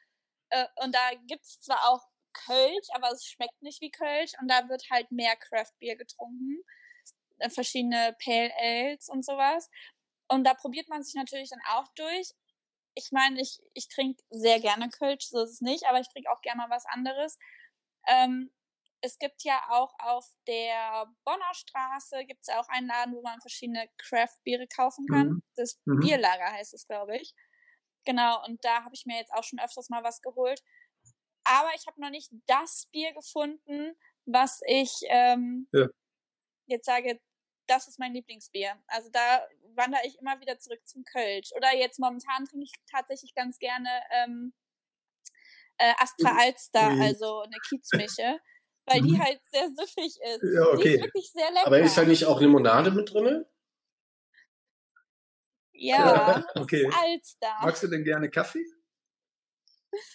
Äh, 0.49 0.65
und 0.83 0.93
da 0.93 1.11
gibt 1.27 1.45
es 1.45 1.61
zwar 1.61 1.87
auch 1.87 2.01
Kölsch, 2.33 2.87
aber 2.93 3.11
es 3.11 3.25
schmeckt 3.25 3.61
nicht 3.61 3.79
wie 3.81 3.91
Kölsch. 3.91 4.33
Und 4.41 4.49
da 4.49 4.67
wird 4.67 4.83
halt 4.89 5.09
mehr 5.11 5.35
Craft 5.37 5.71
Beer 5.79 5.95
getrunken. 5.95 6.61
Äh, 7.37 7.49
verschiedene 7.49 8.15
Pale 8.23 8.51
Ales 8.59 9.07
und 9.07 9.23
sowas. 9.25 9.69
Und 10.27 10.43
da 10.43 10.53
probiert 10.53 10.89
man 10.89 11.03
sich 11.03 11.13
natürlich 11.15 11.49
dann 11.49 11.61
auch 11.69 11.87
durch 11.95 12.33
ich 12.95 13.11
meine, 13.11 13.41
ich, 13.41 13.61
ich 13.73 13.87
trinke 13.87 14.21
sehr 14.29 14.59
gerne 14.59 14.89
Kölsch, 14.89 15.27
so 15.29 15.41
ist 15.43 15.51
es 15.51 15.61
nicht, 15.61 15.85
aber 15.87 15.99
ich 15.99 16.09
trinke 16.09 16.29
auch 16.31 16.41
gerne 16.41 16.57
mal 16.57 16.69
was 16.69 16.85
anderes. 16.85 17.37
Ähm, 18.07 18.51
es 19.01 19.17
gibt 19.17 19.43
ja 19.43 19.59
auch 19.69 19.93
auf 19.99 20.25
der 20.47 21.11
Bonner 21.25 21.53
Straße 21.53 22.23
gibt 22.25 22.41
es 22.41 22.47
ja 22.47 22.59
auch 22.59 22.69
einen 22.69 22.87
Laden, 22.87 23.15
wo 23.15 23.21
man 23.21 23.41
verschiedene 23.41 23.89
Craft-Biere 23.97 24.67
kaufen 24.67 25.07
kann. 25.07 25.27
Mhm. 25.27 25.43
Das 25.55 25.79
mhm. 25.85 25.99
Bierlager 25.99 26.51
heißt 26.51 26.73
es, 26.73 26.85
glaube 26.85 27.17
ich. 27.17 27.33
Genau, 28.05 28.43
und 28.45 28.63
da 28.63 28.83
habe 28.83 28.93
ich 28.93 29.05
mir 29.05 29.17
jetzt 29.17 29.33
auch 29.33 29.43
schon 29.43 29.59
öfters 29.59 29.89
mal 29.89 30.03
was 30.03 30.21
geholt. 30.21 30.61
Aber 31.43 31.69
ich 31.75 31.87
habe 31.87 31.99
noch 31.99 32.11
nicht 32.11 32.31
das 32.45 32.87
Bier 32.91 33.13
gefunden, 33.13 33.95
was 34.25 34.61
ich 34.67 34.91
ähm, 35.09 35.67
ja. 35.71 35.87
jetzt 36.67 36.85
sage, 36.85 37.19
das 37.67 37.87
ist 37.87 37.99
mein 37.99 38.13
Lieblingsbier. 38.13 38.81
Also 38.87 39.09
da 39.09 39.47
wandere 39.75 40.05
ich 40.05 40.19
immer 40.19 40.39
wieder 40.39 40.59
zurück 40.59 40.85
zum 40.85 41.03
Kölsch. 41.05 41.51
Oder 41.55 41.75
jetzt 41.75 41.99
momentan 41.99 42.45
trinke 42.45 42.65
ich 42.65 42.73
tatsächlich 42.91 43.33
ganz 43.33 43.57
gerne 43.57 43.89
ähm, 44.11 44.53
äh, 45.77 45.93
Astra 45.97 46.37
Alster, 46.37 46.89
mhm. 46.91 47.01
also 47.01 47.41
eine 47.41 47.57
Kiezmische, 47.67 48.39
weil 48.85 49.01
die 49.01 49.11
mhm. 49.11 49.23
halt 49.23 49.39
sehr 49.51 49.69
süffig 49.69 50.17
ist. 50.19 50.43
Ja, 50.55 50.65
okay. 50.67 50.83
Die 50.83 50.95
ist 50.95 51.03
wirklich 51.03 51.31
sehr 51.31 51.51
lecker. 51.51 51.67
Aber 51.67 51.79
ist 51.79 51.97
da 51.97 52.03
nicht 52.03 52.25
auch 52.25 52.41
Limonade 52.41 52.91
mit 52.91 53.13
drin? 53.13 53.45
Ja, 55.73 56.43
okay. 56.55 56.85
Alster. 56.85 57.55
Magst 57.61 57.83
du 57.83 57.87
denn 57.87 58.03
gerne 58.03 58.29
Kaffee? 58.29 58.65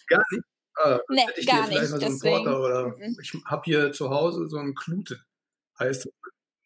Gar 0.07 0.25
nicht? 0.31 0.45
Ah, 0.79 1.01
nee, 1.09 1.23
ich 1.37 1.47
gar 1.47 1.69
nicht. 1.69 1.79
Mal 1.79 1.87
so 1.87 2.07
einen 2.07 2.21
Porter 2.21 2.61
oder 2.61 2.97
mhm. 2.97 3.17
ich 3.21 3.33
habe 3.47 3.63
hier 3.65 3.93
zu 3.93 4.11
Hause 4.11 4.47
so 4.47 4.59
einen 4.59 4.75
Klute, 4.75 5.25
heißt 5.79 6.09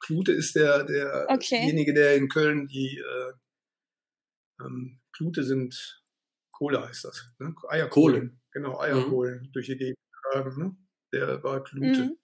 Klute 0.01 0.33
ist 0.33 0.57
der, 0.57 0.85
derjenige, 0.85 1.93
okay. 1.93 1.95
der 1.95 2.17
in 2.17 2.29
Köln 2.29 2.67
die 2.67 2.99
äh, 2.99 3.33
ähm, 4.65 5.01
Klute 5.13 5.45
sind 5.45 6.03
Kohle 6.51 6.87
heißt 6.87 7.05
das. 7.05 7.33
Ne? 7.39 7.55
Eierkohlen. 7.69 8.41
Genau, 8.53 8.79
Eierkohlen 8.81 9.43
mhm. 9.43 9.53
durch 9.53 9.67
die 9.67 9.77
Gegend 9.77 9.99
tragen. 10.33 10.59
Ne? 10.59 10.77
Der 11.13 11.43
war 11.43 11.63
Klute. 11.63 12.05
Mhm. 12.05 12.19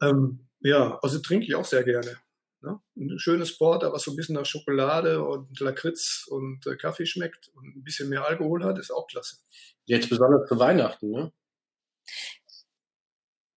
Ähm, 0.00 0.48
ja, 0.60 0.98
also 1.02 1.18
trinke 1.18 1.46
ich 1.46 1.54
auch 1.54 1.64
sehr 1.64 1.84
gerne. 1.84 2.18
Ne? 2.60 2.80
Ein 2.96 3.18
schönes 3.18 3.56
Porter, 3.56 3.92
was 3.92 4.02
so 4.02 4.10
ein 4.10 4.16
bisschen 4.16 4.34
nach 4.34 4.46
Schokolade 4.46 5.24
und 5.24 5.58
Lakritz 5.60 6.26
und 6.28 6.66
äh, 6.66 6.76
Kaffee 6.76 7.06
schmeckt 7.06 7.48
und 7.54 7.76
ein 7.76 7.84
bisschen 7.84 8.08
mehr 8.08 8.24
Alkohol 8.24 8.64
hat, 8.64 8.78
ist 8.78 8.90
auch 8.90 9.06
klasse. 9.06 9.38
Jetzt 9.84 10.10
besonders 10.10 10.48
zu 10.48 10.58
Weihnachten, 10.58 11.10
ne? 11.10 11.32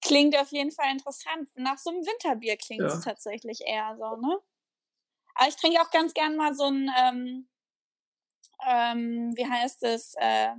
Klingt 0.03 0.37
auf 0.37 0.51
jeden 0.51 0.71
Fall 0.71 0.91
interessant. 0.91 1.49
Nach 1.55 1.77
so 1.77 1.89
einem 1.89 2.05
Winterbier 2.05 2.57
klingt 2.57 2.83
es 2.83 2.93
ja. 2.95 3.11
tatsächlich 3.11 3.61
eher 3.65 3.95
so, 3.97 4.17
ne? 4.17 4.39
Aber 5.35 5.47
ich 5.47 5.55
trinke 5.55 5.81
auch 5.81 5.91
ganz 5.91 6.13
gern 6.13 6.35
mal 6.35 6.53
so 6.53 6.65
ein, 6.65 6.91
ähm, 6.99 7.47
ähm, 8.67 9.33
wie 9.35 9.45
heißt 9.45 9.83
es, 9.83 10.13
äh, 10.17 10.49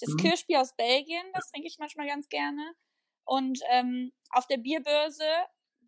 das 0.00 0.10
mhm. 0.10 0.16
Kirschbier 0.18 0.60
aus 0.60 0.74
Belgien, 0.76 1.24
das 1.34 1.50
trinke 1.50 1.68
ich 1.68 1.78
manchmal 1.78 2.06
ganz 2.06 2.28
gerne. 2.28 2.74
Und 3.24 3.60
ähm, 3.70 4.12
auf 4.30 4.46
der 4.46 4.58
Bierbörse, 4.58 5.28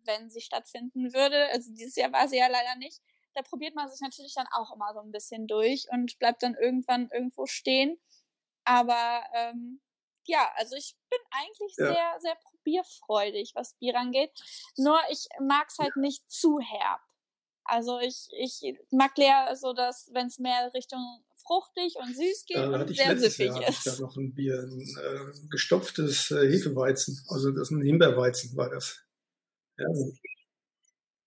wenn 0.05 0.29
sie 0.29 0.41
stattfinden 0.41 1.13
würde, 1.13 1.47
also 1.51 1.71
dieses 1.73 1.95
Jahr 1.95 2.11
war 2.11 2.27
sie 2.27 2.37
ja 2.37 2.47
leider 2.47 2.75
nicht, 2.75 3.01
da 3.33 3.41
probiert 3.41 3.75
man 3.75 3.89
sich 3.89 4.01
natürlich 4.01 4.33
dann 4.35 4.47
auch 4.51 4.73
immer 4.75 4.93
so 4.93 4.99
ein 4.99 5.11
bisschen 5.11 5.47
durch 5.47 5.87
und 5.91 6.17
bleibt 6.19 6.43
dann 6.43 6.55
irgendwann 6.55 7.09
irgendwo 7.11 7.45
stehen. 7.45 7.99
Aber 8.63 9.23
ähm, 9.33 9.81
ja, 10.25 10.51
also 10.55 10.75
ich 10.75 10.95
bin 11.09 11.19
eigentlich 11.31 11.73
ja. 11.77 11.93
sehr, 11.93 12.19
sehr 12.19 12.35
probierfreudig, 12.35 13.51
was 13.55 13.75
Bier 13.75 13.95
angeht. 13.95 14.31
Nur 14.77 14.99
ich 15.09 15.27
mag 15.39 15.67
es 15.67 15.79
halt 15.79 15.95
nicht 15.95 16.29
zu 16.29 16.59
herb. 16.59 17.01
Also 17.65 17.99
ich, 17.99 18.27
ich 18.37 18.75
mag 18.91 19.17
leer 19.17 19.55
so, 19.55 19.73
dass, 19.73 20.09
wenn 20.13 20.27
es 20.27 20.39
mehr 20.39 20.71
Richtung 20.73 20.99
fruchtig 21.45 21.95
und 22.01 22.15
süß 22.15 22.45
geht 22.45 22.57
äh, 22.57 22.65
und 22.65 22.95
sehr 22.95 23.17
süffig 23.17 23.47
Jahr 23.47 23.67
ist. 23.67 23.85
Ich 23.85 23.93
da 23.93 24.01
noch 24.01 24.15
ein 24.17 24.33
Bier, 24.33 24.59
ein 24.59 24.81
äh, 24.81 25.47
gestopftes 25.49 26.31
äh, 26.31 26.49
Hefeweizen, 26.49 27.21
also 27.29 27.51
das 27.51 27.69
ist 27.69 27.71
ein 27.71 27.81
Himbeerweizen 27.81 28.55
war 28.55 28.69
das. 28.69 28.99
Ja. 29.77 29.87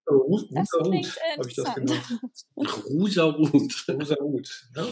Oh, 0.09 0.18
Rus 0.18 0.46
das 0.51 0.68
Rut, 0.75 1.20
habe 1.37 1.49
ich 1.49 1.55
das 1.57 1.75
genannt. 1.75 2.20
Rusa 2.57 3.25
Rut. 3.25 3.88
Rusa 3.88 4.14
Rut, 4.14 4.68
ja. 4.77 4.87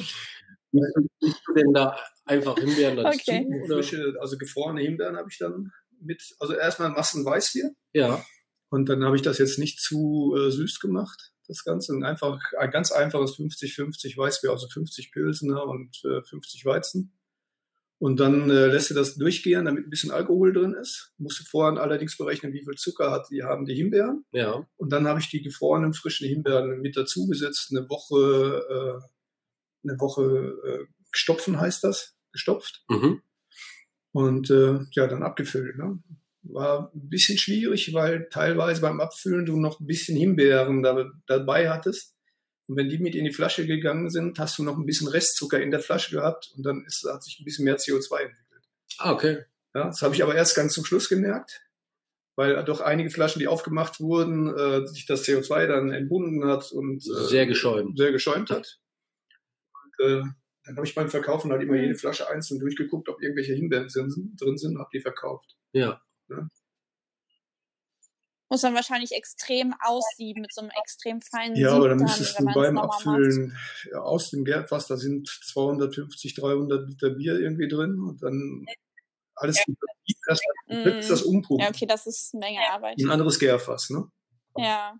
Du 0.73 1.55
denn 1.55 1.73
da 1.73 1.97
einfach 2.25 2.59
Himbeeren 2.59 2.97
dazu? 2.97 3.19
Okay. 3.21 3.65
Frische, 3.69 4.15
also 4.21 4.37
gefrorene 4.37 4.81
Himbeeren 4.81 5.17
habe 5.17 5.29
ich 5.31 5.39
dann 5.39 5.71
mit, 6.01 6.35
also 6.41 6.55
erstmal 6.55 6.91
Massen 6.91 7.25
Weißbier. 7.25 7.71
Ja. 7.93 8.25
Und 8.71 8.89
dann 8.89 9.05
habe 9.05 9.15
ich 9.15 9.23
das 9.23 9.39
jetzt 9.39 9.59
nicht 9.59 9.79
zu 9.79 10.35
äh, 10.37 10.51
süß 10.51 10.81
gemacht, 10.81 11.33
das 11.47 11.65
Ganze. 11.65 11.93
Und 11.93 12.05
einfach 12.05 12.41
ein 12.59 12.71
ganz 12.71 12.93
einfaches 12.93 13.37
50-50 13.39 14.17
Weißbier, 14.17 14.51
also 14.51 14.69
50 14.69 15.13
Pilsener 15.13 15.65
und 15.65 16.03
äh, 16.05 16.23
50 16.23 16.65
Weizen. 16.65 17.13
Und 17.99 18.21
dann 18.21 18.51
äh, 18.51 18.67
lässt 18.67 18.91
du 18.91 18.95
das 18.95 19.15
durchgehen, 19.15 19.65
damit 19.65 19.87
ein 19.87 19.91
bisschen 19.91 20.11
Alkohol 20.11 20.53
drin 20.53 20.75
ist. 20.75 21.13
Musst 21.17 21.41
du 21.41 21.45
vorher 21.45 21.81
allerdings 21.81 22.17
berechnen, 22.17 22.53
wie 22.53 22.65
viel 22.65 22.75
Zucker 22.75 23.11
hat 23.11 23.29
die 23.31 23.45
haben 23.45 23.65
die 23.65 23.75
Himbeeren. 23.75 24.25
Ja. 24.33 24.67
Und 24.77 24.91
dann 24.91 25.07
habe 25.07 25.21
ich 25.21 25.31
die 25.31 25.43
gefrorenen 25.43 25.95
frischen 25.95 26.29
Himbeeren 26.29 26.81
mit 26.81 26.97
dazu 26.97 27.27
gesetzt, 27.29 27.69
eine 27.71 27.89
Woche, 27.89 28.63
äh, 28.69 29.89
eine 29.89 30.01
Woche 30.01 30.23
äh, 30.65 30.87
stopfen 31.13 31.61
heißt 31.61 31.85
das 31.85 32.17
gestopft 32.33 32.85
Mhm. 32.89 33.23
und 34.13 34.51
äh, 34.51 34.81
ja, 34.91 35.07
dann 35.07 35.23
abgefüllt. 35.23 35.79
Ne? 35.79 36.03
War 36.47 36.91
ein 36.95 37.09
bisschen 37.09 37.39
schwierig, 37.39 37.95
weil 37.95 38.29
teilweise 38.31 38.81
beim 38.83 39.01
Abfüllen 39.01 39.47
du 39.47 39.59
noch 39.59 39.81
ein 39.81 39.87
bisschen 39.87 40.17
Himbeeren 40.17 40.83
da, 40.83 41.11
dabei 41.27 41.71
hattest. 41.71 42.15
Und 42.67 42.77
wenn 42.77 42.89
die 42.89 42.99
mit 42.99 43.15
in 43.15 43.25
die 43.25 43.33
Flasche 43.33 43.67
gegangen 43.67 44.11
sind, 44.11 44.39
hast 44.39 44.59
du 44.59 44.63
noch 44.63 44.77
ein 44.77 44.87
bisschen 44.87 45.09
Restzucker 45.09 45.61
in 45.61 45.71
der 45.71 45.81
Flasche 45.81 46.15
gehabt 46.17 46.53
und 46.57 46.65
dann 46.65 46.85
ist, 46.87 47.07
hat 47.11 47.23
sich 47.23 47.39
ein 47.41 47.45
bisschen 47.45 47.65
mehr 47.65 47.77
CO2 47.79 48.21
entwickelt. 48.21 48.65
Ah, 48.99 49.13
okay. 49.13 49.45
Ja, 49.75 49.87
das 49.87 50.03
habe 50.03 50.15
ich 50.15 50.23
aber 50.23 50.35
erst 50.35 50.55
ganz 50.55 50.73
zum 50.75 50.85
Schluss 50.85 51.09
gemerkt, 51.09 51.63
weil 52.37 52.63
doch 52.65 52.81
einige 52.81 53.11
Flaschen, 53.11 53.41
die 53.41 53.49
aufgemacht 53.49 54.01
wurden, 54.01 54.55
äh, 54.57 54.87
sich 54.87 55.05
das 55.07 55.25
CO2 55.25 55.67
dann 55.67 55.93
entbunden 55.93 56.45
hat 56.47 56.71
und 56.73 57.05
äh, 57.07 57.27
Sehr 57.27 57.47
geschäumt. 57.47 57.99
sehr 57.99 58.13
geschäumt 58.13 58.51
hat. 58.51 58.79
Und, 59.99 60.07
äh, 60.07 60.23
dann 60.67 60.77
habe 60.77 60.87
ich 60.87 60.95
beim 60.95 61.11
Verkaufen 61.11 61.51
halt 61.53 61.63
immer 61.63 61.77
jede 61.77 61.95
Flasche 61.97 62.29
einzeln 62.31 62.61
durchgeguckt, 62.61 63.09
ob 63.09 63.21
irgendwelche 63.21 63.53
Himbeeren 63.55 63.89
drin 63.89 64.57
sind, 64.57 64.79
habe 64.79 64.89
die 64.95 65.01
verkauft. 65.01 65.57
Ja. 65.73 66.01
Muss 68.51 68.63
man 68.63 68.75
wahrscheinlich 68.75 69.13
extrem 69.13 69.75
aussieben 69.81 70.43
mit 70.43 70.53
so 70.53 70.61
einem 70.61 70.71
extrem 70.71 71.21
feinen 71.21 71.57
Ja, 71.57 71.73
aber 71.73 71.89
dann 71.89 71.99
müsstest 71.99 72.39
du 72.39 72.45
beim 72.45 72.75
macht. 72.75 73.07
Abfüllen 73.07 73.57
ja, 73.91 74.01
aus 74.01 74.31
dem 74.31 74.45
Gärfass, 74.45 74.87
da 74.87 74.97
sind 74.97 75.29
250, 75.29 76.35
300 76.35 76.89
Liter 76.89 77.11
Bier 77.11 77.39
irgendwie 77.41 77.69
drin 77.69 77.99
und 78.01 78.23
dann 78.23 78.65
alles 79.35 79.57
erst 80.29 80.43
Mm. 80.67 80.85
das, 80.85 81.09
das 81.09 81.23
Umpumpen. 81.23 81.65
Ja, 81.65 81.71
okay, 81.71 81.87
das 81.87 82.07
ist 82.07 82.35
eine 82.35 82.41
Menge 82.41 82.61
Arbeit. 82.71 82.99
Ein 82.99 83.11
anderes 83.11 83.39
Gärfass, 83.39 83.91
ne? 83.91 84.11
Ja. 84.57 84.99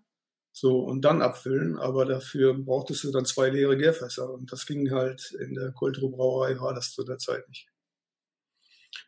So, 0.51 0.79
und 0.79 1.01
dann 1.01 1.21
abfüllen, 1.21 1.77
aber 1.77 2.05
dafür 2.05 2.53
brauchtest 2.53 3.03
du 3.03 3.11
dann 3.11 3.25
zwei 3.25 3.49
leere 3.49 3.77
Gärfässer. 3.77 4.31
Und 4.31 4.51
das 4.51 4.65
ging 4.65 4.89
halt 4.91 5.35
in 5.39 5.53
der 5.53 5.71
Kultro 5.71 6.09
Brauerei, 6.09 6.59
war 6.59 6.73
das 6.73 6.91
zu 6.91 7.03
der 7.03 7.17
Zeit 7.17 7.47
nicht. 7.49 7.67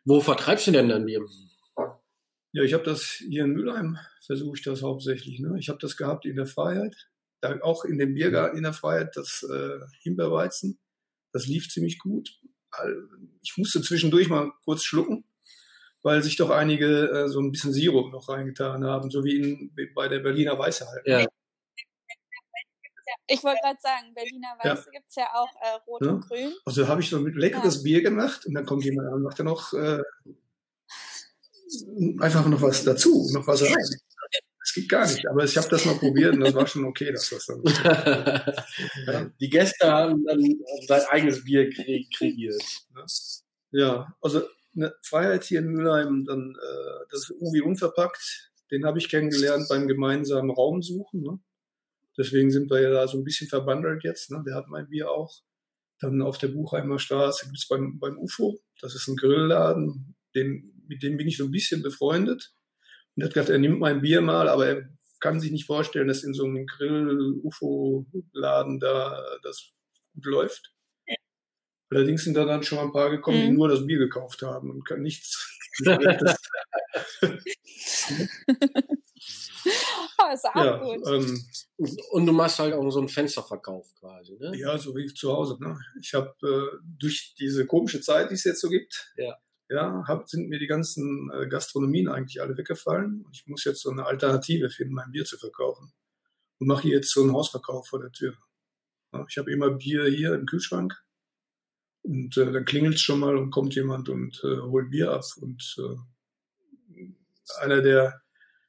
Wo 0.04 0.20
vertreibst 0.20 0.66
du 0.66 0.72
denn 0.72 0.88
dein 0.88 1.06
Bier? 1.06 1.24
Ja, 2.52 2.62
ich 2.62 2.72
habe 2.72 2.84
das 2.84 3.02
hier 3.02 3.44
in 3.44 3.52
Mülheim, 3.52 3.98
versuche 4.24 4.56
ich 4.56 4.62
das 4.62 4.82
hauptsächlich. 4.82 5.38
Ne? 5.40 5.56
Ich 5.58 5.68
habe 5.68 5.78
das 5.80 5.96
gehabt 5.96 6.24
in 6.24 6.36
der 6.36 6.46
Freiheit, 6.46 7.08
da 7.40 7.58
auch 7.60 7.84
in 7.84 7.98
dem 7.98 8.14
Biergarten 8.14 8.56
in 8.56 8.62
der 8.62 8.72
Freiheit, 8.72 9.16
das 9.16 9.42
äh, 9.42 9.78
Himbeerweizen. 10.00 10.78
Das 11.32 11.46
lief 11.46 11.68
ziemlich 11.68 11.98
gut. 11.98 12.40
Ich 13.42 13.56
musste 13.58 13.82
zwischendurch 13.82 14.28
mal 14.28 14.50
kurz 14.64 14.82
schlucken, 14.82 15.24
weil 16.02 16.22
sich 16.22 16.36
doch 16.36 16.50
einige 16.50 17.10
äh, 17.10 17.28
so 17.28 17.40
ein 17.40 17.50
bisschen 17.52 17.72
Sirup 17.72 18.12
noch 18.12 18.28
reingetan 18.28 18.84
haben, 18.84 19.10
so 19.10 19.24
wie, 19.24 19.36
in, 19.36 19.72
wie 19.76 19.86
bei 19.86 20.08
der 20.08 20.20
Berliner 20.20 20.58
Weiße 20.58 20.86
halt. 20.86 21.06
Ja. 21.06 21.26
Ich 23.26 23.42
wollte 23.42 23.60
gerade 23.62 23.78
sagen, 23.80 24.14
Berliner 24.14 24.56
Ja. 24.64 24.72
Weiße 24.72 24.90
gibt's 24.90 25.16
ja 25.16 25.26
auch 25.34 25.50
äh, 25.62 25.78
rot 25.86 26.02
Ja. 26.02 26.12
und 26.12 26.26
grün. 26.26 26.52
Also 26.64 26.88
habe 26.88 27.02
ich 27.02 27.10
so 27.10 27.18
ein 27.18 27.26
leckeres 27.34 27.82
Bier 27.82 28.02
gemacht 28.02 28.46
und 28.46 28.54
dann 28.54 28.64
kommt 28.64 28.84
jemand 28.84 29.12
und 29.12 29.22
macht 29.22 29.38
da 29.38 29.44
noch 29.44 29.72
äh, 29.74 30.02
einfach 32.20 32.46
noch 32.46 32.62
was 32.62 32.84
dazu, 32.84 33.28
noch 33.32 33.46
was 33.46 33.62
rein. 33.62 33.74
Das 34.60 34.74
geht 34.74 34.88
gar 34.88 35.10
nicht, 35.10 35.26
aber 35.26 35.44
ich 35.44 35.56
habe 35.56 35.68
das 35.68 35.86
mal 35.86 35.94
probiert 35.94 36.34
und 36.34 36.40
das 36.40 36.54
war 36.54 36.66
schon 36.66 36.84
okay, 36.84 37.10
dass 37.10 37.30
das 37.30 37.46
dann. 37.46 37.62
Ja. 39.06 39.30
Die 39.40 39.48
Gäste 39.48 39.90
haben 39.90 40.24
dann 40.26 40.44
sein 40.86 41.02
eigenes 41.08 41.44
Bier 41.44 41.70
kre 41.70 42.04
kreiert. 42.14 42.62
Ja, 43.70 44.14
also 44.20 44.42
eine 44.76 44.94
Freiheit 45.02 45.44
hier 45.44 45.60
in 45.60 45.68
Mülheim, 45.68 46.24
dann 46.24 46.54
äh, 46.54 47.06
das 47.10 47.22
ist 47.22 47.30
irgendwie 47.30 47.62
unverpackt. 47.62 48.50
Den 48.70 48.84
habe 48.84 48.98
ich 48.98 49.08
kennengelernt 49.08 49.66
beim 49.68 49.88
gemeinsamen 49.88 50.50
Raumsuchen. 50.50 51.22
Ne? 51.22 51.38
Deswegen 52.16 52.50
sind 52.50 52.70
wir 52.70 52.80
ja 52.80 52.90
da 52.90 53.08
so 53.08 53.18
ein 53.18 53.24
bisschen 53.24 53.48
verbandelt 53.48 54.04
jetzt. 54.04 54.30
Ne? 54.30 54.42
Der 54.46 54.54
hat 54.54 54.68
mein 54.68 54.88
Bier 54.88 55.10
auch. 55.10 55.42
Dann 56.00 56.22
auf 56.22 56.38
der 56.38 56.48
Buchheimer 56.48 56.98
Straße 56.98 57.46
gibt's 57.46 57.66
beim, 57.66 57.98
beim 57.98 58.18
UFO. 58.18 58.58
Das 58.80 58.94
ist 58.94 59.08
ein 59.08 59.16
Grillladen. 59.16 60.14
Den, 60.34 60.77
mit 60.88 61.02
dem 61.02 61.16
bin 61.16 61.28
ich 61.28 61.36
so 61.36 61.44
ein 61.44 61.50
bisschen 61.50 61.82
befreundet. 61.82 62.52
Und 63.16 63.22
er 63.22 63.26
hat 63.26 63.34
gesagt, 63.34 63.50
er 63.50 63.58
nimmt 63.58 63.80
mein 63.80 64.00
Bier 64.00 64.20
mal, 64.20 64.48
aber 64.48 64.66
er 64.66 64.88
kann 65.20 65.40
sich 65.40 65.50
nicht 65.50 65.66
vorstellen, 65.66 66.08
dass 66.08 66.22
in 66.24 66.34
so 66.34 66.44
einem 66.44 66.66
Grill-UFO-Laden 66.66 68.78
da 68.80 69.22
das 69.42 69.72
gut 70.14 70.24
läuft. 70.26 70.72
Allerdings 71.90 72.24
sind 72.24 72.34
da 72.34 72.44
dann 72.44 72.62
schon 72.62 72.78
ein 72.78 72.92
paar 72.92 73.10
gekommen, 73.10 73.40
die 73.40 73.48
Mhm. 73.50 73.54
nur 73.56 73.68
das 73.68 73.86
Bier 73.86 73.98
gekauft 73.98 74.42
haben 74.42 74.70
und 74.70 74.84
kann 74.86 75.02
nichts. 75.02 75.54
Oh, 80.20 80.32
ist 80.32 80.44
auch 80.46 80.64
ja, 80.64 80.76
gut. 80.78 81.06
ähm, 81.06 81.44
Und 82.10 82.26
du 82.26 82.32
machst 82.32 82.58
halt 82.58 82.74
auch 82.74 82.90
so 82.90 82.98
einen 82.98 83.08
Fensterverkauf 83.08 83.94
quasi, 83.94 84.36
ne? 84.38 84.52
ja, 84.56 84.76
so 84.78 84.96
wie 84.96 85.06
zu 85.12 85.32
Hause. 85.32 85.56
Ne? 85.60 85.78
Ich 86.00 86.14
habe 86.14 86.34
äh, 86.42 86.78
durch 86.98 87.34
diese 87.38 87.66
komische 87.66 88.00
Zeit, 88.00 88.30
die 88.30 88.34
es 88.34 88.44
jetzt 88.44 88.60
so 88.60 88.68
gibt, 88.68 89.12
Ja. 89.16 89.36
Ja, 89.68 90.04
hab, 90.06 90.28
sind 90.28 90.48
mir 90.48 90.58
die 90.58 90.66
ganzen 90.66 91.30
äh, 91.32 91.46
Gastronomien 91.48 92.08
eigentlich 92.08 92.40
alle 92.40 92.56
weggefallen. 92.56 93.22
Und 93.24 93.34
ich 93.36 93.46
muss 93.46 93.64
jetzt 93.64 93.82
so 93.82 93.90
eine 93.90 94.06
Alternative 94.06 94.70
finden, 94.70 94.94
mein 94.94 95.10
Bier 95.12 95.24
zu 95.24 95.36
verkaufen. 95.38 95.92
Und 96.58 96.66
mache 96.66 96.82
hier 96.82 96.96
jetzt 96.96 97.12
so 97.12 97.22
einen 97.22 97.32
Hausverkauf 97.32 97.86
vor 97.88 98.00
der 98.00 98.10
Tür. 98.12 98.34
Ja, 99.12 99.24
ich 99.28 99.38
habe 99.38 99.52
immer 99.52 99.70
Bier 99.70 100.06
hier 100.06 100.34
im 100.34 100.46
Kühlschrank. 100.46 100.94
Und 102.02 102.36
äh, 102.36 102.52
dann 102.52 102.64
klingelt 102.64 102.98
schon 102.98 103.20
mal 103.20 103.36
und 103.36 103.50
kommt 103.50 103.74
jemand 103.74 104.08
und 104.08 104.40
äh, 104.44 104.58
holt 104.60 104.90
Bier 104.90 105.12
ab. 105.12 105.24
Und 105.40 105.76
äh, 105.78 107.04
einer 107.60 107.82
der 107.82 108.22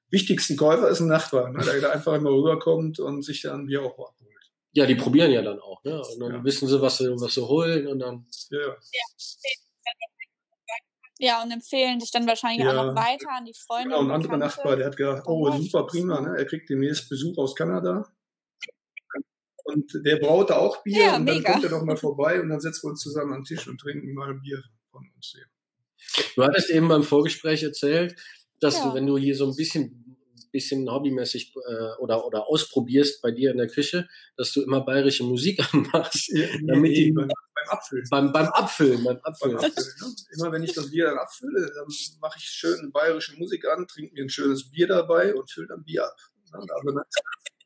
wichtigsten 0.10 0.58
Käufer 0.58 0.90
ist 0.90 1.00
ein 1.00 1.08
Nachbar, 1.08 1.52
ne, 1.52 1.64
der 1.64 1.82
da 1.82 1.90
einfach 1.92 2.14
immer 2.16 2.32
rüberkommt 2.32 3.00
und 3.00 3.24
sich 3.24 3.42
dann 3.44 3.68
Bier 3.68 3.84
auch 3.84 3.94
abholt. 3.94 4.18
Ja, 4.72 4.86
die 4.86 4.96
probieren 4.96 5.32
ja 5.32 5.42
dann 5.42 5.60
auch, 5.60 5.84
ne? 5.84 6.00
Und 6.00 6.20
dann 6.20 6.32
Ja. 6.32 6.44
wissen 6.44 6.68
sie, 6.68 6.80
was 6.82 6.98
sie, 6.98 7.10
was 7.20 7.34
sie 7.34 7.42
holen 7.42 7.88
und 7.88 8.00
dann. 8.00 8.26
Ja, 8.52 8.60
ja. 8.60 8.78
Ja, 11.22 11.44
und 11.44 11.52
empfehlen 11.52 12.00
dich 12.00 12.12
dann 12.12 12.26
wahrscheinlich 12.28 12.64
Ja. 12.66 12.72
auch 12.72 12.86
noch 12.88 12.96
weiter 12.96 13.30
an 13.38 13.46
die 13.46 13.54
Freunde. 13.54 13.90
Genau, 13.90 14.00
ein 14.00 14.06
und 14.06 14.12
anderer. 14.12 14.38
Nachbar, 14.38 14.76
der 14.78 14.86
hat 14.88 14.96
gedacht, 14.98 15.24
oh, 15.26 15.48
Oh, 15.50 15.58
super 15.58 15.86
prima, 15.86 16.22
ne? 16.22 16.36
er 16.38 16.46
kriegt 16.46 16.70
demnächst 16.70 17.10
Besuch 17.10 17.38
aus 17.38 17.56
Kanada. 17.56 18.08
Und 19.66 19.92
der 20.04 20.16
braute 20.18 20.58
auch 20.58 20.82
Bier 20.84 20.98
Ja, 21.00 21.16
und 21.18 21.26
dann 21.28 21.38
mega. 21.38 21.52
kommt 21.52 21.64
er 21.66 21.70
doch 21.70 21.84
mal 21.84 21.98
vorbei 21.98 22.42
und 22.42 22.50
dann 22.50 22.60
setzen 22.60 22.84
wir 22.88 22.92
uns 22.92 23.02
zusammen 23.02 23.34
am 23.34 23.44
Tisch 23.44 23.68
und 23.68 23.80
trinken 23.80 24.14
mal 24.14 24.30
ein 24.30 24.42
Bier 24.42 24.64
von 24.92 25.08
uns 25.16 25.34
hier. 25.36 25.46
Du 26.36 26.44
hattest 26.44 26.70
eben 26.72 26.88
beim 26.88 27.04
Vorgespräch 27.04 27.62
erzählt, 27.64 28.16
dass 28.62 28.78
Ja. 28.78 28.88
du, 28.90 28.96
wenn 28.96 29.06
du 29.06 29.18
hier 29.18 29.36
so 29.36 29.48
ein 29.48 29.56
bisschen 29.56 30.06
bisschen 30.52 30.90
hobbymäßig 30.90 31.54
äh, 31.56 32.02
oder 32.02 32.26
oder 32.26 32.48
ausprobierst 32.48 33.22
bei 33.22 33.30
dir 33.30 33.52
in 33.52 33.58
der 33.58 33.68
Küche, 33.68 34.08
dass 34.36 34.52
du 34.52 34.64
immer 34.64 34.82
bayerische 34.82 35.24
Musik 35.24 35.60
anmachst. 35.74 36.32
Damit 36.66 36.98
die- 36.98 37.14
beim, 37.66 37.78
Abfüllen. 37.78 38.08
Beim, 38.10 38.32
beim 38.32 38.48
Abfüllen, 38.48 39.04
beim 39.04 39.16
Beim 39.18 39.34
Abfüllen. 39.34 39.58
Abfüllen 39.58 39.96
ne? 40.02 40.16
Immer 40.34 40.52
wenn 40.52 40.64
ich 40.64 40.74
das 40.74 40.90
Bier 40.90 41.06
dann 41.06 41.18
abfülle, 41.18 41.72
dann 41.76 41.88
mache 42.22 42.38
ich 42.38 42.46
schön 42.46 42.92
bayerische 42.92 43.36
Musik 43.38 43.66
an, 43.68 43.88
trinke 43.88 44.14
mir 44.14 44.24
ein 44.24 44.30
schönes 44.30 44.70
Bier 44.70 44.88
dabei 44.88 45.34
und 45.34 45.50
fülle 45.52 45.68
dann 45.68 45.84
Bier 45.84 46.06
ab. 46.06 46.18
Also 46.52 46.92
dann, 46.92 47.04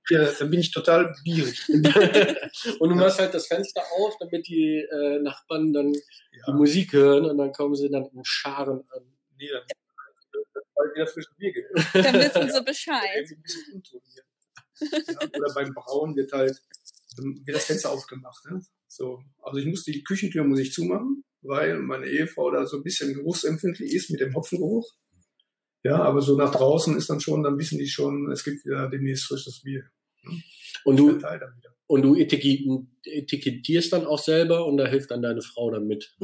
ja, 0.10 0.32
dann 0.32 0.50
bin 0.50 0.60
ich 0.60 0.72
total 0.72 1.16
bierig. 1.24 1.68
und 1.70 2.90
du 2.90 2.96
machst 2.96 3.20
halt 3.20 3.34
das 3.34 3.48
Fenster 3.48 3.82
auf, 3.98 4.16
damit 4.20 4.48
die 4.48 4.80
äh, 4.80 5.20
Nachbarn 5.20 5.72
dann 5.72 5.94
die 5.94 6.02
Ja, 6.48 6.54
Musik 6.54 6.94
hören 6.94 7.26
und 7.26 7.38
dann 7.38 7.54
kommen 7.54 7.76
sie 7.76 7.90
dann 7.90 8.06
in 8.06 8.26
Scharen 8.26 8.84
an. 8.92 9.04
nee, 9.38 9.50
dann, 9.50 9.64
weil 10.76 10.94
wieder 10.94 11.08
frisches 11.08 11.34
Bier 11.38 11.54
geht. 11.54 11.66
Dann 11.94 12.16
wissen 12.16 12.52
sie 12.52 12.64
Bescheid. 12.64 13.30
Ja, 14.80 15.28
oder 15.38 15.54
beim 15.54 15.74
Brauen 15.74 16.16
wird 16.16 16.32
halt 16.34 16.62
wird 17.18 17.56
das 17.56 17.66
Fenster 17.66 17.92
aufgemacht. 17.92 18.44
Ne? 18.46 18.62
So, 18.96 19.24
also 19.42 19.60
ich 19.60 19.66
muss 19.66 19.84
die 19.86 20.04
Küchentür 20.04 20.44
muss 20.44 20.60
ich 20.60 20.72
zumachen, 20.72 21.24
weil 21.42 21.80
meine 21.80 22.06
Ehefrau 22.06 22.52
da 22.52 22.68
so 22.68 22.78
ein 22.78 22.84
bisschen 22.84 23.12
geruchsempfindlich 23.16 23.92
ist 23.92 24.12
mit 24.12 24.20
dem 24.22 24.36
Hopfengeruch. 24.36 24.88
Ja, 25.84 25.98
aber 26.04 26.22
so 26.22 26.38
nach 26.38 26.52
draußen 26.52 26.96
ist 26.96 27.10
dann 27.10 27.20
schon, 27.20 27.42
dann 27.42 27.58
wissen 27.58 27.80
die 27.80 27.88
schon, 27.88 28.32
es 28.32 28.44
gibt 28.44 28.64
wieder 28.66 28.88
demnächst 28.90 29.26
frisches 29.26 29.62
Bier. 29.64 29.86
Und 30.86 30.98
du, 30.98 31.20
und 31.88 32.02
du 32.04 32.16
etikett- 32.16 32.86
etikettierst 33.04 33.92
dann 33.94 34.06
auch 34.06 34.20
selber 34.20 34.66
und 34.68 34.78
da 34.78 34.86
hilft 34.88 35.10
dann 35.12 35.24
deine 35.24 35.42
Frau 35.42 35.72
dann 35.72 35.88
mit. 35.88 36.16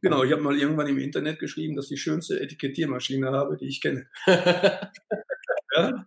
Genau, 0.00 0.24
ich 0.24 0.32
habe 0.32 0.42
mal 0.42 0.58
irgendwann 0.58 0.88
im 0.88 0.98
Internet 0.98 1.38
geschrieben, 1.38 1.76
dass 1.76 1.86
ich 1.86 1.90
die 1.90 1.96
schönste 1.98 2.40
Etikettiermaschine 2.40 3.30
habe, 3.32 3.56
die 3.58 3.66
ich 3.68 3.80
kenne. 3.82 4.08
Ja, 5.76 6.06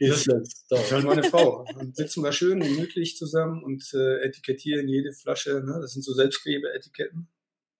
Ist 0.00 0.28
das 0.28 0.66
Das 0.68 0.80
ist 0.84 0.92
halt 0.92 1.04
doch. 1.04 1.08
meine 1.08 1.24
Frau. 1.24 1.64
Dann 1.74 1.92
sitzen 1.94 2.22
wir 2.22 2.32
schön 2.32 2.60
gemütlich 2.60 3.16
zusammen 3.16 3.62
und 3.64 3.82
äh, 3.94 4.20
etikettieren 4.26 4.88
jede 4.88 5.12
Flasche. 5.12 5.62
Ne? 5.64 5.78
Das 5.80 5.92
sind 5.92 6.02
so 6.02 6.12
Selbstklebeetiketten. 6.12 7.28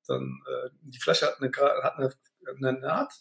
Dann 0.07 0.40
äh, 0.46 0.70
die 0.83 0.99
Flasche 1.01 1.27
hat 1.27 1.40
eine, 1.40 1.51
hat 1.83 1.94
eine, 1.99 2.14
eine 2.57 2.81
Naht 2.81 3.12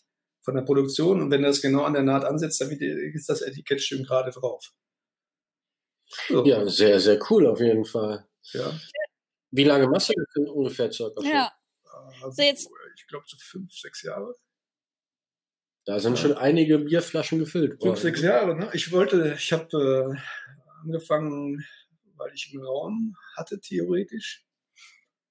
von 0.44 0.56
der 0.56 0.62
Produktion 0.62 1.22
und 1.22 1.32
wenn 1.32 1.42
das 1.42 1.62
genau 1.62 1.84
an 1.84 1.94
der 1.94 2.04
Naht 2.04 2.24
ansetzt, 2.24 2.62
dann 2.62 2.70
ist 2.72 3.28
das 3.30 3.42
Etikett 3.42 3.82
schön 3.82 4.04
gerade 4.04 4.32
drauf. 4.32 4.72
So, 6.28 6.46
Ja, 6.46 6.66
sehr, 6.68 7.00
sehr 7.00 7.20
cool 7.30 7.48
auf 7.48 7.60
jeden 7.60 7.86
Fall. 7.86 8.28
ja. 8.54 8.72
Wie 9.52 9.64
lange 9.64 9.88
machst 9.88 10.10
du 10.10 10.14
das 10.18 10.28
denn 10.36 10.48
ungefähr 10.50 10.92
circa? 10.92 11.22
Ja. 11.24 11.52
Äh, 11.86 12.32
So 12.32 12.42
jetzt- 12.44 12.70
ich 12.96 13.08
glaube 13.08 13.26
so 13.28 13.38
fünf, 13.40 13.72
sechs 13.74 14.04
Jahre. 14.04 14.36
Da 15.86 16.00
sind 16.00 16.18
schon 16.18 16.34
einige 16.34 16.80
Bierflaschen 16.80 17.40
gefüllt. 17.40 17.82
Fünf, 17.82 18.00
sechs 18.00 18.22
Jahre, 18.22 18.56
ne? 18.56 18.70
Ich 18.74 18.92
wollte, 18.92 19.36
ich 19.38 19.54
habe 19.54 20.16
äh, 20.16 20.84
angefangen, 20.84 21.64
weil 22.16 22.32
ich 22.34 22.52
einen 22.54 22.66
Raum 22.66 23.16
hatte, 23.38 23.60
theoretisch. 23.60 24.46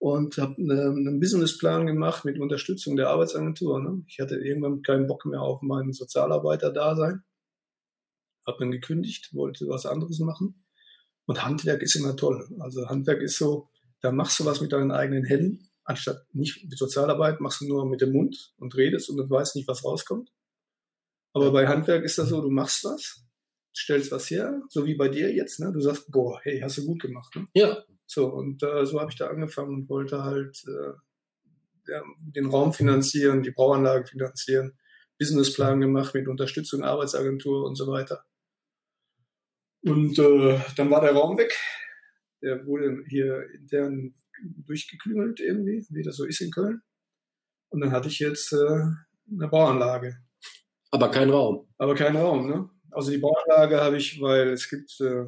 und 0.04 0.36
habe 0.36 0.56
einen 0.58 1.18
Businessplan 1.18 1.86
gemacht 1.86 2.26
mit 2.26 2.38
Unterstützung 2.38 2.94
der 2.94 3.08
Arbeitsagentur. 3.08 3.80
Ne? 3.80 4.04
Ich 4.06 4.20
hatte 4.20 4.36
irgendwann 4.36 4.82
keinen 4.82 5.06
Bock 5.06 5.24
mehr 5.24 5.40
auf 5.40 5.62
meinen 5.62 5.94
Sozialarbeiter-Dasein. 5.94 7.22
Habe 8.46 8.58
dann 8.58 8.70
gekündigt, 8.70 9.32
wollte 9.32 9.66
was 9.68 9.86
anderes 9.86 10.18
machen. 10.18 10.62
Und 11.24 11.42
Handwerk 11.42 11.80
ist 11.80 11.96
immer 11.96 12.16
toll. 12.16 12.46
Also 12.60 12.86
Handwerk 12.86 13.22
ist 13.22 13.38
so, 13.38 13.70
da 14.02 14.12
machst 14.12 14.38
du 14.38 14.44
was 14.44 14.60
mit 14.60 14.72
deinen 14.72 14.90
eigenen 14.90 15.24
Händen, 15.24 15.70
anstatt 15.84 16.26
nicht 16.34 16.62
mit 16.68 16.76
Sozialarbeit, 16.76 17.40
machst 17.40 17.62
du 17.62 17.66
nur 17.66 17.88
mit 17.88 18.02
dem 18.02 18.12
Mund 18.12 18.52
und 18.58 18.76
redest 18.76 19.08
und 19.08 19.16
du 19.16 19.30
weißt 19.30 19.56
nicht, 19.56 19.68
was 19.68 19.84
rauskommt. 19.84 20.30
Aber 21.34 21.52
bei 21.52 21.66
Handwerk 21.66 22.04
ist 22.04 22.16
das 22.16 22.28
so, 22.28 22.40
du 22.40 22.50
machst 22.50 22.84
was, 22.84 23.24
stellst 23.76 24.12
was 24.12 24.30
her, 24.30 24.62
so 24.68 24.86
wie 24.86 24.94
bei 24.94 25.08
dir 25.08 25.34
jetzt, 25.34 25.58
ne? 25.60 25.72
Du 25.72 25.80
sagst, 25.80 26.10
boah, 26.10 26.40
hey, 26.42 26.60
hast 26.60 26.78
du 26.78 26.86
gut 26.86 27.02
gemacht, 27.02 27.34
ne? 27.34 27.48
Ja. 27.54 27.84
So, 28.06 28.28
und 28.28 28.62
äh, 28.62 28.86
so 28.86 29.00
habe 29.00 29.10
ich 29.10 29.18
da 29.18 29.26
angefangen 29.26 29.74
und 29.74 29.88
wollte 29.88 30.22
halt 30.22 30.62
äh, 30.66 31.92
ja, 31.92 32.02
den 32.18 32.46
Raum 32.46 32.72
finanzieren, 32.72 33.42
die 33.42 33.50
Brauanlage 33.50 34.06
finanzieren, 34.06 34.78
Businessplan 35.18 35.80
gemacht 35.80 36.14
mit 36.14 36.28
Unterstützung 36.28 36.84
Arbeitsagentur 36.84 37.66
und 37.66 37.74
so 37.74 37.88
weiter. 37.88 38.24
Und 39.82 40.18
äh, 40.18 40.60
dann 40.76 40.90
war 40.90 41.00
der 41.00 41.12
Raum 41.12 41.36
weg. 41.36 41.52
Der 42.42 42.64
wurde 42.66 43.04
hier 43.08 43.50
intern 43.50 44.14
durchgeklüngelt 44.38 45.40
irgendwie, 45.40 45.84
wie 45.90 46.02
das 46.02 46.16
so 46.16 46.24
ist 46.24 46.40
in 46.40 46.50
Köln. 46.50 46.82
Und 47.70 47.80
dann 47.80 47.92
hatte 47.92 48.08
ich 48.08 48.18
jetzt 48.18 48.52
äh, 48.52 48.56
eine 48.56 49.48
Bauanlage. 49.48 50.23
Aber 50.94 51.10
kein 51.10 51.28
Raum. 51.28 51.66
Aber 51.76 51.96
kein 51.96 52.16
Raum, 52.16 52.48
ne? 52.48 52.70
Also 52.92 53.10
die 53.10 53.18
Bauanlage 53.18 53.80
habe 53.80 53.96
ich, 53.96 54.20
weil 54.20 54.50
es 54.50 54.70
gibt 54.70 55.00
äh, 55.00 55.24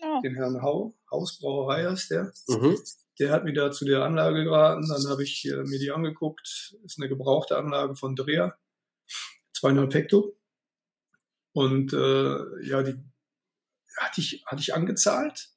oh. 0.00 0.20
den 0.22 0.36
Herrn 0.36 0.62
Hau, 0.62 0.94
Hausbrauerei 1.10 1.86
heißt 1.86 2.12
der. 2.12 2.32
Mhm. 2.46 2.78
Der 3.18 3.32
hat 3.32 3.42
mich 3.42 3.56
da 3.56 3.72
zu 3.72 3.84
der 3.84 4.04
Anlage 4.04 4.44
geraten. 4.44 4.86
Dann 4.88 5.10
habe 5.10 5.24
ich 5.24 5.44
äh, 5.46 5.56
mir 5.64 5.80
die 5.80 5.90
angeguckt. 5.90 6.76
Ist 6.84 7.00
eine 7.00 7.08
gebrauchte 7.08 7.58
Anlage 7.58 7.96
von 7.96 8.14
Dreher. 8.14 8.56
Zweieinhalb 9.52 9.92
Hektar. 9.92 10.22
Und 11.52 11.92
äh, 11.92 12.64
ja, 12.64 12.84
die 12.84 12.94
hatte 13.96 14.20
ich, 14.20 14.44
hatte 14.46 14.60
ich 14.60 14.72
angezahlt. 14.72 15.48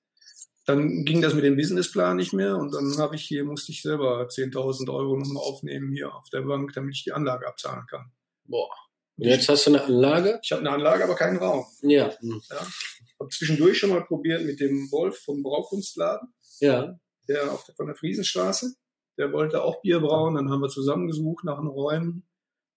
Dann 0.66 1.06
ging 1.06 1.22
das 1.22 1.36
mit 1.36 1.44
dem 1.44 1.56
Businessplan 1.56 2.18
nicht 2.18 2.34
mehr 2.34 2.58
und 2.58 2.74
dann 2.74 2.98
habe 2.98 3.16
ich 3.16 3.26
hier, 3.26 3.46
musste 3.46 3.72
ich 3.72 3.84
selber 3.84 4.28
10.000 4.28 4.92
Euro 4.92 5.18
nochmal 5.18 5.44
aufnehmen 5.44 5.92
hier 5.92 6.16
auf 6.16 6.32
der 6.32 6.42
Bank, 6.42 6.74
damit 6.74 6.96
ich 6.96 7.04
die 7.04 7.12
Anlage 7.12 7.48
abzahlen 7.48 7.86
kann. 7.86 8.12
Boah. 8.46 8.72
Jetzt 9.24 9.50
hast 9.50 9.68
du 9.68 9.72
eine 9.72 9.84
Anlage? 9.84 10.40
Ich 10.42 10.52
habe 10.52 10.62
eine 10.62 10.72
Anlage, 10.72 11.04
aber 11.04 11.16
keinen 11.16 11.38
Raum. 11.38 11.66
Ja. 11.82 12.12
ja. 12.22 12.68
Habe 13.20 13.30
zwischendurch 13.30 13.78
schon 13.78 13.92
mal 13.92 14.04
probiert 14.04 14.44
mit 14.44 14.60
dem 14.60 14.92
Wolf 14.92 15.20
vom 15.20 15.44
Braukunstladen. 15.44 16.34
Ja. 16.60 16.98
Der 17.28 17.52
auf 17.52 17.64
der, 17.66 17.76
von 17.76 17.86
der 17.86 17.96
Friesenstraße. 17.96 18.74
Der 19.20 19.32
wollte 19.32 19.64
auch 19.64 19.82
Bier 19.82 20.00
brauen. 20.00 20.36
Dann 20.36 20.50
haben 20.50 20.62
wir 20.62 20.70
zusammengesucht 20.70 21.44
nach 21.44 21.60
den 21.60 21.68
Räumen. 21.68 22.28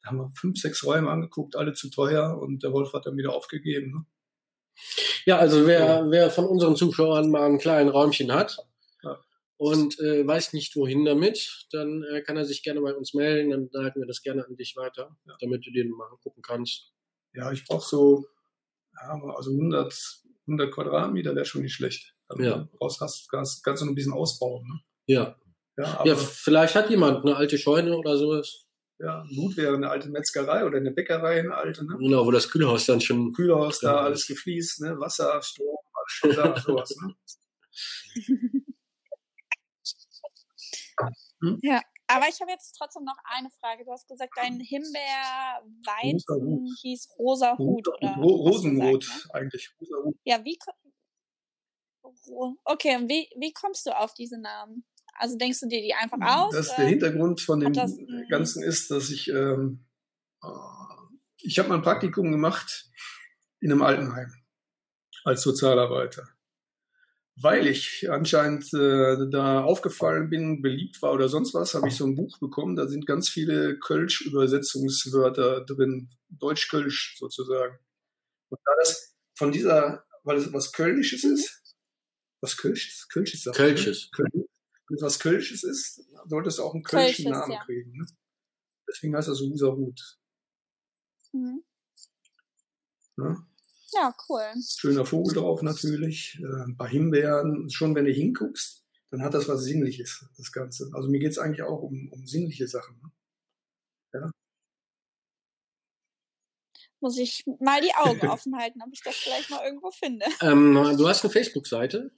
Da 0.03 0.11
haben 0.11 0.19
wir 0.19 0.33
fünf, 0.37 0.61
sechs 0.61 0.85
Räume 0.85 1.11
angeguckt, 1.11 1.57
alle 1.57 1.73
zu 1.73 1.89
teuer 1.89 2.39
und 2.39 2.63
der 2.63 2.73
Wolf 2.73 2.93
hat 2.93 3.07
dann 3.07 3.17
wieder 3.17 3.33
aufgegeben. 3.33 3.91
Ne? 3.93 4.07
Ja, 5.25 5.39
also 5.39 5.67
wer, 5.67 6.11
wer 6.11 6.31
von 6.31 6.45
unseren 6.45 6.77
Zuschauern 6.77 7.31
mal 7.31 7.47
ein 7.47 7.59
kleines 7.59 7.95
Räumchen 7.95 8.33
hat. 8.33 8.59
Und 9.57 9.99
äh, 10.01 10.27
weiß 10.27 10.53
nicht 10.53 10.77
wohin 10.77 11.05
damit, 11.05 11.67
dann 11.71 12.03
äh, 12.03 12.23
kann 12.23 12.37
er 12.37 12.45
sich 12.45 12.63
gerne 12.63 12.81
bei 12.81 12.95
uns 12.95 13.15
melden, 13.15 13.51
dann 13.51 13.69
leiten 13.73 14.03
wir 14.03 14.07
das 14.07 14.23
gerne 14.23 14.45
an 14.47 14.57
dich 14.57 14.75
weiter, 14.77 15.17
ja. 15.27 15.37
damit 15.41 15.67
du 15.67 15.71
den 15.71 15.91
mal 15.91 16.09
angucken 16.09 16.43
kannst. 16.43 16.93
Ja, 17.35 17.53
ich 17.53 17.65
brauche 17.65 17.87
so, 17.87 18.27
ja, 19.01 19.21
also 19.37 19.51
100, 19.51 19.95
100 20.47 20.73
Quadratmeter 20.73 21.35
wäre 21.35 21.45
schon 21.45 21.63
nicht 21.63 21.75
schlecht. 21.75 22.15
Also 22.29 22.43
ja. 22.43 22.69
Raus 22.81 23.01
hast, 23.01 23.29
kannst, 23.31 23.63
kannst 23.63 23.83
du 23.83 23.87
noch 23.87 23.93
ein 23.93 23.97
bisschen 23.97 24.13
ausbauen. 24.13 24.67
Ne? 24.67 24.81
Ja. 25.07 25.37
Ja, 25.77 26.05
ja, 26.05 26.15
vielleicht 26.15 26.77
hat 26.77 26.89
jemand 26.89 27.25
eine 27.25 27.35
alte 27.35 27.59
Scheune 27.59 27.97
oder 27.97 28.17
sowas. 28.17 28.65
Ja, 29.01 29.25
gut 29.35 29.57
wäre 29.57 29.75
eine 29.75 29.91
alte 29.91 30.09
Metzgerei 30.09 30.65
oder 30.65 30.79
eine 30.79 30.93
Bäckerei, 30.93 31.41
eine 31.41 31.55
alte. 31.55 31.85
Ne? 31.85 31.97
Genau, 31.99 32.25
wo 32.25 32.31
das 32.31 32.49
Kühlhaus 32.49 32.87
dann 32.87 33.01
schon. 33.01 33.33
Kühlhaus, 33.33 33.81
da 33.81 33.97
alles 33.97 34.27
gefließt, 34.29 34.83
ne? 34.83 35.01
Wasser, 35.01 35.43
Strom, 35.43 35.77
alles 35.93 36.13
schon 36.13 36.31
da, 36.31 36.57
sowas. 36.61 36.97
Ne? 37.03 37.15
Hm? 41.45 41.59
Ja, 41.63 41.81
aber 42.07 42.29
ich 42.29 42.41
habe 42.41 42.51
jetzt 42.51 42.77
trotzdem 42.79 43.05
noch 43.05 43.19
eine 43.25 43.51
Frage. 43.51 43.85
Du 43.85 43.93
hast 43.93 44.09
gesagt, 44.09 44.33
dein 44.37 44.61
Himbeerweizen 44.61 46.75
hieß 46.81 47.09
Rosa 47.19 47.59
Hut, 47.59 47.89
oder? 47.89 48.17
Rosenrot 48.17 49.01
gesagt, 49.01 49.27
ne? 49.27 49.35
eigentlich. 49.35 49.71
Rosa 49.81 49.97
Ja, 50.25 50.45
wie. 50.45 50.59
Okay, 52.65 52.99
wie, 53.09 53.29
wie 53.37 53.53
kommst 53.53 53.87
du 53.87 53.97
auf 53.97 54.15
diese 54.15 54.39
Namen? 54.39 54.85
Also 55.17 55.37
denkst 55.37 55.61
du 55.61 55.69
dir 55.69 55.81
die 55.81 55.95
einfach 55.95 56.19
aus? 56.21 56.53
Das, 56.53 56.75
der 56.77 56.89
Hintergrund 56.89 57.41
von 57.41 57.61
dem 57.61 57.73
das, 57.73 57.97
Ganzen 58.29 58.63
ist, 58.63 58.91
dass 58.91 59.11
ich, 59.11 59.29
ähm, 59.29 59.87
äh, 60.43 60.49
ich 61.39 61.59
habe 61.59 61.69
mein 61.69 61.83
Praktikum 61.83 62.31
gemacht 62.31 62.91
in 63.61 63.71
einem 63.71 63.83
Altenheim 63.83 64.33
als 65.25 65.43
Sozialarbeiter. 65.43 66.29
Weil 67.37 67.67
ich 67.67 68.09
anscheinend 68.11 68.73
äh, 68.75 69.29
da 69.29 69.65
aufgefallen 69.65 70.31
bin, 70.31 70.63
beliebt 70.63 71.03
war 71.03 71.13
oder 71.13 71.29
sonst 71.29 71.53
was, 71.53 71.75
habe 71.75 71.89
ich 71.89 71.97
so 71.97 72.07
ein 72.07 72.15
Buch 72.15 72.39
bekommen. 72.39 72.77
Da 72.77 72.87
sind 72.87 73.07
ganz 73.07 73.29
viele 73.29 73.79
Kölsch-Übersetzungswörter 73.79 75.65
drin, 75.65 76.11
Deutsch-Kölsch 76.29 77.17
sozusagen. 77.19 77.79
Und 78.51 78.61
da 78.65 78.73
das 78.79 79.17
von 79.37 79.51
dieser, 79.51 80.05
weil 80.23 80.37
es 80.37 80.53
was 80.53 80.73
Kölnisches 80.73 81.25
ist, 81.25 81.77
was 82.41 82.57
Kölsches? 82.57 83.09
Kölsches. 83.09 83.51
Kölsches. 83.53 84.11
Kölsches 84.13 84.49
wenn 84.89 84.97
es 84.97 85.03
was 85.03 85.19
Kölsches 85.19 85.65
ist, 85.65 86.09
sollte 86.27 86.49
es 86.49 86.59
auch 86.59 86.75
einen 86.75 86.83
Kölschen 86.83 87.31
Namen 87.31 87.53
ja. 87.53 87.65
kriegen. 87.65 87.93
Ne? 87.93 88.07
Deswegen 88.89 89.17
heißt 89.17 89.29
das 89.29 89.41
Userhut. 89.41 90.19
Mhm. 91.33 91.65
Ne? 93.17 93.47
Ja, 93.95 94.15
cool. 94.29 94.43
Schöner 94.79 95.07
Vogel 95.07 95.35
drauf 95.35 95.63
natürlich, 95.63 96.41
äh, 96.41 96.65
ein 96.65 96.77
paar 96.77 96.89
Himbeeren. 96.89 97.71
Schon 97.71 97.95
wenn 97.95 98.05
du 98.05 98.13
hinguckst, 98.13 98.85
dann 99.11 99.23
hat 99.23 99.35
das 99.35 99.49
was 99.49 99.63
Sinnliches, 99.63 100.27
das 100.37 100.53
Ganze. 100.53 100.91
Also 100.93 101.09
mir 101.09 101.21
geht 101.21 101.33
es 101.33 101.39
eigentlich 101.39 101.63
auch 101.63 101.83
um, 101.83 102.09
um 102.11 102.27
sinnliche 102.27 102.67
Sachen. 102.67 103.01
Ne? 103.03 103.11
Ja 104.21 104.31
muss 107.05 107.19
ich 107.19 107.45
mal 107.61 107.83
die 107.83 107.95
Augen 107.95 108.27
offen 108.29 108.57
halten, 108.57 108.81
ob 108.83 108.89
ich 108.93 109.03
das 109.03 109.15
vielleicht 109.15 109.51
mal 109.51 109.63
irgendwo 109.65 109.91
finde. 109.91 110.25
Ähm, 110.41 110.73
du 110.97 111.07
hast 111.07 111.23
eine 111.23 111.31
Facebook-Seite, 111.33 112.11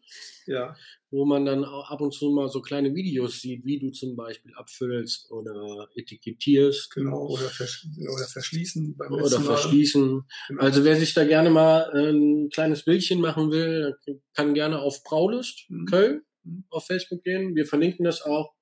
ja. 0.46 0.77
wo 1.11 1.25
man 1.25 1.44
dann 1.44 1.64
ab 1.64 2.01
und 2.01 2.14
zu 2.14 2.31
mal 2.31 2.49
so 2.49 2.62
kleine 2.62 2.94
Videos 2.94 3.40
sieht, 3.40 3.64
wie 3.64 3.81
du 3.81 3.90
zum 3.90 4.14
Beispiel 4.14 4.55
abfüllst 4.55 5.33
oder 5.33 5.88
etikettierst. 5.96 6.94
Genau, 6.94 7.27
oder, 7.27 7.49
vers 7.49 7.85
oder 7.99 8.27
verschließen. 8.29 8.96
Beim 8.96 9.12
oder 9.12 9.40
verschließen. 9.40 10.22
Genau. 10.49 10.62
Also 10.62 10.85
wer 10.85 10.94
sich 10.94 11.12
da 11.12 11.25
gerne 11.25 11.51
mal 11.51 11.90
ein 11.92 12.49
kleines 12.51 12.85
Bildchen 12.85 13.20
machen 13.20 13.51
will, 13.51 13.96
kann 14.35 14.55
gerne 14.55 14.79
auf 14.79 15.03
Braulust 15.03 15.66
mhm. 15.68 15.87
Köln 15.87 16.22
mhm. 16.44 16.64
auf 16.70 16.87
Facebook 16.87 17.25
gehen. 17.25 17.57
Wir 17.57 17.66
verlinken 17.66 18.05
das 18.05 18.22
auch. 18.22 18.55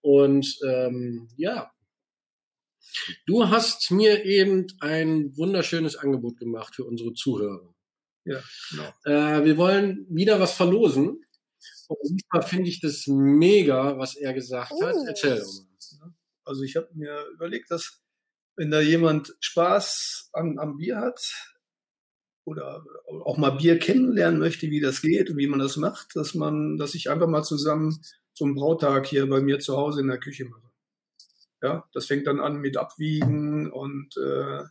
Und 0.00 0.58
ähm, 0.66 1.28
ja, 1.36 1.70
Du 3.26 3.48
hast 3.48 3.90
mir 3.90 4.24
eben 4.24 4.66
ein 4.80 5.36
wunderschönes 5.36 5.96
Angebot 5.96 6.38
gemacht 6.38 6.74
für 6.74 6.84
unsere 6.84 7.12
Zuhörer. 7.14 7.74
Ja, 8.24 8.40
genau. 8.70 8.92
Äh, 9.04 9.44
wir 9.44 9.56
wollen 9.56 10.06
wieder 10.08 10.38
was 10.38 10.54
verlosen. 10.54 11.20
Und 11.88 11.98
diesmal 12.02 12.42
finde 12.42 12.68
ich 12.68 12.80
das 12.80 13.06
mega, 13.06 13.98
was 13.98 14.16
er 14.16 14.32
gesagt 14.32 14.72
uh. 14.72 14.82
hat. 14.82 14.94
Oh. 14.96 15.04
Erzähl 15.06 15.38
doch 15.38 15.52
mal. 16.00 16.14
Also 16.44 16.62
ich 16.62 16.76
habe 16.76 16.88
mir 16.94 17.24
überlegt, 17.34 17.70
dass 17.70 18.02
wenn 18.56 18.70
da 18.70 18.80
jemand 18.80 19.34
Spaß 19.40 20.30
an, 20.32 20.58
am 20.58 20.76
Bier 20.76 20.98
hat 20.98 21.20
oder 22.44 22.84
auch 23.24 23.38
mal 23.38 23.50
Bier 23.50 23.78
kennenlernen 23.78 24.40
möchte, 24.40 24.70
wie 24.70 24.80
das 24.80 25.02
geht 25.02 25.30
und 25.30 25.36
wie 25.36 25.46
man 25.46 25.60
das 25.60 25.76
macht, 25.76 26.16
dass 26.16 26.34
man, 26.34 26.76
dass 26.76 26.94
ich 26.94 27.10
einfach 27.10 27.28
mal 27.28 27.44
zusammen 27.44 28.00
so 28.34 28.44
einen 28.44 28.54
Brautag 28.54 29.06
hier 29.06 29.28
bei 29.28 29.40
mir 29.40 29.60
zu 29.60 29.76
Hause 29.76 30.00
in 30.00 30.08
der 30.08 30.18
Küche 30.18 30.46
mache. 30.46 30.71
Ja, 31.62 31.88
das 31.92 32.06
fängt 32.06 32.26
dann 32.26 32.40
an 32.40 32.60
mit 32.60 32.76
Abwiegen 32.76 33.70
und 33.70 34.16
äh, 34.16 34.64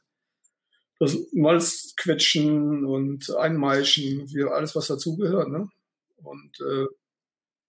das 0.99 1.17
Malzquetschen 1.34 2.86
und 2.86 3.34
Einmeischen, 3.36 4.30
wie 4.30 4.43
alles, 4.43 4.75
was 4.75 4.88
dazugehört. 4.88 5.49
Ne? 5.49 5.69
Und 6.17 6.60
äh, 6.60 6.86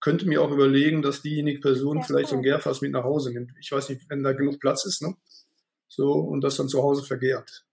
könnte 0.00 0.26
mir 0.26 0.42
auch 0.42 0.50
überlegen, 0.50 1.00
dass 1.00 1.22
diejenige 1.22 1.60
Person 1.60 1.98
ja, 1.98 2.02
vielleicht 2.02 2.28
so 2.30 2.36
ein 2.36 2.42
Gärfass 2.42 2.82
mit 2.82 2.92
nach 2.92 3.04
Hause 3.04 3.32
nimmt. 3.32 3.52
Ich 3.60 3.70
weiß 3.70 3.88
nicht, 3.88 4.02
wenn 4.10 4.22
da 4.22 4.32
genug 4.32 4.60
Platz 4.60 4.84
ist, 4.84 5.00
ne? 5.00 5.16
So, 5.88 6.12
und 6.12 6.42
das 6.42 6.56
dann 6.56 6.68
zu 6.68 6.82
Hause 6.82 7.04
vergehrt. 7.04 7.64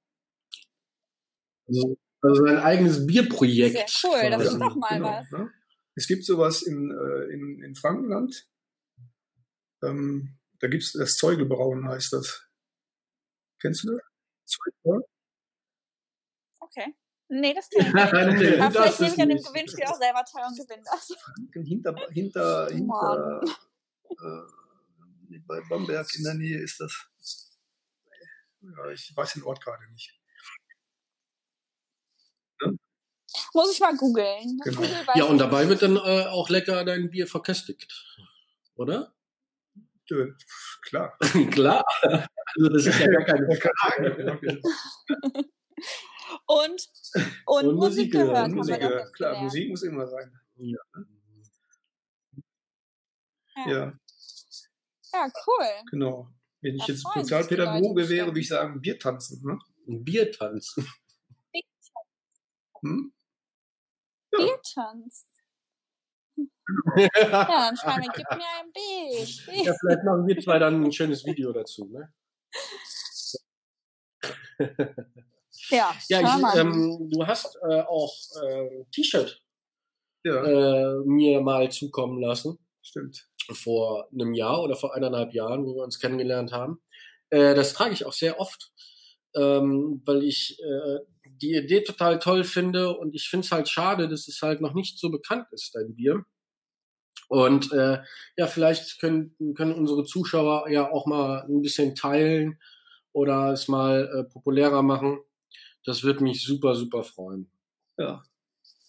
Also, 1.68 1.98
also 2.22 2.44
ein 2.46 2.58
eigenes 2.58 3.08
Bierprojekt. 3.08 3.90
Sehr 3.90 4.12
cool, 4.12 4.30
das 4.30 4.54
ist 4.54 4.60
doch 4.60 4.76
mal 4.76 4.98
genau, 4.98 5.10
was. 5.10 5.32
Ne? 5.32 5.50
Es 5.96 6.08
gibt 6.08 6.24
sowas 6.24 6.62
in, 6.62 6.92
äh, 6.92 7.34
in, 7.34 7.64
in 7.64 7.76
Frankenland. 7.76 8.48
Ähm, 9.84 10.39
da 10.60 10.68
gibt's 10.68 10.94
das 10.94 11.16
Zeugelbrauen 11.16 11.88
heißt 11.88 12.14
das. 12.14 12.48
Kennst 13.62 13.84
du 13.84 13.94
das? 13.94 14.02
Zeugelbrauen? 14.46 15.04
Okay. 16.60 16.96
Nee, 17.30 17.54
das 17.54 17.70
kenne 17.70 17.88
ich 17.88 17.94
nicht. 17.94 18.12
nee, 18.42 18.60
Aber 18.60 18.72
vielleicht 18.72 19.00
nehme 19.00 19.14
ich 19.14 19.22
an 19.22 19.30
dem 19.30 19.38
Gewinnspiel 19.38 19.86
auch 19.86 20.00
selber 20.00 20.24
teil 20.26 20.46
und 20.48 20.58
gewinne 20.58 20.84
das. 20.84 21.16
Franken 21.20 21.64
hinter, 21.66 21.96
hinter, 22.12 22.68
hinter 22.70 23.42
äh, 24.10 25.40
bei 25.48 25.62
Bamberg 25.70 26.08
in 26.16 26.24
der 26.24 26.34
Nähe 26.34 26.60
ist 26.60 26.80
das. 26.80 27.06
Ja, 28.62 28.90
ich 28.92 29.16
weiß 29.16 29.34
den 29.34 29.44
Ort 29.44 29.64
gerade 29.64 29.88
nicht. 29.92 30.20
Muss 33.54 33.72
ich 33.72 33.80
mal 33.80 33.96
googeln. 33.96 34.60
Genau. 34.64 34.82
Google 34.82 35.06
Ja, 35.16 35.24
und 35.26 35.38
dabei 35.38 35.68
wird 35.70 35.82
dann 35.82 35.98
äh, 35.98 36.26
auch 36.26 36.50
lecker 36.50 36.84
dein 36.84 37.10
Bier 37.10 37.28
verköstigt. 37.28 38.18
Oder? 38.76 39.14
Ja, 40.10 40.26
Klar. 40.82 41.18
Klar. 41.52 41.86
Also 42.02 42.70
das 42.74 42.86
ist 42.86 43.00
ja 43.00 43.08
gar 43.08 43.26
keine 43.26 43.48
Frage. 43.56 44.62
Und, 46.46 46.88
und, 47.46 47.66
Und 47.66 47.76
Musik 47.76 47.76
Musik 47.76 48.12
gehört, 48.12 48.30
gehört, 48.30 48.52
Musik, 48.52 48.82
jetzt 48.82 49.14
klar, 49.14 49.32
gelernt. 49.32 49.44
Musik 49.44 49.70
muss 49.70 49.84
immer 49.84 50.08
sein. 50.08 50.32
Ja. 50.58 50.78
Ja. 53.66 53.66
Ja, 53.66 53.94
ja, 55.14 55.32
cool. 55.48 55.66
genau. 55.90 56.30
Wenn 56.62 56.76
ich 56.76 56.86
Da 56.86 56.94
jetzt 56.94 57.04
Sozialpädagoge 57.14 58.10
wäre, 58.10 58.28
würde 58.28 58.40
ich 58.40 58.48
sagen, 58.48 58.82
Bier 58.82 59.00
tanzen. 59.00 59.42
Ne? 59.44 59.58
Ein 59.88 60.04
Biertanz. 60.04 60.76
Hm? 62.82 63.14
Biertanz. 64.32 65.26
Ja, 65.26 65.36
dann 65.36 65.39
schreiben 66.96 68.04
wir, 68.04 68.12
gib 68.16 68.30
mir 68.32 68.46
ein 68.60 68.72
Bier. 68.74 69.64
Ja, 69.66 69.74
vielleicht 69.80 70.04
machen 70.04 70.28
wir 70.28 70.40
zwei 70.40 70.60
dann 70.60 70.84
ein 70.84 70.92
schönes 70.92 71.26
Video 71.26 71.52
dazu. 71.54 71.86
Ne? 71.86 72.14
Ja, 75.70 75.96
Ja, 76.10 76.22
ich, 76.22 76.60
ähm, 76.60 77.10
du 77.12 77.28
hast 77.28 77.58
äh, 77.68 77.82
auch 77.82 78.14
äh, 78.44 78.80
ein 78.80 78.92
T-Shirt 78.92 79.42
Ja, 80.24 80.44
äh, 80.44 80.96
mir 81.06 81.42
mal 81.42 81.72
zukommen 81.72 82.20
lassen 82.22 82.58
stimmt. 82.82 83.28
vor 83.52 84.10
einem 84.12 84.34
Jahr 84.34 84.62
oder 84.62 84.76
vor 84.76 84.96
eineinhalb 84.96 85.34
Jahren, 85.34 85.66
wo 85.66 85.76
wir 85.76 85.84
uns 85.84 86.00
kennengelernt 86.00 86.52
haben. 86.52 86.82
Äh, 87.30 87.56
das 87.56 87.74
trage 87.74 87.94
ich 87.94 88.06
auch 88.06 88.14
sehr 88.14 88.40
oft, 88.40 88.72
ähm, 89.36 90.02
weil 90.06 90.24
ich 90.24 90.60
äh, 90.60 91.00
die 91.24 91.56
Idee 91.56 91.82
total 91.84 92.20
toll 92.20 92.44
finde 92.44 92.98
und 92.98 93.16
ich 93.16 93.30
finde 93.30 93.46
es 93.46 93.52
halt 93.52 93.70
schade, 93.70 94.10
dass 94.10 94.28
es 94.28 94.42
halt 94.42 94.62
noch 94.62 94.74
nicht 94.74 95.00
so 95.00 95.10
bekannt 95.10 95.48
ist, 95.52 95.74
dein 95.76 95.96
Bier. 95.96 96.26
Und 97.30 97.72
äh, 97.72 98.00
ja, 98.38 98.48
vielleicht 98.48 99.00
können, 99.00 99.36
können 99.56 99.74
unsere 99.74 100.04
Zuschauer 100.04 100.68
ja 100.70 100.92
auch 100.92 101.06
mal 101.06 101.46
ein 101.48 101.62
bisschen 101.62 101.94
teilen 101.96 102.60
oder 103.14 103.54
es 103.54 103.68
mal 103.68 104.10
äh, 104.14 104.24
populärer 104.24 104.82
machen. 104.82 105.20
Das 105.86 106.04
würde 106.04 106.24
mich 106.24 106.44
super, 106.44 106.76
super 106.76 107.04
freuen. 107.04 107.50
Ja, 107.98 108.24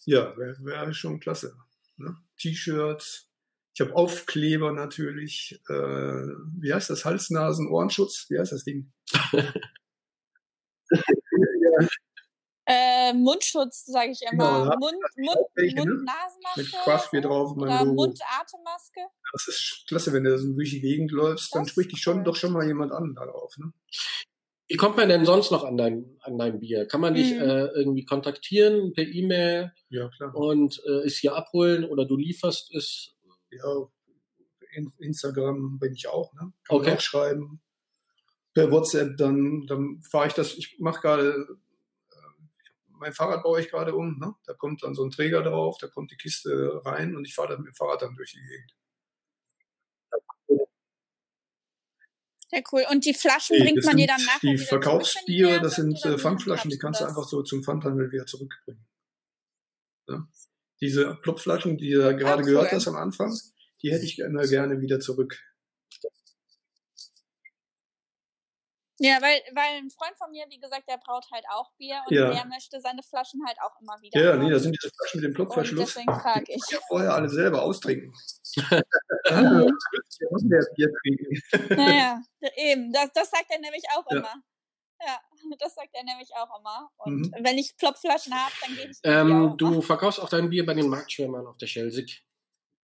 ja 0.06 0.34
wäre 0.38 0.56
wär 0.64 0.92
schon 0.94 1.20
klasse. 1.20 1.54
Ne? 1.98 2.16
T-Shirts. 2.38 3.28
Ich 3.74 3.80
habe 3.82 3.94
Aufkleber 3.94 4.72
natürlich. 4.72 5.60
Äh, 5.68 5.74
wie 5.74 6.72
heißt 6.72 6.88
das? 6.88 7.04
Hals-Nasen-Ohrenschutz? 7.04 8.24
Wie 8.30 8.38
heißt 8.38 8.52
das 8.52 8.64
Ding? 8.64 8.90
Äh, 12.72 13.12
Mundschutz, 13.14 13.86
sage 13.86 14.12
ich 14.12 14.22
immer. 14.30 14.60
Genau, 14.62 14.76
Mund, 14.78 14.96
Mund, 15.16 15.36
welche, 15.54 15.74
ne? 15.74 15.84
Mund-Nasenmaske. 15.86 16.60
Mit 16.60 16.72
Craftbeer 16.84 17.20
drauf 17.22 17.56
Oder. 17.56 17.84
Mund-Atemmaske. 17.84 19.00
Das 19.32 19.48
ist 19.48 19.84
klasse, 19.88 20.12
wenn 20.12 20.22
du 20.24 20.38
so 20.38 20.52
durch 20.52 20.70
die 20.70 20.80
Gegend 20.80 21.10
läufst, 21.10 21.52
dann 21.54 21.62
Das 21.64 21.70
spricht 21.70 21.90
dich 21.92 22.00
schon 22.02 22.18
cool. 22.18 22.24
doch 22.24 22.36
schon 22.36 22.52
mal 22.52 22.64
jemand 22.66 22.92
an 22.92 23.14
darauf. 23.16 23.56
Ne? 23.58 23.72
Wie 24.68 24.76
kommt 24.76 24.96
man 24.96 25.08
denn 25.08 25.24
sonst 25.24 25.50
noch 25.50 25.64
an 25.64 25.76
dein, 25.76 26.16
an 26.20 26.38
dein 26.38 26.60
Bier? 26.60 26.86
Kann 26.86 27.00
man 27.00 27.14
dich 27.14 27.32
Mhm. 27.34 27.40
äh, 27.40 27.66
irgendwie 27.74 28.04
kontaktieren 28.04 28.92
per 28.92 29.04
E-Mail 29.04 29.72
Ja, 29.88 30.08
klar. 30.10 30.32
und 30.34 30.80
äh, 30.86 31.06
es 31.06 31.16
hier 31.18 31.34
abholen 31.34 31.84
oder 31.84 32.04
du 32.04 32.16
lieferst 32.16 32.72
es? 32.74 33.16
Ja, 33.50 33.88
in, 34.72 34.92
Instagram 35.00 35.80
bin 35.80 35.92
ich 35.94 36.06
auch, 36.06 36.32
ne? 36.34 36.52
Kann 36.68 36.76
Okay. 36.76 36.86
man 36.90 36.96
auch 36.98 37.00
schreiben. 37.00 37.60
Per 38.54 38.70
WhatsApp, 38.70 39.16
dann, 39.16 39.66
dann 39.66 40.00
fahre 40.08 40.28
ich 40.28 40.34
das, 40.34 40.54
ich 40.56 40.76
mache 40.78 41.00
gerade, 41.00 41.48
mein 43.00 43.12
Fahrrad 43.12 43.42
baue 43.42 43.60
ich 43.60 43.70
gerade 43.70 43.94
um, 43.94 44.18
ne? 44.18 44.34
Da 44.44 44.54
kommt 44.54 44.82
dann 44.82 44.94
so 44.94 45.02
ein 45.04 45.10
Träger 45.10 45.42
drauf, 45.42 45.78
da 45.80 45.88
kommt 45.88 46.10
die 46.12 46.16
Kiste 46.16 46.80
rein 46.84 47.16
und 47.16 47.26
ich 47.26 47.34
fahre 47.34 47.48
dann 47.48 47.62
mit 47.62 47.68
dem 47.72 47.74
Fahrrad 47.74 48.02
dann 48.02 48.14
durch 48.14 48.32
die 48.32 48.40
Gegend. 48.42 48.76
Ja, 52.52 52.60
cool. 52.72 52.84
Und 52.90 53.04
die 53.04 53.14
Flaschen 53.14 53.56
Nee, 53.56 53.64
bringt 53.64 53.84
man 53.84 53.96
dir 53.96 54.08
dann 54.08 54.20
nachher 54.24 54.40
Die 54.40 54.58
leer 55.42 55.60
das 55.60 55.76
sind 55.76 56.04
äh, 56.04 56.18
Pfandflaschen, 56.18 56.70
die 56.70 56.78
kannst 56.78 57.00
du 57.00 57.04
einfach 57.04 57.24
so 57.24 57.42
zum 57.42 57.62
Pfandhandel 57.62 58.10
wieder 58.10 58.26
zurückbringen. 58.26 58.84
Ja? 60.08 60.26
Diese 60.80 61.14
Plopflaschen, 61.16 61.78
die 61.78 61.90
du 61.92 62.16
gerade 62.16 62.42
Ah, 62.42 62.44
gehört 62.44 62.72
cool. 62.72 62.76
hast 62.76 62.88
am 62.88 62.96
Anfang, 62.96 63.32
die 63.82 63.92
hätte 63.92 64.04
ich 64.04 64.18
immer 64.18 64.46
gerne 64.46 64.80
wieder 64.80 64.98
zurück. 64.98 65.38
Ja, 69.02 69.16
weil, 69.22 69.40
weil 69.54 69.78
ein 69.78 69.88
Freund 69.90 70.14
von 70.18 70.30
mir, 70.30 70.44
wie 70.50 70.60
gesagt, 70.60 70.86
der 70.86 70.98
braut 70.98 71.24
halt 71.32 71.44
auch 71.50 71.72
Bier 71.78 72.02
und 72.06 72.14
Ja. 72.14 72.30
der 72.32 72.44
möchte 72.46 72.80
seine 72.82 73.02
Flaschen 73.02 73.40
halt 73.46 73.56
auch 73.62 73.80
immer 73.80 73.98
wieder 74.02 74.20
Ja, 74.20 74.36
nee, 74.36 74.50
da 74.50 74.58
sind 74.58 74.76
diese 74.78 74.92
Flaschen 74.94 75.20
mit 75.20 75.24
dem 75.24 75.30
und 75.30 75.34
Plopverschluss. 75.36 75.94
deswegen 75.94 76.12
frage 76.20 76.52
ich. 76.52 76.62
ja 76.70 76.78
vorher 76.86 77.14
alle 77.14 77.28
selber 77.30 77.62
austrinken. 77.62 78.12
Mhm. 79.30 79.70
Der 80.20 80.30
muss 80.30 80.42
mehr 80.42 80.66
Bier 80.76 80.90
trinken. 81.02 81.74
Naja, 81.76 82.22
eben. 82.56 82.92
Das, 82.92 83.10
das 83.12 83.30
sagt 83.30 83.46
er 83.48 83.60
nämlich 83.60 83.84
auch 83.96 84.04
Ja. 84.10 84.18
immer. 84.18 84.34
Ja, 85.06 85.18
das 85.58 85.74
sagt 85.74 85.90
er 85.94 86.04
nämlich 86.04 86.30
auch 86.36 86.58
immer. 86.58 86.90
Und 86.98 87.20
Mhm. 87.30 87.34
wenn 87.40 87.58
ich 87.58 87.76
Plopflaschen 87.76 88.34
habe, 88.34 88.52
dann 88.60 88.76
gebe 88.76 88.90
ich 88.90 88.98
Ähm, 89.04 89.54
du 89.56 89.80
verkaufst 89.82 90.20
auch 90.20 90.28
dein 90.28 90.50
Bier 90.50 90.66
bei 90.66 90.74
den 90.74 90.88
Marktschwärmern 90.88 91.46
auf 91.46 91.56
der 91.58 91.66
Schelsig. 91.68 92.24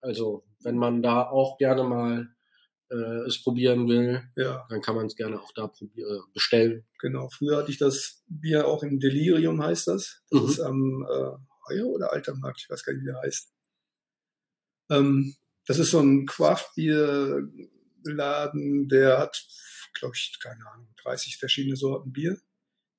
Also, 0.02 0.46
wenn 0.62 0.78
man 0.78 1.02
da 1.02 1.28
auch 1.30 1.58
gerne 1.58 1.84
mal 1.84 2.35
äh, 2.92 3.26
es 3.28 3.42
probieren 3.44 3.88
will, 3.88 4.22
Ja, 4.36 4.66
dann 4.70 4.82
kann 4.82 4.96
man 4.96 5.06
es 5.08 5.16
gerne 5.16 5.40
auch 5.42 5.52
da 5.54 5.72
äh, 5.82 6.20
bestellen. 6.34 6.86
genau. 7.00 7.30
Früher 7.30 7.58
hatte 7.58 7.72
ich 7.72 7.78
das 7.78 8.24
Bier 8.28 8.68
auch 8.68 8.84
im 8.84 9.00
Delirium, 9.00 9.64
heißt 9.64 9.88
das. 9.88 10.22
Das 10.30 10.42
Mhm. 10.42 10.48
ist 10.50 10.60
am 10.60 11.08
äh, 11.10 11.32
Heuer 11.70 11.86
oder 11.88 12.12
Alter 12.14 12.36
Markt, 12.36 12.62
ich 12.62 12.70
weiß 12.70 12.84
gar 12.84 12.94
nicht, 12.94 13.02
wie 13.04 13.08
der 13.08 13.22
heißt. 13.22 13.52
Ähm, 14.92 15.36
das 15.68 15.80
ist 15.80 15.90
so 15.92 16.00
ein 16.00 16.26
Craft-Bier-Laden, 16.28 18.88
der 18.90 19.18
hat, 19.18 19.46
glaube 19.94 20.16
ich, 20.16 20.38
keine 20.40 20.66
Ahnung, 20.72 20.88
30 21.04 21.38
verschiedene 21.38 21.76
Sorten 21.76 22.12
Bier. 22.12 22.38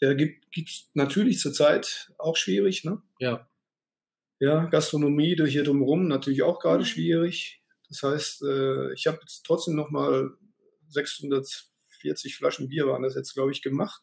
Der 0.00 0.14
gibt 0.14 0.50
gibt's 0.52 0.90
natürlich 0.94 1.38
zurzeit 1.38 2.12
auch 2.18 2.36
schwierig, 2.36 2.84
ne? 2.84 3.02
Ja. 3.18 3.48
Ja, 4.40 4.66
Gastronomie 4.66 5.36
durch 5.36 5.52
hier 5.52 5.64
drumherum 5.64 6.08
natürlich 6.08 6.42
auch 6.42 6.58
gerade 6.60 6.80
Mhm. 6.82 6.86
schwierig. 6.86 7.62
Das 7.88 8.02
heißt, 8.02 8.42
äh, 8.42 8.92
ich 8.94 9.06
habe 9.06 9.18
jetzt 9.20 9.44
trotzdem 9.44 9.74
noch 9.76 9.90
mal 9.90 10.30
640 10.88 12.36
Flaschen 12.36 12.68
Bier 12.68 12.86
waren 12.86 13.02
das 13.02 13.14
jetzt, 13.14 13.34
glaube 13.34 13.52
ich, 13.52 13.62
gemacht, 13.62 14.02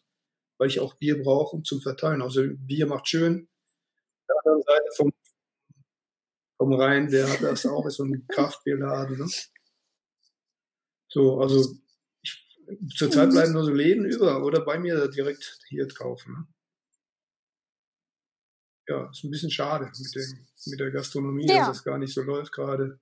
weil 0.57 0.67
ich 0.69 0.79
auch 0.79 0.95
Bier 0.95 1.21
brauche 1.21 1.55
um 1.55 1.63
zum 1.63 1.81
Verteilen. 1.81 2.21
Also 2.21 2.43
Bier 2.57 2.85
macht 2.87 3.07
schön. 3.07 3.49
Auf 4.27 4.27
der 4.27 4.51
anderen 4.51 4.63
Seite 4.63 4.85
vom, 4.95 5.13
vom 6.57 6.73
Rhein, 6.73 7.09
der 7.09 7.29
hat 7.29 7.41
das 7.41 7.65
auch, 7.65 7.85
ist 7.85 7.95
so 7.97 8.03
ein 8.05 8.25
Kraftbierladen. 8.27 9.17
Ne? 9.17 9.29
So, 11.09 11.39
also 11.41 11.75
ich, 12.21 12.57
zurzeit 12.95 13.29
Mhm. 13.29 13.33
bleiben 13.33 13.53
nur 13.53 13.65
so 13.65 13.71
Läden 13.71 14.05
über 14.05 14.43
oder 14.43 14.61
bei 14.63 14.79
mir 14.79 15.07
direkt 15.09 15.59
hier 15.67 15.87
kaufen. 15.89 16.33
Ne? 16.33 16.47
Ja, 18.87 19.09
ist 19.09 19.23
ein 19.23 19.31
bisschen 19.31 19.51
schade 19.51 19.85
mit, 19.85 20.15
dem, 20.15 20.47
mit 20.65 20.79
der 20.79 20.91
Gastronomie, 20.91 21.47
Ja. 21.47 21.67
dass 21.67 21.77
es 21.77 21.83
gar 21.83 21.97
nicht 21.97 22.13
so 22.13 22.21
läuft 22.21 22.51
gerade. 22.51 22.99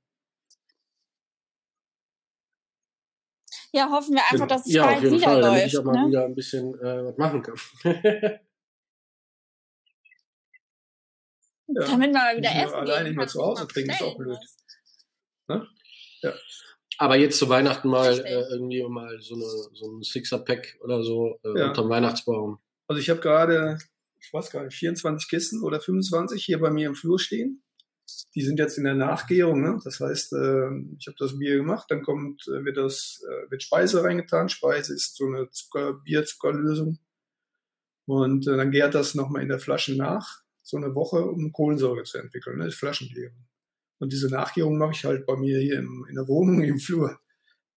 Ja, 3.73 3.89
hoffen 3.89 4.15
wir 4.15 4.21
einfach, 4.29 4.47
dass 4.47 4.65
es 4.65 4.73
Ja, 4.73 4.83
auf 4.83 4.91
bald 4.91 5.03
jeden 5.03 5.15
wieder 5.15 5.25
Fall, 5.25 5.41
damit 5.41 5.61
läuft. 5.61 5.73
ich 5.73 5.77
auch 5.79 5.83
mal 5.83 6.01
ne? 6.01 6.07
wieder 6.09 6.25
ein 6.25 6.35
bisschen 6.35 6.73
äh, 6.79 7.05
was 7.05 7.17
machen 7.17 7.41
kann. 7.41 7.55
Ja. 11.73 11.85
Damit 11.85 12.11
man 12.11 12.21
mal 12.23 12.37
wieder 12.37 12.49
Nicht 12.53 12.63
essen 12.65 12.75
alleine 12.75 13.09
immer 13.09 13.21
kann, 13.21 13.29
zu 13.29 13.41
Hause 13.41 13.63
mal 13.63 13.67
trinken, 13.67 13.91
ist 13.91 14.01
auch 14.03 14.17
blöd. 14.17 14.37
muss. 15.47 16.33
Aber 16.97 17.15
jetzt 17.15 17.39
zu 17.39 17.47
Weihnachten 17.47 17.87
mal 17.87 18.19
äh, 18.19 18.41
irgendwie 18.51 18.83
mal 18.83 19.17
so, 19.21 19.35
eine, 19.35 19.45
so 19.45 19.89
ein 19.89 20.03
Sixer-Pack 20.03 20.77
oder 20.81 21.01
so 21.01 21.39
äh, 21.45 21.57
Ja. 21.59 21.67
unterm 21.69 21.87
Weihnachtsbaum. 21.89 22.59
Also 22.87 22.99
ich 23.01 23.09
habe 23.09 23.21
gerade, 23.21 23.77
ich 24.19 24.33
weiß 24.33 24.51
gar 24.51 24.65
nicht, 24.65 24.75
24 24.75 25.29
Kisten 25.29 25.63
oder 25.63 25.79
25 25.79 26.43
hier 26.43 26.59
bei 26.59 26.69
mir 26.71 26.87
im 26.87 26.95
Flur 26.95 27.17
stehen. 27.19 27.63
Die 28.35 28.41
sind 28.41 28.59
jetzt 28.59 28.77
in 28.77 28.83
der 28.83 28.95
Nachgärung. 28.95 29.61
Ne? 29.61 29.79
Das 29.83 29.99
heißt, 29.99 30.33
äh, 30.33 30.69
ich 30.97 31.07
habe 31.07 31.17
das 31.19 31.37
Bier 31.37 31.57
gemacht, 31.57 31.89
dann 31.89 32.03
kommt, 32.03 32.47
äh, 32.47 32.63
wird 32.63 32.77
das, 32.77 33.23
äh, 33.27 33.51
wird 33.51 33.63
Speise 33.63 34.03
reingetan. 34.03 34.49
Speise 34.49 34.93
ist 34.93 35.15
so 35.15 35.25
eine 35.25 35.49
Zucker, 35.49 35.93
Bier-Zuckerlösung. 35.93 36.99
Und 38.05 38.47
äh, 38.47 38.57
dann 38.57 38.71
gärt 38.71 38.95
das 38.95 39.15
nochmal 39.15 39.41
in 39.43 39.49
der 39.49 39.59
Flasche 39.59 39.95
nach, 39.95 40.43
so 40.63 40.77
eine 40.77 40.95
Woche, 40.95 41.23
um 41.23 41.51
Kohlensäure 41.51 42.03
zu 42.03 42.17
entwickeln, 42.17 42.57
ne? 42.57 42.71
Flaschengärung. 42.71 43.47
Und 43.99 44.11
diese 44.11 44.29
Nachgärung 44.29 44.77
mache 44.77 44.93
ich 44.93 45.05
halt 45.05 45.25
bei 45.25 45.35
mir 45.35 45.59
hier 45.59 45.79
im, 45.79 46.05
in 46.09 46.15
der 46.15 46.27
Wohnung, 46.27 46.63
im 46.63 46.79
Flur. 46.79 47.19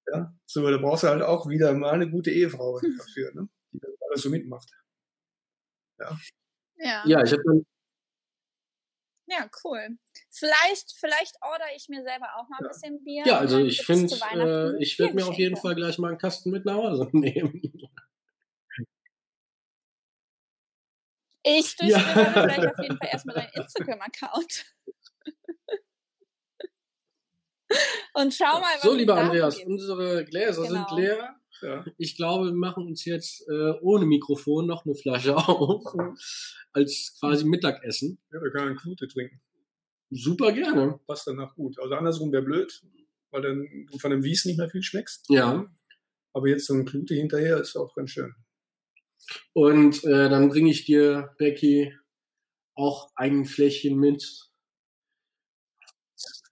Ja, 0.07 0.35
so, 0.47 0.68
da 0.68 0.76
brauchst 0.78 1.05
du 1.05 1.09
halt 1.09 1.22
auch 1.22 1.49
wieder 1.49 1.72
mal 1.74 1.95
eine 1.95 2.11
gute 2.11 2.30
Ehefrau 2.30 2.80
dafür, 2.99 3.32
ne? 3.35 3.49
die 3.72 3.80
das 3.80 3.91
alles 4.09 4.22
so 4.22 4.30
mitmacht. 4.30 4.70
Ja. 5.99 6.18
Ja, 7.07 7.22
ich 7.22 7.32
habe 7.32 7.64
Ja, 9.27 9.49
cool. 9.64 9.97
Vielleicht, 10.31 10.93
vielleicht 10.99 11.37
order 11.41 11.64
ich 11.75 11.89
mir 11.89 12.03
selber 12.03 12.27
auch 12.37 12.49
mal 12.49 12.59
ein 12.59 12.64
Ja. 12.64 12.68
bisschen 12.68 13.03
Bier. 13.05 13.22
Ja, 13.27 13.39
also 13.39 13.59
ich 13.59 13.83
finde, 13.85 14.14
äh, 14.14 14.83
ich 14.83 14.99
werde 14.99 15.14
mir 15.14 15.27
auf 15.27 15.35
jeden. 15.37 15.57
Fall 15.57 15.75
gleich 15.75 15.99
mal 15.99 16.09
einen 16.09 16.18
Kasten 16.18 16.51
mit 16.51 16.64
nach 16.64 16.75
Hause 16.75 17.09
nehmen. 17.12 17.62
Ich 21.43 21.77
Ja. 21.81 21.99
durchstöbere 21.99 22.33
dann 22.35 22.45
gleich 22.49 22.70
auf 22.70 22.83
jeden 22.83 22.99
Fall 22.99 23.09
erstmal 23.12 23.37
deinen 23.37 23.53
Instagram-Account. 23.55 24.64
Und 28.14 28.33
schau 28.35 28.61
mal, 28.61 28.75
was 28.77 28.83
So, 28.83 28.95
lieber 28.95 29.16
Andreas, 29.16 29.59
unsere 29.64 30.25
Gläser 30.25 30.62
Genau. 30.62 30.87
sind 30.87 30.91
leer. 30.93 31.35
Ja. 31.62 31.84
Ich 31.98 32.16
glaube, 32.16 32.46
wir 32.46 32.52
machen 32.55 32.86
uns 32.86 33.05
jetzt 33.05 33.46
äh, 33.48 33.72
ohne 33.80 34.05
Mikrofon 34.07 34.66
noch 34.66 34.84
eine 34.84 34.94
Flasche 34.94 35.36
auf, 35.48 35.82
als 36.72 37.16
quasi 37.18 37.44
Mittagessen. 37.46 38.18
ja, 38.32 38.42
wir 38.42 38.50
können 38.50 38.68
eine 38.68 38.76
Klute 38.76 39.09
trinken. 39.09 39.40
Super 40.11 40.52
gerne. 40.52 41.00
Passt 41.07 41.26
danach 41.26 41.55
gut. 41.55 41.78
Also 41.78 41.94
andersrum 41.94 42.30
wäre 42.32 42.42
blöd, 42.42 42.82
weil 43.30 43.42
dann 43.42 43.86
du 43.90 43.98
von 43.98 44.11
dem 44.11 44.22
Wies 44.22 44.44
nicht 44.44 44.59
mehr 44.59 44.68
viel 44.68 44.82
schmeckst. 44.82 45.26
Ja. 45.30 45.66
Aber 46.32 46.48
jetzt 46.48 46.66
so 46.66 46.74
eine 46.74 46.84
Klute 46.84 47.14
hinterher 47.14 47.59
ist 47.61 47.76
auch 47.76 47.94
ganz 47.94 48.11
schön. 48.11 48.34
Und 49.55 50.05
äh, 50.05 50.28
dann 50.28 50.48
bringe 50.50 50.70
ich 50.70 50.84
dir, 50.84 51.34
Becky, 51.38 51.96
auch 52.74 53.11
ein 53.14 53.44
Fläschchen 53.46 53.96
mit. 53.98 54.50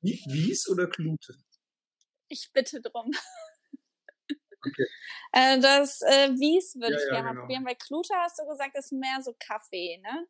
Wie- 0.00 0.22
Wies 0.28 0.68
oder 0.68 0.86
Klute? 0.86 1.34
Ich 2.28 2.50
bitte 2.52 2.80
drum. 2.80 3.10
Okay. 4.66 4.86
Äh, 5.32 5.58
das 5.60 6.02
äh, 6.02 6.30
Wies 6.38 6.74
würde 6.76 6.92
Ja, 6.92 6.98
ich 6.98 7.04
ja, 7.06 7.12
gerne 7.14 7.28
genau. 7.30 7.40
probieren, 7.42 7.66
weil 7.66 7.76
Klute 7.76 8.14
hast 8.16 8.38
du 8.38 8.46
gesagt, 8.46 8.76
ist 8.76 8.92
mehr 8.92 9.20
so 9.22 9.34
Kaffee, 9.38 9.98
ne? 9.98 10.26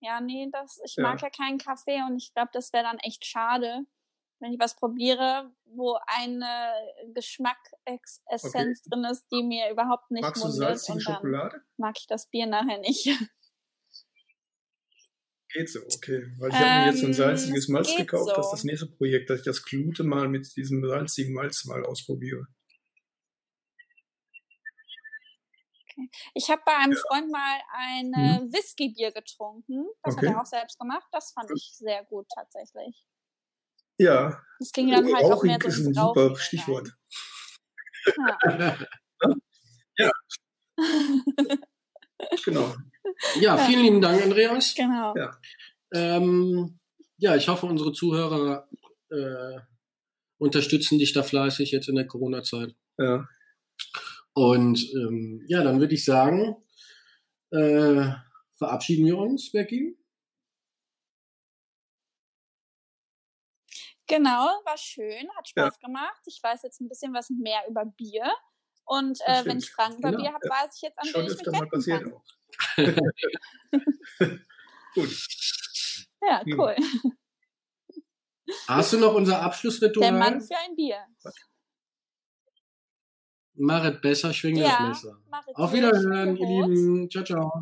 Ja, 0.00 0.20
nee, 0.20 0.48
das, 0.52 0.80
ich 0.84 0.96
Ja. 0.96 1.04
mag 1.04 1.22
ja 1.22 1.30
keinen 1.30 1.58
Kaffee 1.58 2.02
und 2.02 2.16
ich 2.18 2.34
glaube, 2.34 2.50
das 2.52 2.72
wäre 2.72 2.84
dann 2.84 2.98
echt 2.98 3.24
schade, 3.24 3.86
wenn 4.40 4.52
ich 4.52 4.60
was 4.60 4.76
probiere, 4.76 5.50
wo 5.64 5.98
eine 6.06 6.72
Geschmacksessenz 7.14 8.82
drin 8.82 9.04
ist, 9.04 9.26
die 9.32 9.42
mir 9.42 9.70
überhaupt 9.70 10.10
nicht 10.10 10.22
Magst 10.22 10.42
du 10.42 10.48
mundet 10.48 10.60
salzige 10.60 10.92
und 10.92 11.06
dann 11.08 11.14
Schokolade? 11.14 11.62
mag 11.78 11.96
ich 11.98 12.06
das 12.06 12.28
Bier 12.28 12.46
nachher 12.46 12.78
nicht. 12.78 13.06
Geht 15.54 15.70
so, 15.70 15.80
okay. 15.80 16.26
Weil 16.38 16.50
ich 16.50 16.56
habe 16.56 16.72
mir 16.72 16.84
jetzt 16.84 17.00
so 17.00 17.06
ein 17.06 17.12
Ähm, 17.12 17.16
salziges 17.16 17.64
es 17.64 17.68
Malz 17.68 17.94
gekauft. 17.96 18.36
Das 18.36 18.46
ist 18.46 18.50
so. 18.50 18.56
das 18.56 18.64
nächste 18.64 18.86
Projekt, 18.88 19.30
dass 19.30 19.38
ich 19.38 19.44
das 19.44 19.62
Klute 19.62 20.02
mal 20.02 20.28
mit 20.28 20.54
diesem 20.56 20.84
salzigen 20.84 21.32
Malz 21.32 21.64
mal 21.64 21.84
ausprobiere. 21.84 22.46
Ich 26.34 26.50
habe 26.50 26.62
bei 26.64 26.76
einem 26.76 26.94
Freund 26.96 27.30
mal 27.30 27.60
ein 27.72 28.12
äh, 28.14 28.52
Whisky-Bier 28.52 29.12
getrunken. 29.12 29.86
Das 30.02 30.14
Mhm. 30.14 30.18
Okay. 30.18 30.28
hat 30.28 30.34
er 30.34 30.40
auch 30.42 30.46
selbst 30.46 30.78
gemacht. 30.78 31.06
Das 31.12 31.32
fand 31.32 31.50
ich 31.54 31.72
sehr 31.76 32.04
gut 32.04 32.26
tatsächlich. 32.34 33.06
Ja, 33.98 34.42
Das 34.58 34.72
ging 34.72 34.90
dann 34.90 35.04
halt 35.14 35.24
auch 35.24 35.42
mehr 35.44 35.54
rauchig 35.56 35.62
so 35.62 35.80
ist 35.80 35.86
ein 35.86 35.94
super 35.94 36.22
Rauchige 36.28 36.40
Stichwort. 36.40 36.88
rein. 38.42 38.86
Genau. 42.44 42.74
Ja, 43.40 43.56
vielen 43.58 43.82
lieben 43.82 44.00
Dank, 44.00 44.22
Andreas. 44.22 44.74
Genau. 44.74 45.14
Ja. 45.16 45.38
Ähm, 45.92 46.78
ja, 47.18 47.36
ich 47.36 47.48
hoffe, 47.48 47.66
unsere 47.66 47.92
Zuhörer 47.92 48.68
äh, 49.10 49.58
unterstützen 50.38 50.98
dich 50.98 51.12
da 51.12 51.22
fleißig 51.22 51.70
jetzt 51.70 51.88
in 51.88 51.94
der 51.96 52.06
Corona-Zeit. 52.06 52.74
Ja. 52.98 53.28
Und 54.34 54.78
ähm, 54.94 55.44
ja, 55.48 55.62
dann 55.62 55.80
würde 55.80 55.94
ich 55.94 56.04
sagen, 56.04 56.56
äh, 57.50 58.10
verabschieden 58.56 59.06
wir 59.06 59.16
uns, 59.18 59.50
Becky. 59.52 59.96
Genau, 64.06 64.60
war 64.64 64.76
schön, 64.76 65.28
hat 65.36 65.48
Spaß 65.48 65.78
gemacht. 65.78 66.20
Ich 66.26 66.42
weiß 66.42 66.62
jetzt 66.62 66.80
ein 66.80 66.88
bisschen 66.88 67.14
was 67.14 67.30
mehr 67.30 67.62
über 67.68 67.84
Bier. 67.86 68.30
Und 68.84 69.18
äh, 69.24 69.44
wenn 69.46 69.58
ich 69.58 69.70
Fragen 69.70 69.96
über 69.96 70.10
Genau, 70.10 70.22
Bier 70.22 70.34
habe, 70.34 70.46
ja. 70.46 70.50
weiß 70.62 70.76
ich 70.76 70.82
jetzt, 70.82 70.98
an 70.98 71.06
wen 71.14 71.24
ich 71.26 71.36
mich 71.38 71.46
mal 71.46 71.52
wenden 71.52 71.70
passiert 71.70 72.02
kann. 72.02 72.12
auch. 72.12 72.24
Gut. 74.94 75.28
Ja, 76.22 76.42
Hm. 76.44 76.60
cool. 76.60 76.76
Hast 78.68 78.92
du 78.92 78.98
noch 78.98 79.14
unser 79.14 79.32
Der 79.32 79.42
Abschlussritual? 79.42 80.12
Mann 80.12 80.40
für 80.40 80.56
ein 80.56 80.76
Bier. 80.76 81.04
Machet 83.56 84.00
besser, 84.02 84.32
schwingt 84.32 84.60
das 84.60 84.68
Ja, 84.68 84.88
Messer. 84.88 85.18
mach 85.30 85.46
ich. 85.46 85.56
Auf 85.56 85.72
Wiederhören, 85.72 86.36
ihr. 86.36 86.46
Lieben. 86.46 87.10
Ciao, 87.10 87.24
ciao. 87.24 87.52